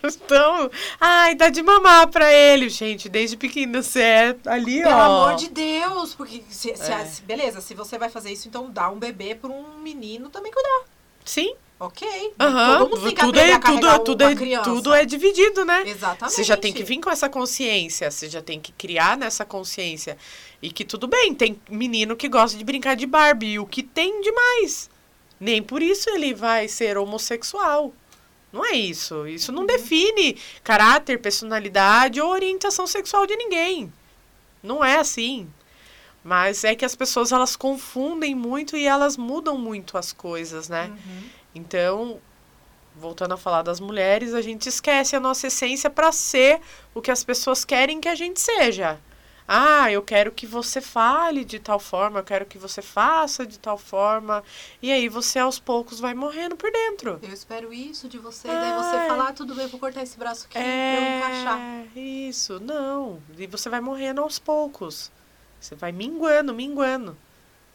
Então, 0.05 0.71
ai, 1.01 1.35
dá 1.35 1.49
de 1.49 1.63
mamar 1.63 2.09
pra 2.09 2.33
ele, 2.33 2.69
gente. 2.69 3.09
Desde 3.09 3.37
pequena 3.37 3.83
você 3.83 4.01
é 4.03 4.37
ali, 4.47 4.83
Pelo 4.83 4.95
ó. 4.95 5.01
amor 5.27 5.37
de 5.37 5.49
Deus! 5.49 6.15
Porque, 6.15 6.43
se, 6.49 6.75
se- 6.77 6.93
É. 6.93 7.05
se- 7.05 7.23
beleza, 7.23 7.61
se 7.61 7.75
você 7.75 7.99
vai 7.99 8.09
fazer 8.09 8.33
isso, 8.33 8.49
então 8.49 8.71
dá 8.71 8.89
um 8.91 8.99
bebê 8.99 9.35
pra 9.35 9.51
um 9.51 9.79
menino 9.79 10.29
também 10.29 10.53
cuidar. 10.53 10.85
Sim, 11.25 11.55
Ok. 11.79 12.07
aham. 12.39 12.79
Todo 12.79 12.91
mundo 12.91 13.03
tem 13.05 13.15
que 13.15 13.21
Tudo, 13.21 13.39
é, 13.39 13.59
tudo, 13.59 13.99
tudo, 14.05 14.25
é, 14.25 14.35
criança. 14.35 14.71
tudo 14.71 14.93
é 14.95 15.05
dividido, 15.05 15.65
né? 15.65 15.83
Exatamente. 15.87 16.35
Você 16.35 16.43
já 16.45 16.57
tem 16.57 16.73
que 16.73 16.83
vir 16.83 16.99
com 17.01 17.11
essa 17.11 17.29
consciência, 17.29 18.11
você 18.11 18.29
já 18.29 18.43
tem 18.43 18.59
que 18.61 18.73
criar 18.73 19.17
nessa 19.17 19.45
consciência. 19.45 20.17
E 20.61 20.71
que 20.71 20.85
tudo 20.85 21.07
bem, 21.07 21.35
tem 21.35 21.61
menino 21.71 22.17
que 22.17 22.29
gosta 22.29 22.57
de 22.59 22.65
brincar 22.65 22.97
de 22.97 23.07
Barbie, 23.07 23.53
e 23.53 23.59
o 23.59 23.67
que 23.67 23.83
tem 23.83 24.21
demais. 24.21 24.91
Nem 25.41 25.63
por 25.63 25.83
isso 25.83 26.09
ele 26.11 26.35
vai 26.35 26.67
ser 26.69 26.97
homossexual. 26.99 27.93
Não 28.53 28.65
é 28.65 28.73
isso. 28.73 29.27
Isso 29.27 29.51
não 29.51 29.65
define 29.65 30.37
caráter, 30.63 31.19
personalidade 31.19 32.21
ou 32.21 32.31
orientação 32.31 32.87
sexual 32.87 33.27
de 33.27 33.35
ninguém. 33.35 33.93
Não 34.63 34.85
é 34.85 34.97
assim. 34.97 35.49
Mas 36.23 36.63
é 36.63 36.75
que 36.75 36.85
as 36.85 36.95
pessoas 36.95 37.33
elas 37.33 37.57
confundem 37.57 38.35
muito 38.35 38.77
e 38.77 38.87
elas 38.87 39.17
mudam 39.17 39.59
muito 39.59 39.99
as 39.99 40.13
coisas, 40.13 40.69
né? 40.69 40.87
Uhum. 40.87 41.23
Então, 41.55 42.21
voltando 42.95 43.35
a 43.35 43.37
falar 43.37 43.63
das 43.63 43.81
mulheres, 43.81 44.35
a 44.35 44.41
gente 44.41 44.69
esquece 44.69 45.17
a 45.17 45.21
nossa 45.21 45.49
essência 45.49 45.91
para 45.91 46.13
ser 46.13 46.61
o 46.95 47.01
que 47.01 47.11
as 47.11 47.25
pessoas 47.25 47.65
querem 47.65 48.01
que 48.01 48.09
a 48.09 48.15
gente 48.15 48.41
seja. 48.41 49.01
Ah, 49.47 49.91
eu 49.91 50.01
quero 50.03 50.31
que 50.33 50.47
você 50.47 50.81
fale 50.81 51.45
de 51.45 51.59
tal 51.59 51.79
forma, 51.79 52.21
eu 52.21 52.25
quero 52.25 52.47
que 52.47 52.57
você 52.59 52.81
faça 52.81 53.45
de 53.45 53.59
tal 53.59 53.77
forma. 53.77 54.43
E 54.81 54.91
aí 54.91 55.09
você 55.09 55.39
aos 55.39 55.59
poucos 55.59 55.99
vai 56.01 56.15
morrendo 56.15 56.57
por 56.57 56.71
dentro. 56.71 57.19
Eu 57.23 57.33
espero 57.33 57.73
isso 57.73 58.09
de 58.09 58.19
você. 58.19 58.49
E 58.49 58.51
daí 58.51 58.73
você 58.75 58.97
É. 58.97 59.07
falar, 59.09 59.29
ah, 59.29 59.33
tudo 59.33 59.55
bem, 59.55 59.67
vou 59.67 59.81
cortar 59.81 60.03
esse 60.03 60.17
braço 60.19 60.45
aqui 60.47 60.53
pra 60.59 60.63
eu 60.63 61.19
encaixar. 61.19 61.59
É, 61.59 62.01
isso, 62.01 62.61
não. 62.61 63.21
E 63.37 63.47
você 63.47 63.69
vai 63.69 63.81
morrendo 63.81 64.21
aos 64.23 64.39
poucos. 64.39 65.11
Você 65.61 65.75
vai 65.75 65.93
minguando, 65.93 66.55
minguando. 66.55 67.17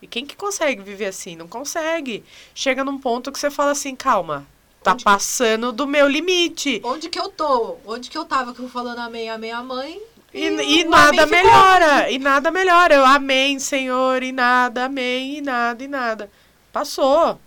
E 0.01 0.07
quem 0.07 0.25
que 0.25 0.35
consegue 0.35 0.81
viver 0.81 1.05
assim? 1.07 1.35
Não 1.35 1.47
consegue. 1.47 2.23
Chega 2.55 2.83
num 2.83 2.97
ponto 2.97 3.31
que 3.31 3.39
você 3.39 3.49
fala 3.51 3.71
assim, 3.71 3.95
calma, 3.95 4.45
tá 4.83 4.91
Onde 4.93 4.99
que- 4.99 5.03
passando 5.03 5.71
do 5.71 5.85
meu 5.87 6.07
limite. 6.07 6.81
Onde 6.83 7.09
que 7.09 7.19
eu 7.19 7.29
tô? 7.29 7.77
Onde 7.85 8.09
que 8.09 8.17
eu 8.17 8.25
tava 8.25 8.53
que 8.53 8.59
eu 8.59 8.69
falando 8.69 8.99
amém, 8.99 9.29
amém, 9.29 9.51
a 9.51 9.61
mãe? 9.63 10.01
E, 10.37 10.81
e 10.81 10.83
nada 10.83 11.23
amém 11.23 11.39
ficou 11.39 11.51
melhora, 11.51 12.11
e 12.11 12.19
nada 12.19 12.51
melhora. 12.51 12.93
Eu 12.93 13.05
amém, 13.05 13.59
Senhor, 13.59 14.21
e 14.21 14.31
nada, 14.31 14.85
amém, 14.85 15.37
e 15.37 15.41
nada, 15.41 15.83
e 15.83 15.87
nada. 15.87 16.31
Passou, 16.71 17.39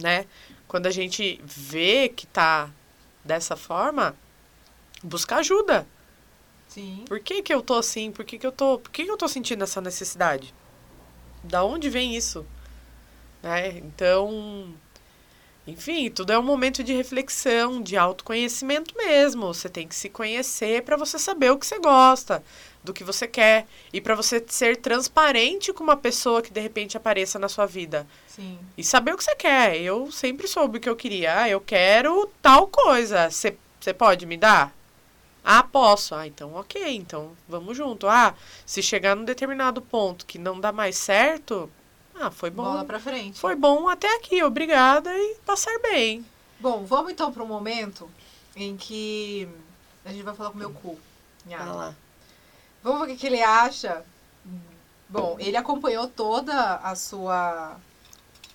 né? 0.00 0.26
Quando 0.66 0.86
a 0.86 0.90
gente 0.90 1.40
vê 1.44 2.08
que 2.08 2.26
tá 2.26 2.70
dessa 3.24 3.56
forma, 3.56 4.14
buscar 5.02 5.38
ajuda. 5.38 5.86
Sim. 6.68 7.04
Por 7.06 7.20
que 7.20 7.42
que 7.42 7.52
eu 7.52 7.62
tô 7.62 7.74
assim? 7.74 8.12
Por 8.12 8.24
que 8.24 8.38
que 8.38 8.46
eu 8.46 8.52
tô, 8.52 8.78
por 8.78 8.90
que 8.90 9.04
que 9.04 9.10
eu 9.10 9.16
tô 9.16 9.26
sentindo 9.26 9.64
essa 9.64 9.80
necessidade? 9.80 10.54
Da 11.42 11.64
onde 11.64 11.88
vem 11.88 12.16
isso? 12.16 12.46
Né? 13.42 13.78
Então, 13.78 14.72
enfim, 15.66 16.10
tudo 16.10 16.32
é 16.32 16.38
um 16.38 16.42
momento 16.42 16.82
de 16.82 16.92
reflexão, 16.92 17.82
de 17.82 17.96
autoconhecimento 17.96 18.96
mesmo. 18.96 19.52
Você 19.52 19.68
tem 19.68 19.86
que 19.86 19.94
se 19.94 20.08
conhecer 20.08 20.82
para 20.82 20.96
você 20.96 21.18
saber 21.18 21.50
o 21.50 21.58
que 21.58 21.66
você 21.66 21.78
gosta, 21.78 22.42
do 22.82 22.94
que 22.94 23.04
você 23.04 23.26
quer 23.26 23.66
e 23.92 24.00
para 24.00 24.14
você 24.14 24.42
ser 24.48 24.78
transparente 24.78 25.72
com 25.72 25.84
uma 25.84 25.96
pessoa 25.96 26.40
que 26.40 26.52
de 26.52 26.60
repente 26.60 26.96
apareça 26.96 27.38
na 27.38 27.48
sua 27.48 27.66
vida 27.66 28.06
Sim. 28.26 28.58
e 28.76 28.82
saber 28.82 29.12
o 29.12 29.18
que 29.18 29.24
você 29.24 29.36
quer. 29.36 29.76
Eu 29.76 30.10
sempre 30.10 30.48
soube 30.48 30.78
o 30.78 30.80
que 30.80 30.88
eu 30.88 30.96
queria. 30.96 31.42
Ah, 31.42 31.48
eu 31.48 31.60
quero 31.60 32.28
tal 32.40 32.66
coisa. 32.66 33.30
Você 33.30 33.56
você 33.80 33.94
pode 33.94 34.26
me 34.26 34.36
dar? 34.36 34.74
Ah, 35.42 35.62
posso. 35.62 36.14
Ah, 36.14 36.26
então 36.26 36.54
ok, 36.54 36.94
então 36.94 37.32
vamos 37.48 37.76
junto. 37.76 38.06
Ah, 38.06 38.34
se 38.66 38.82
chegar 38.82 39.16
num 39.16 39.24
determinado 39.24 39.80
ponto 39.80 40.26
que 40.26 40.38
não 40.38 40.60
dá 40.60 40.70
mais 40.70 40.96
certo, 40.96 41.70
ah, 42.20 42.30
foi 42.30 42.50
bom. 42.50 42.64
Bola 42.64 42.84
pra 42.84 43.00
frente. 43.00 43.38
Foi 43.40 43.56
bom 43.56 43.88
até 43.88 44.14
aqui, 44.16 44.42
obrigada 44.42 45.10
e 45.16 45.36
passar 45.46 45.76
bem. 45.80 46.24
Bom, 46.58 46.84
vamos 46.84 47.12
então 47.12 47.32
para 47.32 47.42
um 47.42 47.46
momento 47.46 48.10
em 48.54 48.76
que 48.76 49.48
a 50.04 50.12
gente 50.12 50.22
vai 50.22 50.34
falar 50.34 50.50
com 50.50 50.56
o 50.56 50.58
meu 50.58 50.70
cu. 50.70 50.98
Vai 51.46 51.66
lá. 51.66 51.94
Vamos 52.82 53.06
ver 53.06 53.14
o 53.14 53.16
que, 53.16 53.26
ele 53.26 53.42
acha. 53.42 54.04
Bom, 55.08 55.36
ele 55.40 55.56
acompanhou 55.56 56.06
toda 56.08 56.76
a 56.76 56.94
sua 56.94 57.76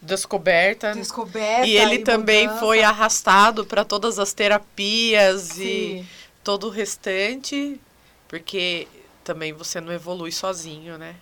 Descoberta. 0.02 0.94
descoberta. 0.94 1.66
E 1.66 1.76
ele 1.76 2.00
também 2.00 2.46
mudança. 2.48 2.60
foi 2.60 2.84
arrastado 2.84 3.66
para 3.66 3.84
todas 3.84 4.20
as 4.20 4.34
terapias 4.34 5.58
e 5.58 5.64
Sim. 6.04 6.08
todo 6.44 6.68
o 6.68 6.70
restante, 6.70 7.82
porque 8.28 8.88
também 9.24 9.52
você 9.52 9.82
não 9.82 9.92
evolui 9.92 10.32
sozinho, 10.32 10.98
né? 10.98 11.16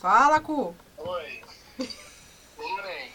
Fala, 0.00 0.40
cu. 0.40 0.74
Oi. 0.96 1.42
Oi. 2.58 3.12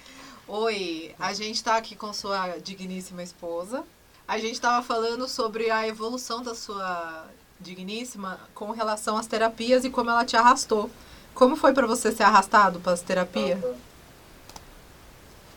Oi, 0.48 1.16
a 1.18 1.34
gente 1.34 1.64
tá 1.64 1.78
aqui 1.78 1.96
com 1.96 2.14
sua 2.14 2.60
digníssima 2.60 3.24
esposa. 3.24 3.84
A 4.28 4.38
gente 4.38 4.62
tava 4.62 4.86
falando 4.86 5.28
sobre 5.28 5.72
a 5.72 5.88
evolução 5.88 6.44
da 6.44 6.54
sua 6.54 7.26
digníssima 7.60 8.40
com 8.54 8.70
relação 8.70 9.18
às 9.18 9.26
terapias 9.26 9.84
e 9.84 9.90
como 9.90 10.12
ela 10.12 10.24
te 10.24 10.38
arrastou. 10.38 10.92
Como 11.34 11.56
foi 11.56 11.74
pra 11.74 11.88
você 11.88 12.12
ser 12.12 12.22
arrastado 12.22 12.80
para 12.80 12.92
as 12.92 13.02
terapias? 13.02 13.60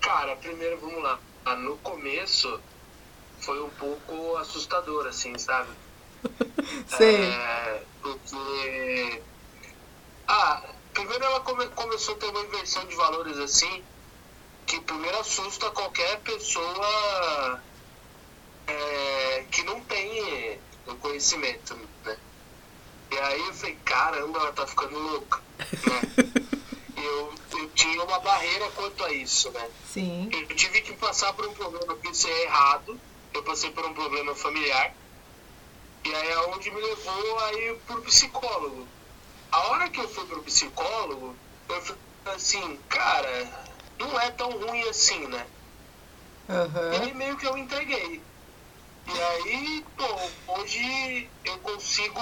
Cara, 0.00 0.34
primeiro 0.36 0.78
vamos 0.80 1.02
lá. 1.02 1.18
No 1.58 1.76
começo 1.78 2.58
foi 3.40 3.62
um 3.62 3.70
pouco 3.70 4.34
assustador, 4.38 5.06
assim, 5.06 5.36
sabe? 5.36 5.68
Sei. 6.88 7.26
É, 7.26 7.82
porque. 8.00 9.22
Ah, 10.26 10.62
primeiro 10.98 11.24
ela 11.24 11.40
come- 11.40 11.68
começou 11.68 12.14
a 12.14 12.18
ter 12.18 12.26
uma 12.26 12.40
inversão 12.40 12.84
de 12.86 12.96
valores 12.96 13.38
assim, 13.38 13.84
que 14.66 14.80
primeiro 14.80 15.16
assusta 15.18 15.70
qualquer 15.70 16.18
pessoa 16.20 17.62
é, 18.66 19.44
que 19.50 19.62
não 19.62 19.80
tem 19.82 20.58
o 20.86 20.94
conhecimento, 20.96 21.78
né? 22.04 22.16
E 23.12 23.18
aí 23.18 23.40
eu 23.46 23.54
falei, 23.54 23.78
caramba, 23.84 24.38
ela 24.40 24.52
tá 24.52 24.66
ficando 24.66 24.98
louca, 24.98 25.40
né? 25.58 26.28
Eu, 27.00 27.32
eu 27.56 27.68
tinha 27.76 28.02
uma 28.02 28.18
barreira 28.18 28.68
quanto 28.72 29.04
a 29.04 29.12
isso, 29.12 29.52
né? 29.52 29.70
Sim. 29.88 30.28
Eu 30.32 30.48
tive 30.48 30.80
que 30.80 30.92
passar 30.94 31.32
por 31.32 31.46
um 31.46 31.54
problema 31.54 31.94
que 31.94 32.08
isso 32.10 32.26
é 32.26 32.42
errado. 32.42 33.00
Eu 33.32 33.40
passei 33.44 33.70
por 33.70 33.86
um 33.86 33.94
problema 33.94 34.34
familiar. 34.34 34.92
E 36.04 36.12
aí 36.12 36.28
é 36.28 36.38
onde 36.48 36.68
me 36.72 36.80
levou 36.80 37.38
aí 37.44 37.78
pro 37.86 38.02
psicólogo. 38.02 38.88
A 39.50 39.58
hora 39.68 39.88
que 39.88 40.00
eu 40.00 40.08
fui 40.08 40.26
pro 40.26 40.42
psicólogo, 40.42 41.34
eu 41.68 41.80
falei 41.82 42.00
assim, 42.26 42.76
cara, 42.88 43.66
não 43.98 44.20
é 44.20 44.30
tão 44.30 44.50
ruim 44.50 44.82
assim, 44.88 45.26
né? 45.28 45.46
Aham. 46.48 46.92
E 46.92 46.96
aí 46.96 47.14
meio 47.14 47.36
que 47.36 47.46
eu 47.46 47.56
entreguei. 47.56 48.22
E 49.06 49.20
aí, 49.20 49.84
pô, 49.96 50.52
hoje 50.54 51.30
eu 51.44 51.58
consigo 51.60 52.20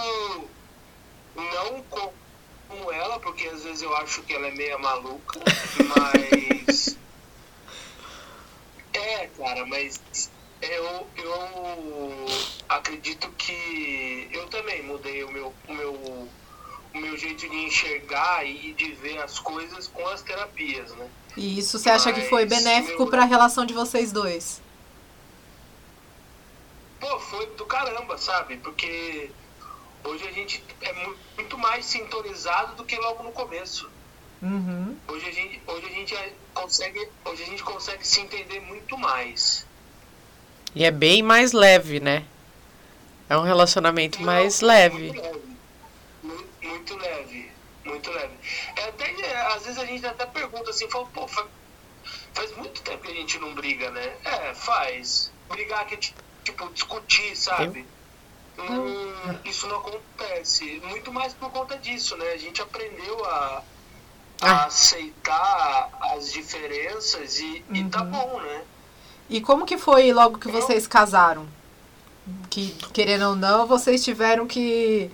não 1.35 1.83
co- 1.91 2.14
como 2.68 2.93
ela, 2.93 3.18
porque 3.20 3.47
às 3.49 3.64
vezes 3.64 3.83
eu 3.83 3.95
acho 3.97 4.22
que 4.22 4.33
ela 4.33 4.47
é 4.47 4.53
meia 4.53 4.79
maluca, 4.79 5.41
mas. 5.89 6.97
É, 8.93 9.27
cara, 9.29 9.66
mas 9.66 10.01
eu, 10.62 11.11
eu 11.16 12.49
acredito 12.68 13.31
que 13.33 14.29
eu 14.33 14.49
também 14.49 14.83
mudei 14.85 15.22
o 15.22 15.31
meu, 15.31 15.55
o 15.68 15.74
meu, 15.74 16.29
o 16.97 17.01
meu 17.01 17.16
jeito 17.16 17.49
de 17.49 17.57
enxergar 17.57 18.44
e 18.47 18.72
de 18.72 18.92
ver 18.92 19.18
as 19.18 19.38
coisas 19.38 19.86
com 19.88 20.07
as 20.09 20.22
terapias, 20.22 20.90
né? 20.92 21.09
E 21.36 21.59
isso 21.59 21.78
você 21.78 21.90
acha 21.90 22.12
que 22.12 22.22
foi 22.22 22.47
Mas 22.47 22.59
benéfico 22.64 23.03
eu- 23.03 23.07
para 23.09 23.22
a 23.22 23.26
relação 23.26 23.66
de 23.66 23.74
vocês 23.74 24.11
dois? 24.12 24.61
Pô, 26.99 27.18
foi 27.20 27.47
do 27.57 27.66
caramba, 27.66 28.16
sabe? 28.16 28.57
Porque 28.57 29.30
hoje 30.05 30.26
a 30.26 30.32
gente 30.32 30.62
é 30.80 30.92
mu- 30.92 31.14
muito 31.36 31.59
mais 31.59 31.84
sintonizado 31.84 32.74
do 32.76 32.84
que 32.84 32.97
logo 32.97 33.22
no 33.22 33.32
começo. 33.32 33.90
Uhum. 34.42 34.97
Hoje 35.09 35.26
a 35.28 35.32
gente, 35.32 35.61
hoje 35.66 35.86
a 35.86 35.90
gente 35.90 36.14
é- 36.14 36.32
consegue, 36.55 37.09
hoje 37.24 37.42
a 37.42 37.47
gente 37.47 37.62
consegue 37.62 38.07
se 38.07 38.20
entender 38.20 38.61
muito 38.61 38.97
mais. 38.97 39.66
E 40.74 40.84
é 40.84 40.90
bem 40.90 41.22
mais 41.22 41.53
leve, 41.53 42.01
né? 42.01 42.24
É 43.28 43.36
um 43.36 43.42
relacionamento 43.42 44.22
mais 44.22 44.61
Não, 44.61 44.68
leve. 44.68 44.99
Muito 45.09 45.20
leve. 45.22 45.45
Muito, 46.89 46.97
leve. 47.03 47.51
Muito 47.84 48.11
leve. 48.12 48.34
É 48.76 48.89
até, 48.89 49.11
é, 49.22 49.37
às 49.55 49.64
vezes 49.64 49.78
a 49.78 49.84
gente 49.84 50.07
até 50.07 50.24
pergunta 50.26 50.70
assim, 50.70 50.89
fala, 50.89 51.07
pô, 51.07 51.26
fa- 51.26 51.47
faz 52.32 52.57
muito 52.57 52.80
tempo 52.82 53.03
que 53.03 53.11
a 53.11 53.14
gente 53.14 53.39
não 53.39 53.55
briga, 53.55 53.91
né? 53.91 54.16
É, 54.24 54.55
faz. 54.55 55.32
Brigar 55.49 55.84
que 55.87 55.97
tipo, 55.97 56.68
discutir, 56.72 57.37
sabe? 57.37 57.84
Hum, 58.59 59.39
isso 59.45 59.66
não 59.66 59.78
acontece. 59.78 60.80
Muito 60.84 61.12
mais 61.12 61.34
por 61.34 61.51
conta 61.51 61.76
disso, 61.78 62.16
né? 62.16 62.32
A 62.32 62.39
gente 62.39 62.62
aprendeu 62.62 63.24
a, 63.24 63.62
a 64.43 64.51
Ah. 64.51 64.64
aceitar 64.66 65.91
as 66.14 66.32
diferenças 66.32 67.39
e, 67.39 67.64
e 67.72 67.84
tá 67.84 68.03
Uhum. 68.03 68.11
bom, 68.11 68.41
né? 68.41 68.62
E 69.28 69.41
como 69.41 69.66
que 69.66 69.76
foi 69.76 70.12
logo 70.12 70.39
que 70.39 70.49
vocês 70.49 70.87
casaram? 70.87 71.49
Que, 72.49 72.70
querendo 72.93 73.28
ou 73.30 73.37
não, 73.37 73.66
vocês 73.66 74.05
tiveram 74.05 74.47
que. 74.47 75.11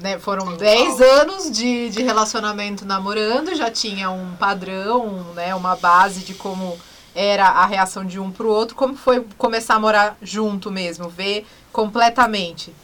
Né, 0.00 0.18
foram 0.18 0.46
Foi 0.46 0.54
um 0.54 0.56
10 0.56 0.86
caos. 0.86 1.00
anos 1.00 1.50
de, 1.50 1.90
de 1.90 2.02
relacionamento 2.02 2.86
namorando, 2.86 3.54
já 3.54 3.70
tinha 3.70 4.10
um 4.10 4.34
padrão, 4.34 5.34
né, 5.34 5.54
uma 5.54 5.76
base 5.76 6.20
de 6.20 6.32
como 6.32 6.80
era 7.14 7.46
a 7.46 7.66
reação 7.66 8.04
de 8.04 8.18
um 8.18 8.30
pro 8.30 8.48
outro. 8.48 8.74
Como 8.74 8.96
foi 8.96 9.26
começar 9.36 9.74
a 9.74 9.80
morar 9.80 10.16
junto 10.22 10.70
mesmo? 10.70 11.08
Ver 11.08 11.46
completamente. 11.72 12.74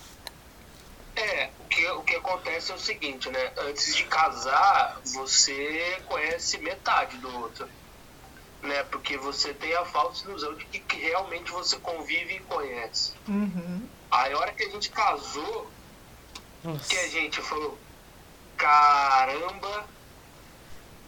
É, 1.14 1.48
o 1.60 1.68
que, 1.68 1.88
o 1.88 2.02
que 2.02 2.16
acontece 2.16 2.72
é 2.72 2.74
o 2.74 2.78
seguinte, 2.78 3.30
né? 3.30 3.52
Antes 3.68 3.94
de 3.96 4.04
casar, 4.04 5.00
você 5.14 5.98
conhece 6.06 6.58
metade 6.58 7.16
do 7.18 7.34
outro. 7.40 7.68
Né? 8.62 8.82
Porque 8.84 9.16
você 9.16 9.54
tem 9.54 9.74
a 9.76 9.84
falsa 9.84 10.28
ilusão 10.28 10.54
de 10.54 10.64
que, 10.66 10.80
que 10.80 10.96
realmente 10.96 11.50
você 11.50 11.76
convive 11.78 12.34
e 12.34 12.40
conhece. 12.40 13.12
Uhum. 13.28 13.82
Aí 14.10 14.32
a 14.32 14.38
hora 14.38 14.52
que 14.52 14.64
a 14.64 14.70
gente 14.70 14.90
casou, 14.90 15.70
Nossa, 16.66 16.88
que 16.88 16.96
a 16.96 17.08
gente 17.08 17.40
falou, 17.42 17.78
caramba, 18.56 19.86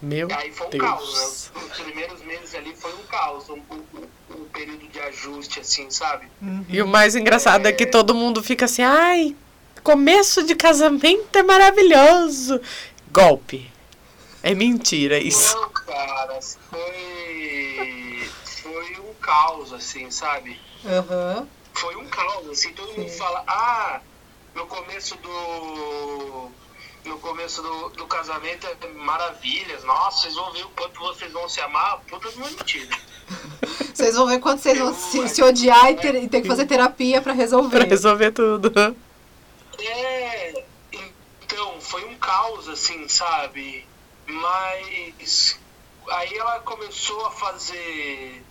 meu 0.01 0.29
aí 0.33 0.53
foi 0.53 0.69
um 0.69 0.71
Deus. 0.71 0.85
caos, 0.85 1.53
né? 1.55 1.63
Os 1.63 1.79
primeiros 1.81 2.23
meses 2.23 2.55
ali 2.55 2.75
foi 2.77 2.95
um 2.95 3.03
caos, 3.09 3.49
um, 3.49 3.61
um, 3.71 4.07
um 4.37 4.45
período 4.45 4.87
de 4.87 5.01
ajuste, 5.01 5.59
assim, 5.59 5.91
sabe? 5.91 6.29
Uhum. 6.41 6.65
E 6.69 6.81
o 6.81 6.87
mais 6.87 7.17
engraçado 7.17 7.67
é 7.67 7.73
que 7.73 7.87
todo 7.87 8.15
mundo 8.15 8.41
fica 8.43 8.67
assim, 8.67 8.83
ai, 8.83 9.35
começo 9.83 10.45
de 10.45 10.55
casamento 10.55 11.37
é 11.37 11.43
maravilhoso. 11.43 12.61
Golpe. 13.11 13.69
É 14.43 14.55
mentira 14.55 15.19
isso. 15.19 15.57
Não, 15.57 15.69
cara, 15.71 16.39
foi. 16.71 18.31
Foi 18.63 19.01
um 19.01 19.15
caos, 19.15 19.73
assim, 19.73 20.11
sabe? 20.11 20.61
Aham. 20.85 21.49
Foi 21.75 21.97
um 21.97 22.07
caos, 22.07 22.49
assim, 22.51 22.73
todo 22.73 22.93
mundo 22.97 23.11
Sim. 23.11 23.19
fala, 23.19 23.43
ah, 23.47 24.01
no 24.59 24.67
começo 24.67 25.17
do. 25.19 26.51
No 27.05 27.19
começo 27.21 27.63
do, 27.63 27.89
do 27.91 28.07
casamento 28.07 28.67
é 28.67 28.89
maravilhas, 28.89 29.85
nossa, 29.85 30.23
vocês 30.23 30.35
vão 30.35 30.53
ver 30.53 30.65
o 30.65 30.69
quanto 30.71 31.01
vocês 31.01 31.33
vão 31.33 31.49
se 31.49 31.61
amar, 31.61 32.01
puta 32.01 32.29
de 32.29 32.37
uma 32.37 32.51
mentira. 32.51 32.99
Vocês 33.95 34.15
vão 34.15 34.29
ver 34.29 34.39
quando 34.39 34.61
vocês 34.61 34.79
vão 34.79 34.95
se, 34.95 35.29
se 35.29 35.43
odiar 35.43 35.91
e 35.91 35.97
ter, 35.97 36.15
e 36.15 36.29
ter 36.29 36.41
que 36.41 36.47
fazer 36.47 36.67
terapia 36.67 37.21
pra 37.21 37.33
resolver. 37.33 37.79
Pra 37.79 37.89
resolver 37.89 38.31
tudo. 38.31 38.73
É, 39.77 40.65
então, 40.93 41.81
foi 41.81 42.05
um 42.05 42.15
caos, 42.15 42.69
assim, 42.69 43.09
sabe? 43.09 43.85
Mas 44.25 45.59
aí 46.11 46.33
ela 46.39 46.61
começou 46.61 47.27
a 47.27 47.33
fazer. 47.33 48.45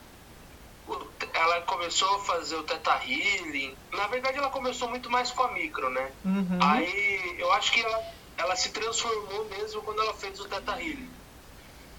Ela 1.34 1.62
começou 1.62 2.16
a 2.16 2.20
fazer 2.20 2.56
o 2.56 2.64
Teta 2.64 3.02
Healing. 3.04 3.76
Na 3.92 4.08
verdade, 4.08 4.38
ela 4.38 4.50
começou 4.50 4.90
muito 4.90 5.10
mais 5.10 5.32
com 5.32 5.44
a 5.44 5.52
micro, 5.52 5.90
né? 5.90 6.12
Uhum. 6.24 6.60
Aí 6.62 7.36
eu 7.38 7.52
acho 7.54 7.72
que 7.72 7.82
ela, 7.82 8.04
ela 8.38 8.56
se 8.56 8.70
transformou 8.70 9.46
mesmo 9.46 9.82
quando 9.82 10.02
ela 10.02 10.14
fez 10.14 10.40
o 10.40 10.48
Teta 10.48 10.72
Healing. 10.72 11.10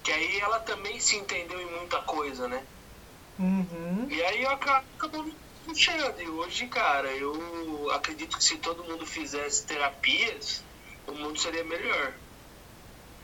Que 0.03 0.11
aí 0.11 0.39
ela 0.39 0.59
também 0.59 0.99
se 0.99 1.17
entendeu 1.17 1.61
em 1.61 1.77
muita 1.77 2.01
coisa, 2.01 2.47
né? 2.47 2.63
Uhum. 3.37 4.07
E 4.09 4.21
aí 4.23 4.43
eu 4.43 4.49
acabou 4.49 5.23
me 5.23 5.35
puxando. 5.65 6.19
E 6.19 6.27
hoje, 6.27 6.67
cara, 6.67 7.09
eu 7.09 7.89
acredito 7.91 8.37
que 8.37 8.43
se 8.43 8.57
todo 8.57 8.83
mundo 8.83 9.05
fizesse 9.05 9.65
terapias, 9.65 10.63
o 11.07 11.13
mundo 11.13 11.39
seria 11.39 11.63
melhor. 11.63 12.13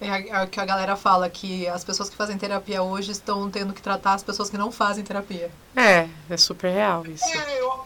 É 0.01 0.07
é 0.29 0.43
o 0.43 0.47
que 0.47 0.59
a 0.59 0.65
galera 0.65 0.95
fala, 0.95 1.29
que 1.29 1.67
as 1.67 1.83
pessoas 1.83 2.09
que 2.09 2.15
fazem 2.15 2.37
terapia 2.37 2.83
hoje 2.83 3.11
estão 3.11 3.49
tendo 3.49 3.73
que 3.73 3.81
tratar 3.81 4.13
as 4.13 4.23
pessoas 4.23 4.49
que 4.49 4.57
não 4.57 4.71
fazem 4.71 5.03
terapia. 5.03 5.49
É, 5.75 6.09
é 6.29 6.37
super 6.37 6.69
real 6.71 7.05
isso. 7.07 7.23
É, 7.25 7.61
eu, 7.61 7.85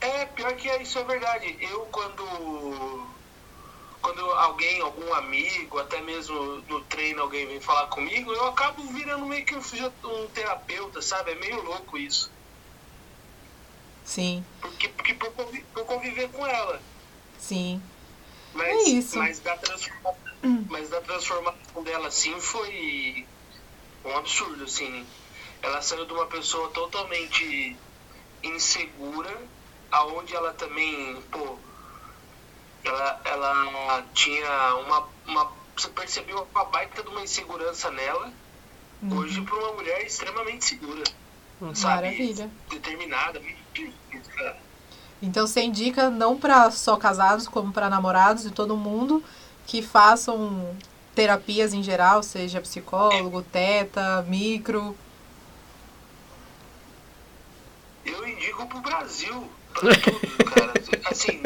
é, 0.00 0.24
pior 0.26 0.54
que 0.54 0.68
é, 0.70 0.82
isso 0.82 0.98
é 0.98 1.04
verdade. 1.04 1.56
Eu, 1.60 1.80
quando, 1.92 3.06
quando 4.00 4.20
alguém, 4.32 4.80
algum 4.80 5.12
amigo, 5.14 5.78
até 5.78 6.00
mesmo 6.00 6.62
no 6.68 6.80
treino 6.84 7.22
alguém 7.22 7.46
vem 7.46 7.60
falar 7.60 7.86
comigo, 7.88 8.32
eu 8.32 8.46
acabo 8.46 8.82
virando 8.84 9.26
meio 9.26 9.44
que 9.44 9.54
um, 9.54 9.60
um 10.04 10.26
terapeuta, 10.28 11.02
sabe? 11.02 11.32
É 11.32 11.34
meio 11.34 11.62
louco 11.62 11.98
isso. 11.98 12.30
Sim, 14.04 14.44
Porque, 14.60 14.88
porque 14.88 15.14
por, 15.14 15.30
convi- 15.32 15.64
por 15.72 15.84
conviver 15.84 16.28
com 16.30 16.46
ela. 16.46 16.80
sim. 17.38 17.80
Mas, 18.54 18.68
É 18.68 18.82
isso. 18.90 19.18
Mas 19.18 19.38
da, 19.38 19.56
transforma- 19.56 20.14
mas 20.68 20.88
da 20.90 21.00
transformação 21.00 21.82
dela, 21.82 22.08
assim, 22.08 22.38
foi 22.40 23.26
um 24.04 24.16
absurdo, 24.16 24.64
assim. 24.64 25.06
Ela 25.62 25.80
saiu 25.80 26.04
de 26.04 26.12
uma 26.12 26.26
pessoa 26.26 26.68
totalmente 26.70 27.76
insegura, 28.42 29.36
aonde 29.90 30.34
ela 30.34 30.52
também, 30.54 31.22
pô, 31.30 31.56
ela, 32.84 33.20
ela 33.24 34.04
tinha 34.12 34.74
uma, 34.76 35.08
uma... 35.26 35.52
Você 35.76 35.88
percebeu 35.88 36.46
uma 36.52 36.64
baita 36.64 37.02
de 37.02 37.08
uma 37.08 37.22
insegurança 37.22 37.90
nela, 37.90 38.32
hoje 39.10 39.38
Uhum. 39.38 39.44
para 39.46 39.56
uma 39.56 39.72
mulher 39.72 40.04
extremamente 40.04 40.64
segura, 40.64 41.02
sabe? 41.74 42.08
Maravilha. 42.08 42.50
Determinada. 42.68 43.40
Então 45.20 45.46
você 45.46 45.62
indica 45.62 46.10
não 46.10 46.36
para 46.36 46.70
só 46.70 46.96
casados, 46.96 47.46
como 47.46 47.72
para 47.72 47.88
namorados 47.88 48.44
e 48.44 48.50
todo 48.50 48.76
mundo 48.76 49.22
que 49.66 49.82
façam 49.82 50.76
terapias 51.14 51.72
em 51.72 51.82
geral, 51.82 52.22
seja 52.22 52.60
psicólogo, 52.60 53.42
teta, 53.42 54.22
micro. 54.28 54.96
Eu 58.04 58.26
indico 58.26 58.66
pro 58.66 58.80
Brasil, 58.80 59.48
pra 59.72 59.94
tudo, 59.94 60.44
cara. 60.44 60.72
Assim, 61.10 61.42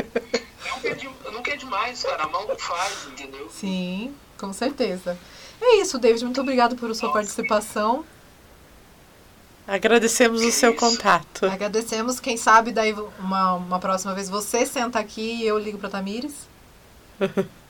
nunca 0.74 0.88
é, 0.88 0.94
de, 0.94 1.08
nunca 1.30 1.52
é 1.52 1.56
demais, 1.56 2.02
cara. 2.02 2.24
A 2.24 2.28
mão 2.28 2.46
faz, 2.56 3.06
entendeu? 3.08 3.50
Sim, 3.50 4.14
com 4.38 4.52
certeza. 4.52 5.18
É 5.60 5.80
isso, 5.80 5.98
David. 5.98 6.24
Muito 6.24 6.40
obrigado 6.40 6.76
por 6.76 6.94
sua 6.94 7.12
participação. 7.12 8.04
Agradecemos 9.66 10.42
o 10.42 10.52
seu 10.52 10.70
Isso. 10.70 10.78
contato. 10.80 11.46
Agradecemos. 11.46 12.20
Quem 12.20 12.36
sabe 12.36 12.70
daí 12.70 12.94
uma, 13.18 13.54
uma 13.54 13.78
próxima 13.80 14.14
vez 14.14 14.28
você 14.28 14.64
senta 14.64 14.98
aqui 15.00 15.42
e 15.42 15.46
eu 15.46 15.58
ligo 15.58 15.76
para 15.76 15.90
Tamires. 15.90 16.34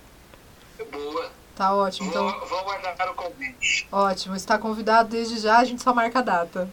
Boa. 0.85 1.31
Tá 1.55 1.75
ótimo. 1.75 2.09
Então, 2.11 2.29
Vou, 2.31 2.47
vou 2.49 2.59
aguardar 2.59 3.11
o 3.11 3.15
convite. 3.15 3.89
ótimo. 3.91 4.37
Está 4.37 4.59
convidado 4.59 5.09
desde 5.09 5.39
já. 5.39 5.59
A 5.59 5.65
gente 5.65 5.83
só 5.83 5.95
marca 5.95 6.19
a 6.19 6.23
data. 6.23 6.69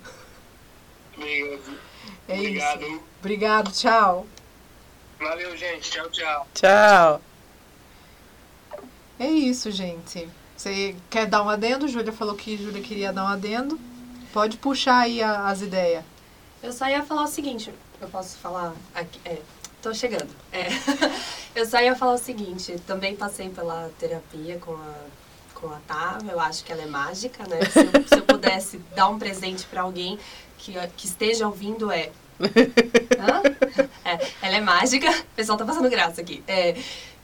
Obrigado. 1.16 1.80
É 2.28 2.34
Obrigado. 2.34 2.82
isso. 2.84 3.02
Obrigado. 3.20 3.72
Tchau. 3.72 4.28
Valeu, 5.20 5.56
gente. 5.56 5.90
Tchau, 5.90 6.10
tchau. 6.10 6.48
Tchau. 6.54 7.22
É 9.20 9.28
isso, 9.28 9.72
gente. 9.72 10.28
Você 10.58 10.96
quer 11.10 11.26
dar 11.28 11.44
um 11.44 11.50
adendo? 11.50 11.88
Júlia 11.88 12.12
falou 12.12 12.36
que 12.36 12.58
Júlia 12.58 12.82
queria 12.82 13.14
dar 13.14 13.24
um 13.24 13.28
adendo. 13.28 13.80
Pode 14.34 14.58
puxar 14.58 15.00
aí 15.02 15.22
a- 15.22 15.48
as 15.48 15.62
ideias. 15.62 16.04
Eu 16.62 16.72
só 16.74 16.88
ia 16.88 17.04
falar 17.04 17.24
o 17.24 17.28
seguinte, 17.28 17.74
eu 18.02 18.08
posso 18.10 18.38
falar 18.38 18.74
aqui, 18.96 19.20
é, 19.26 19.38
tô 19.84 19.94
chegando. 19.94 20.30
É. 20.52 20.68
Eu 21.54 21.68
só 21.68 21.80
ia 21.80 21.96
falar 21.96 22.14
o 22.14 22.18
seguinte, 22.18 22.80
também 22.88 23.16
passei 23.16 23.50
pela 23.50 23.92
terapia 24.00 24.58
com 24.58 24.74
a 24.74 24.94
com 25.54 25.68
a 25.68 25.80
Tá, 25.88 26.18
eu 26.30 26.40
acho 26.42 26.64
que 26.66 26.74
ela 26.74 26.82
é 26.82 26.86
mágica, 26.86 27.48
né? 27.48 27.60
Se 27.72 27.80
eu, 27.80 28.08
se 28.08 28.16
eu 28.16 28.24
pudesse 28.24 28.78
dar 28.94 29.08
um 29.08 29.18
presente 29.18 29.66
pra 29.68 29.84
alguém 29.84 30.20
que, 30.58 30.74
que 30.98 31.06
esteja 31.06 31.48
ouvindo 31.48 31.90
é 31.90 32.10
Hã? 32.42 33.42
É, 34.04 34.28
ela 34.42 34.58
é 34.58 34.60
mágica. 34.60 35.10
O 35.10 35.36
pessoal 35.36 35.58
tá 35.58 35.64
passando 35.64 35.90
graça 35.90 36.20
aqui. 36.20 36.44
É, 36.48 36.76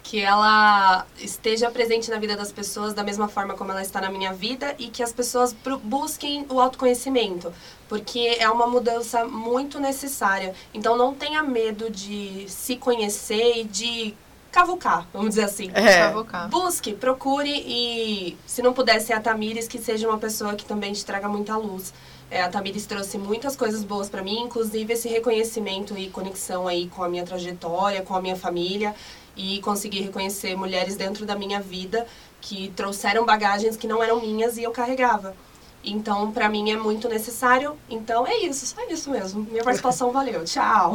que 0.09 0.19
ela 0.19 1.05
esteja 1.19 1.69
presente 1.69 2.09
na 2.09 2.17
vida 2.17 2.35
das 2.35 2.51
pessoas 2.51 2.95
da 2.95 3.03
mesma 3.03 3.27
forma 3.27 3.53
como 3.53 3.69
ela 3.69 3.83
está 3.83 4.01
na 4.01 4.09
minha 4.09 4.33
vida 4.33 4.73
e 4.79 4.87
que 4.87 5.03
as 5.03 5.13
pessoas 5.13 5.55
busquem 5.83 6.47
o 6.49 6.59
autoconhecimento, 6.59 7.53
porque 7.87 8.35
é 8.39 8.49
uma 8.49 8.65
mudança 8.65 9.25
muito 9.25 9.79
necessária. 9.79 10.55
Então 10.73 10.97
não 10.97 11.13
tenha 11.13 11.43
medo 11.43 11.91
de 11.91 12.45
se 12.47 12.75
conhecer 12.75 13.59
e 13.59 13.63
de 13.65 14.15
cavucar, 14.51 15.07
vamos 15.13 15.29
dizer 15.29 15.43
assim. 15.43 15.69
É. 15.75 15.99
Cavocar. 15.99 16.49
Busque, 16.49 16.93
procure 16.93 17.63
e, 17.67 18.35
se 18.47 18.63
não 18.63 18.73
puder 18.73 18.99
ser 19.01 19.13
a 19.13 19.19
Tamires, 19.19 19.67
que 19.67 19.77
seja 19.77 20.09
uma 20.09 20.17
pessoa 20.17 20.55
que 20.55 20.65
também 20.65 20.91
te 20.91 21.05
traga 21.05 21.29
muita 21.29 21.55
luz. 21.55 21.93
É, 22.31 22.41
a 22.41 22.49
Tamires 22.49 22.85
trouxe 22.87 23.17
muitas 23.17 23.55
coisas 23.55 23.83
boas 23.83 24.09
pra 24.09 24.23
mim, 24.23 24.41
inclusive 24.41 24.91
esse 24.91 25.07
reconhecimento 25.07 25.95
e 25.95 26.09
conexão 26.09 26.67
aí 26.67 26.87
com 26.87 27.03
a 27.03 27.09
minha 27.09 27.23
trajetória, 27.23 28.01
com 28.01 28.15
a 28.15 28.21
minha 28.21 28.35
família 28.35 28.95
e 29.39 29.61
conseguir 29.61 30.01
reconhecer 30.01 30.53
mulheres 30.57 30.97
dentro 30.97 31.25
da 31.25 31.33
minha 31.33 31.61
vida 31.61 32.05
que 32.41 32.73
trouxeram 32.75 33.25
bagagens 33.25 33.77
que 33.77 33.87
não 33.87 34.03
eram 34.03 34.19
minhas 34.19 34.57
e 34.57 34.63
eu 34.63 34.71
carregava. 34.71 35.33
Então, 35.81 36.29
pra 36.33 36.49
mim 36.49 36.69
é 36.71 36.75
muito 36.75 37.07
necessário. 37.07 37.77
Então 37.89 38.27
é 38.27 38.35
isso, 38.39 38.65
só 38.65 38.85
isso 38.89 39.09
mesmo. 39.09 39.47
Minha 39.49 39.63
participação 39.63 40.11
valeu. 40.11 40.43
Tchau. 40.43 40.93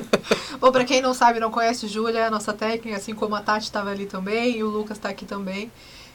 Bom, 0.58 0.72
pra 0.72 0.86
quem 0.86 1.02
não 1.02 1.12
sabe, 1.12 1.38
não 1.38 1.50
conhece, 1.50 1.86
Júlia 1.86 2.20
é 2.20 2.26
a 2.28 2.30
nossa 2.30 2.54
técnica, 2.54 2.96
assim 2.96 3.14
como 3.14 3.34
a 3.34 3.42
Tati 3.42 3.66
estava 3.66 3.90
ali 3.90 4.06
também 4.06 4.56
e 4.56 4.64
o 4.64 4.70
Lucas 4.70 4.96
tá 4.96 5.10
aqui 5.10 5.26
também. 5.26 5.70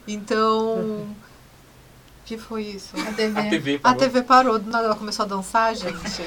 Então. 0.07 0.77
O 0.79 1.15
que 2.25 2.39
foi 2.39 2.63
isso? 2.63 2.95
A 3.07 3.13
TV. 3.13 3.39
A 3.39 3.49
TV 3.49 3.75
A 3.75 3.79
parou. 3.79 3.99
TV 3.99 4.21
parou, 4.23 4.59
do 4.59 4.71
nada 4.71 4.85
ela 4.85 4.95
começou 4.95 5.25
a 5.25 5.27
dançar, 5.27 5.75
gente. 5.75 6.23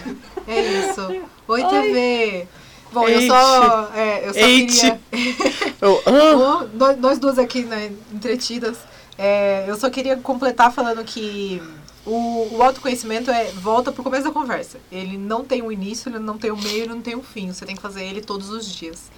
É 0.47 0.61
isso. 0.61 1.27
Oi, 1.49 1.65
TV! 1.65 2.47
Bom, 2.93 3.09
eu 3.09 3.21
Eite. 3.21 3.29
só, 3.29 3.91
é, 3.95 4.29
eu 4.29 4.35
só 4.35 4.41
Eite. 4.41 5.01
queria. 5.11 5.61
Eu, 5.81 6.03
ah, 6.05 6.67
nós, 6.75 6.99
nós 6.99 7.19
duas 7.19 7.39
aqui, 7.39 7.63
né, 7.63 7.91
entretidas. 8.13 8.77
É, 9.17 9.65
eu 9.67 9.77
só 9.77 9.89
queria 9.89 10.15
completar 10.17 10.71
falando 10.71 11.03
que 11.03 11.63
o, 12.05 12.55
o 12.55 12.63
autoconhecimento 12.63 13.31
é 13.31 13.45
volta 13.53 13.91
pro 13.91 14.03
começo 14.03 14.25
da 14.25 14.31
conversa. 14.31 14.79
Ele 14.93 15.17
não 15.17 15.43
tem 15.43 15.63
um 15.63 15.73
início, 15.73 16.11
ele 16.11 16.19
não 16.19 16.37
tem 16.37 16.51
um 16.51 16.57
meio, 16.57 16.85
ele 16.85 16.95
não 16.95 17.01
tem 17.01 17.17
um 17.17 17.23
fim. 17.23 17.51
Você 17.51 17.65
tem 17.65 17.77
que 17.77 17.81
fazer 17.81 18.05
ele 18.05 18.21
todos 18.21 18.51
os 18.51 18.67
dias. 18.67 19.11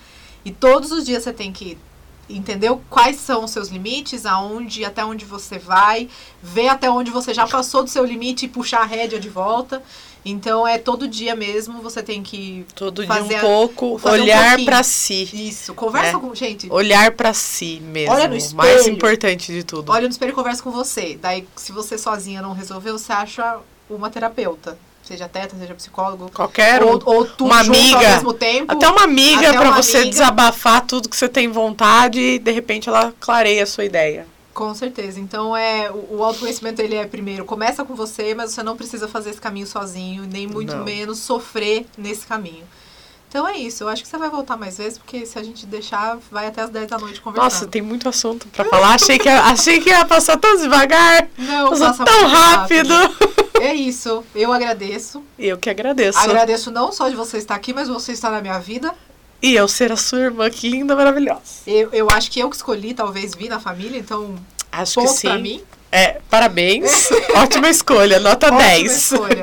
E 0.44 0.52
todos 0.52 0.92
os 0.92 1.04
dias 1.04 1.24
você 1.24 1.32
tem 1.32 1.52
que 1.52 1.76
entender 2.28 2.70
quais 2.88 3.16
são 3.16 3.44
os 3.44 3.50
seus 3.50 3.68
limites, 3.68 4.24
aonde, 4.24 4.84
até 4.84 5.04
onde 5.04 5.24
você 5.24 5.58
vai, 5.58 6.08
ver 6.42 6.68
até 6.68 6.90
onde 6.90 7.10
você 7.10 7.34
já 7.34 7.46
passou 7.46 7.82
do 7.82 7.90
seu 7.90 8.04
limite 8.04 8.46
e 8.46 8.48
puxar 8.48 8.82
a 8.82 8.86
rédea 8.86 9.18
de 9.18 9.28
volta. 9.28 9.82
Então 10.24 10.66
é 10.66 10.78
todo 10.78 11.08
dia 11.08 11.34
mesmo, 11.34 11.82
você 11.82 12.00
tem 12.02 12.22
que 12.22 12.64
todo 12.76 13.04
dia 13.04 13.12
Fazer 13.12 13.34
um 13.34 13.38
a- 13.38 13.40
pouco, 13.40 13.86
um 14.04 14.10
olhar 14.10 14.48
pouquinho. 14.50 14.66
pra 14.66 14.82
si. 14.84 15.28
isso, 15.32 15.74
conversa 15.74 16.16
É. 16.16 16.20
com 16.20 16.32
gente. 16.34 16.70
Olhar 16.70 17.10
pra 17.12 17.34
si 17.34 17.80
mesmo. 17.84 18.14
Olha 18.14 18.24
no 18.28 18.30
mais 18.30 18.44
espelho. 18.44 18.88
importante 18.94 19.52
de 19.52 19.64
tudo. 19.64 19.90
Olha 19.90 20.02
no 20.02 20.10
espelho 20.10 20.30
e 20.30 20.34
conversa 20.34 20.62
com 20.62 20.70
você. 20.70 21.18
Daí, 21.20 21.46
se 21.56 21.72
você 21.72 21.98
sozinha 21.98 22.40
não 22.40 22.52
resolveu, 22.52 22.96
você 22.96 23.12
acha 23.12 23.58
uma 23.90 24.08
terapeuta. 24.10 24.78
Seja 25.02 25.28
teta, 25.28 25.56
seja 25.58 25.74
psicólogo. 25.74 26.30
Qualquer 26.32 26.84
um. 26.84 26.90
Ou, 26.90 27.02
ou 27.04 27.24
tudo 27.24 27.46
uma 27.46 27.58
amiga. 27.58 27.96
ao 27.96 28.14
mesmo 28.14 28.32
tempo. 28.32 28.70
Até 28.72 28.88
uma 28.88 29.02
amiga 29.02 29.50
uma 29.60 29.72
você 29.82 29.96
amiga. 29.96 30.10
desabafar 30.12 30.86
tudo 30.86 31.08
que 31.08 31.16
você 31.16 31.28
tem 31.28 31.48
vontade 31.48 32.20
e 32.20 32.38
de 32.38 32.52
repente 32.52 32.88
ela 32.88 33.12
clareia 33.18 33.64
a 33.64 33.66
sua 33.66 33.84
ideia. 33.84 34.24
Com 34.54 34.74
certeza. 34.74 35.18
Então, 35.18 35.56
é, 35.56 35.90
o, 35.90 36.16
o 36.18 36.22
autoconhecimento, 36.24 36.80
ele 36.82 36.94
é 36.94 37.06
primeiro, 37.06 37.44
começa 37.44 37.84
com 37.84 37.94
você, 37.94 38.34
mas 38.34 38.50
você 38.52 38.62
não 38.62 38.76
precisa 38.76 39.08
fazer 39.08 39.30
esse 39.30 39.40
caminho 39.40 39.66
sozinho, 39.66 40.24
nem 40.30 40.46
muito 40.46 40.76
Não. 40.76 40.84
menos 40.84 41.18
sofrer 41.20 41.86
nesse 41.96 42.26
caminho. 42.26 42.64
Então 43.28 43.48
é 43.48 43.56
isso. 43.56 43.82
Eu 43.82 43.88
acho 43.88 44.02
que 44.02 44.08
você 44.08 44.18
vai 44.18 44.28
voltar 44.28 44.58
mais 44.58 44.76
vezes, 44.76 44.98
porque 44.98 45.24
se 45.24 45.38
a 45.38 45.42
gente 45.42 45.64
deixar, 45.64 46.18
vai 46.30 46.48
até 46.48 46.60
as 46.60 46.68
10 46.68 46.86
da 46.86 46.98
noite 46.98 47.18
conversando. 47.22 47.50
Nossa, 47.50 47.66
tem 47.66 47.80
muito 47.80 48.06
assunto 48.06 48.46
pra 48.48 48.62
falar. 48.66 48.94
Achei 48.94 49.18
que, 49.18 49.26
ia- 49.26 49.42
achei 49.44 49.80
que 49.80 49.88
ia 49.88 50.04
passar 50.04 50.36
tão 50.36 50.54
devagar. 50.58 51.26
não, 51.38 51.70
Passou 51.70 51.86
passa 51.86 52.04
tão 52.04 52.20
muito 52.20 52.34
rápido. 52.34 52.94
É 53.58 53.72
isso. 53.74 54.22
Eu 54.34 54.52
agradeço. 54.52 55.22
Eu 55.38 55.56
que 55.56 55.70
agradeço. 55.70 56.18
Agradeço 56.18 56.70
não 56.70 56.92
só 56.92 57.08
de 57.08 57.16
você 57.16 57.38
estar 57.38 57.54
aqui, 57.54 57.72
mas 57.72 57.88
você 57.88 58.12
estar 58.12 58.30
na 58.30 58.42
minha 58.42 58.58
vida. 58.58 58.94
E 59.42 59.54
eu 59.54 59.66
ser 59.66 59.90
a 59.90 59.96
sua 59.96 60.20
irmã, 60.20 60.48
que 60.48 60.68
linda, 60.68 60.94
maravilhosa. 60.94 61.40
Eu, 61.66 61.90
eu 61.92 62.08
acho 62.10 62.30
que 62.30 62.38
eu 62.38 62.48
que 62.48 62.56
escolhi, 62.56 62.94
talvez, 62.94 63.34
vir 63.34 63.48
na 63.48 63.58
família, 63.58 63.98
então, 63.98 64.36
Acho 64.70 65.00
que 65.00 65.08
sim. 65.08 65.28
pra 65.28 65.38
mim. 65.38 65.62
É, 65.90 66.20
parabéns. 66.30 67.10
Ótima 67.36 67.68
escolha, 67.68 68.18
nota 68.18 68.46
Ótima 68.46 68.62
10. 68.62 68.96
escolha. 68.96 69.42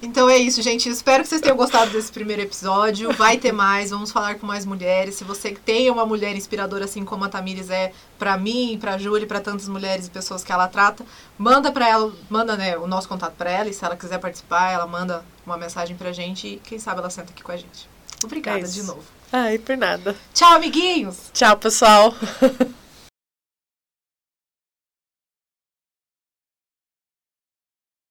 Então 0.00 0.30
é 0.30 0.38
isso, 0.38 0.62
gente. 0.62 0.88
Espero 0.88 1.22
que 1.22 1.28
vocês 1.28 1.42
tenham 1.42 1.56
gostado 1.56 1.90
desse 1.90 2.10
primeiro 2.10 2.40
episódio. 2.40 3.12
Vai 3.12 3.36
ter 3.36 3.52
mais, 3.52 3.90
vamos 3.90 4.10
falar 4.10 4.36
com 4.36 4.46
mais 4.46 4.64
mulheres. 4.64 5.16
Se 5.16 5.24
você 5.24 5.50
tem 5.50 5.90
uma 5.90 6.06
mulher 6.06 6.34
inspiradora, 6.34 6.86
assim 6.86 7.04
como 7.04 7.24
a 7.24 7.28
Tamires 7.28 7.68
é 7.68 7.92
pra 8.18 8.38
mim, 8.38 8.78
pra 8.80 8.96
Júlia, 8.96 9.26
pra 9.26 9.40
tantas 9.40 9.68
mulheres 9.68 10.06
e 10.06 10.10
pessoas 10.10 10.42
que 10.42 10.50
ela 10.50 10.66
trata, 10.68 11.04
manda 11.36 11.70
pra 11.70 11.88
ela, 11.88 12.12
manda 12.30 12.56
né, 12.56 12.78
o 12.78 12.86
nosso 12.86 13.06
contato 13.06 13.34
pra 13.36 13.50
ela. 13.50 13.68
E 13.68 13.74
se 13.74 13.84
ela 13.84 13.94
quiser 13.94 14.18
participar, 14.18 14.72
ela 14.72 14.86
manda 14.86 15.22
uma 15.44 15.58
mensagem 15.58 15.94
pra 15.96 16.12
gente 16.12 16.46
e 16.48 16.56
quem 16.64 16.78
sabe 16.78 17.00
ela 17.00 17.10
senta 17.10 17.30
aqui 17.32 17.42
com 17.42 17.52
a 17.52 17.56
gente. 17.56 17.88
Obrigada 18.24 18.60
É 18.60 18.62
de 18.62 18.82
novo. 18.82 19.02
Ai, 19.32 19.58
por 19.58 19.76
nada. 19.76 20.14
Tchau, 20.34 20.56
amiguinhos! 20.56 21.30
Tchau, 21.32 21.56
pessoal. 21.56 22.14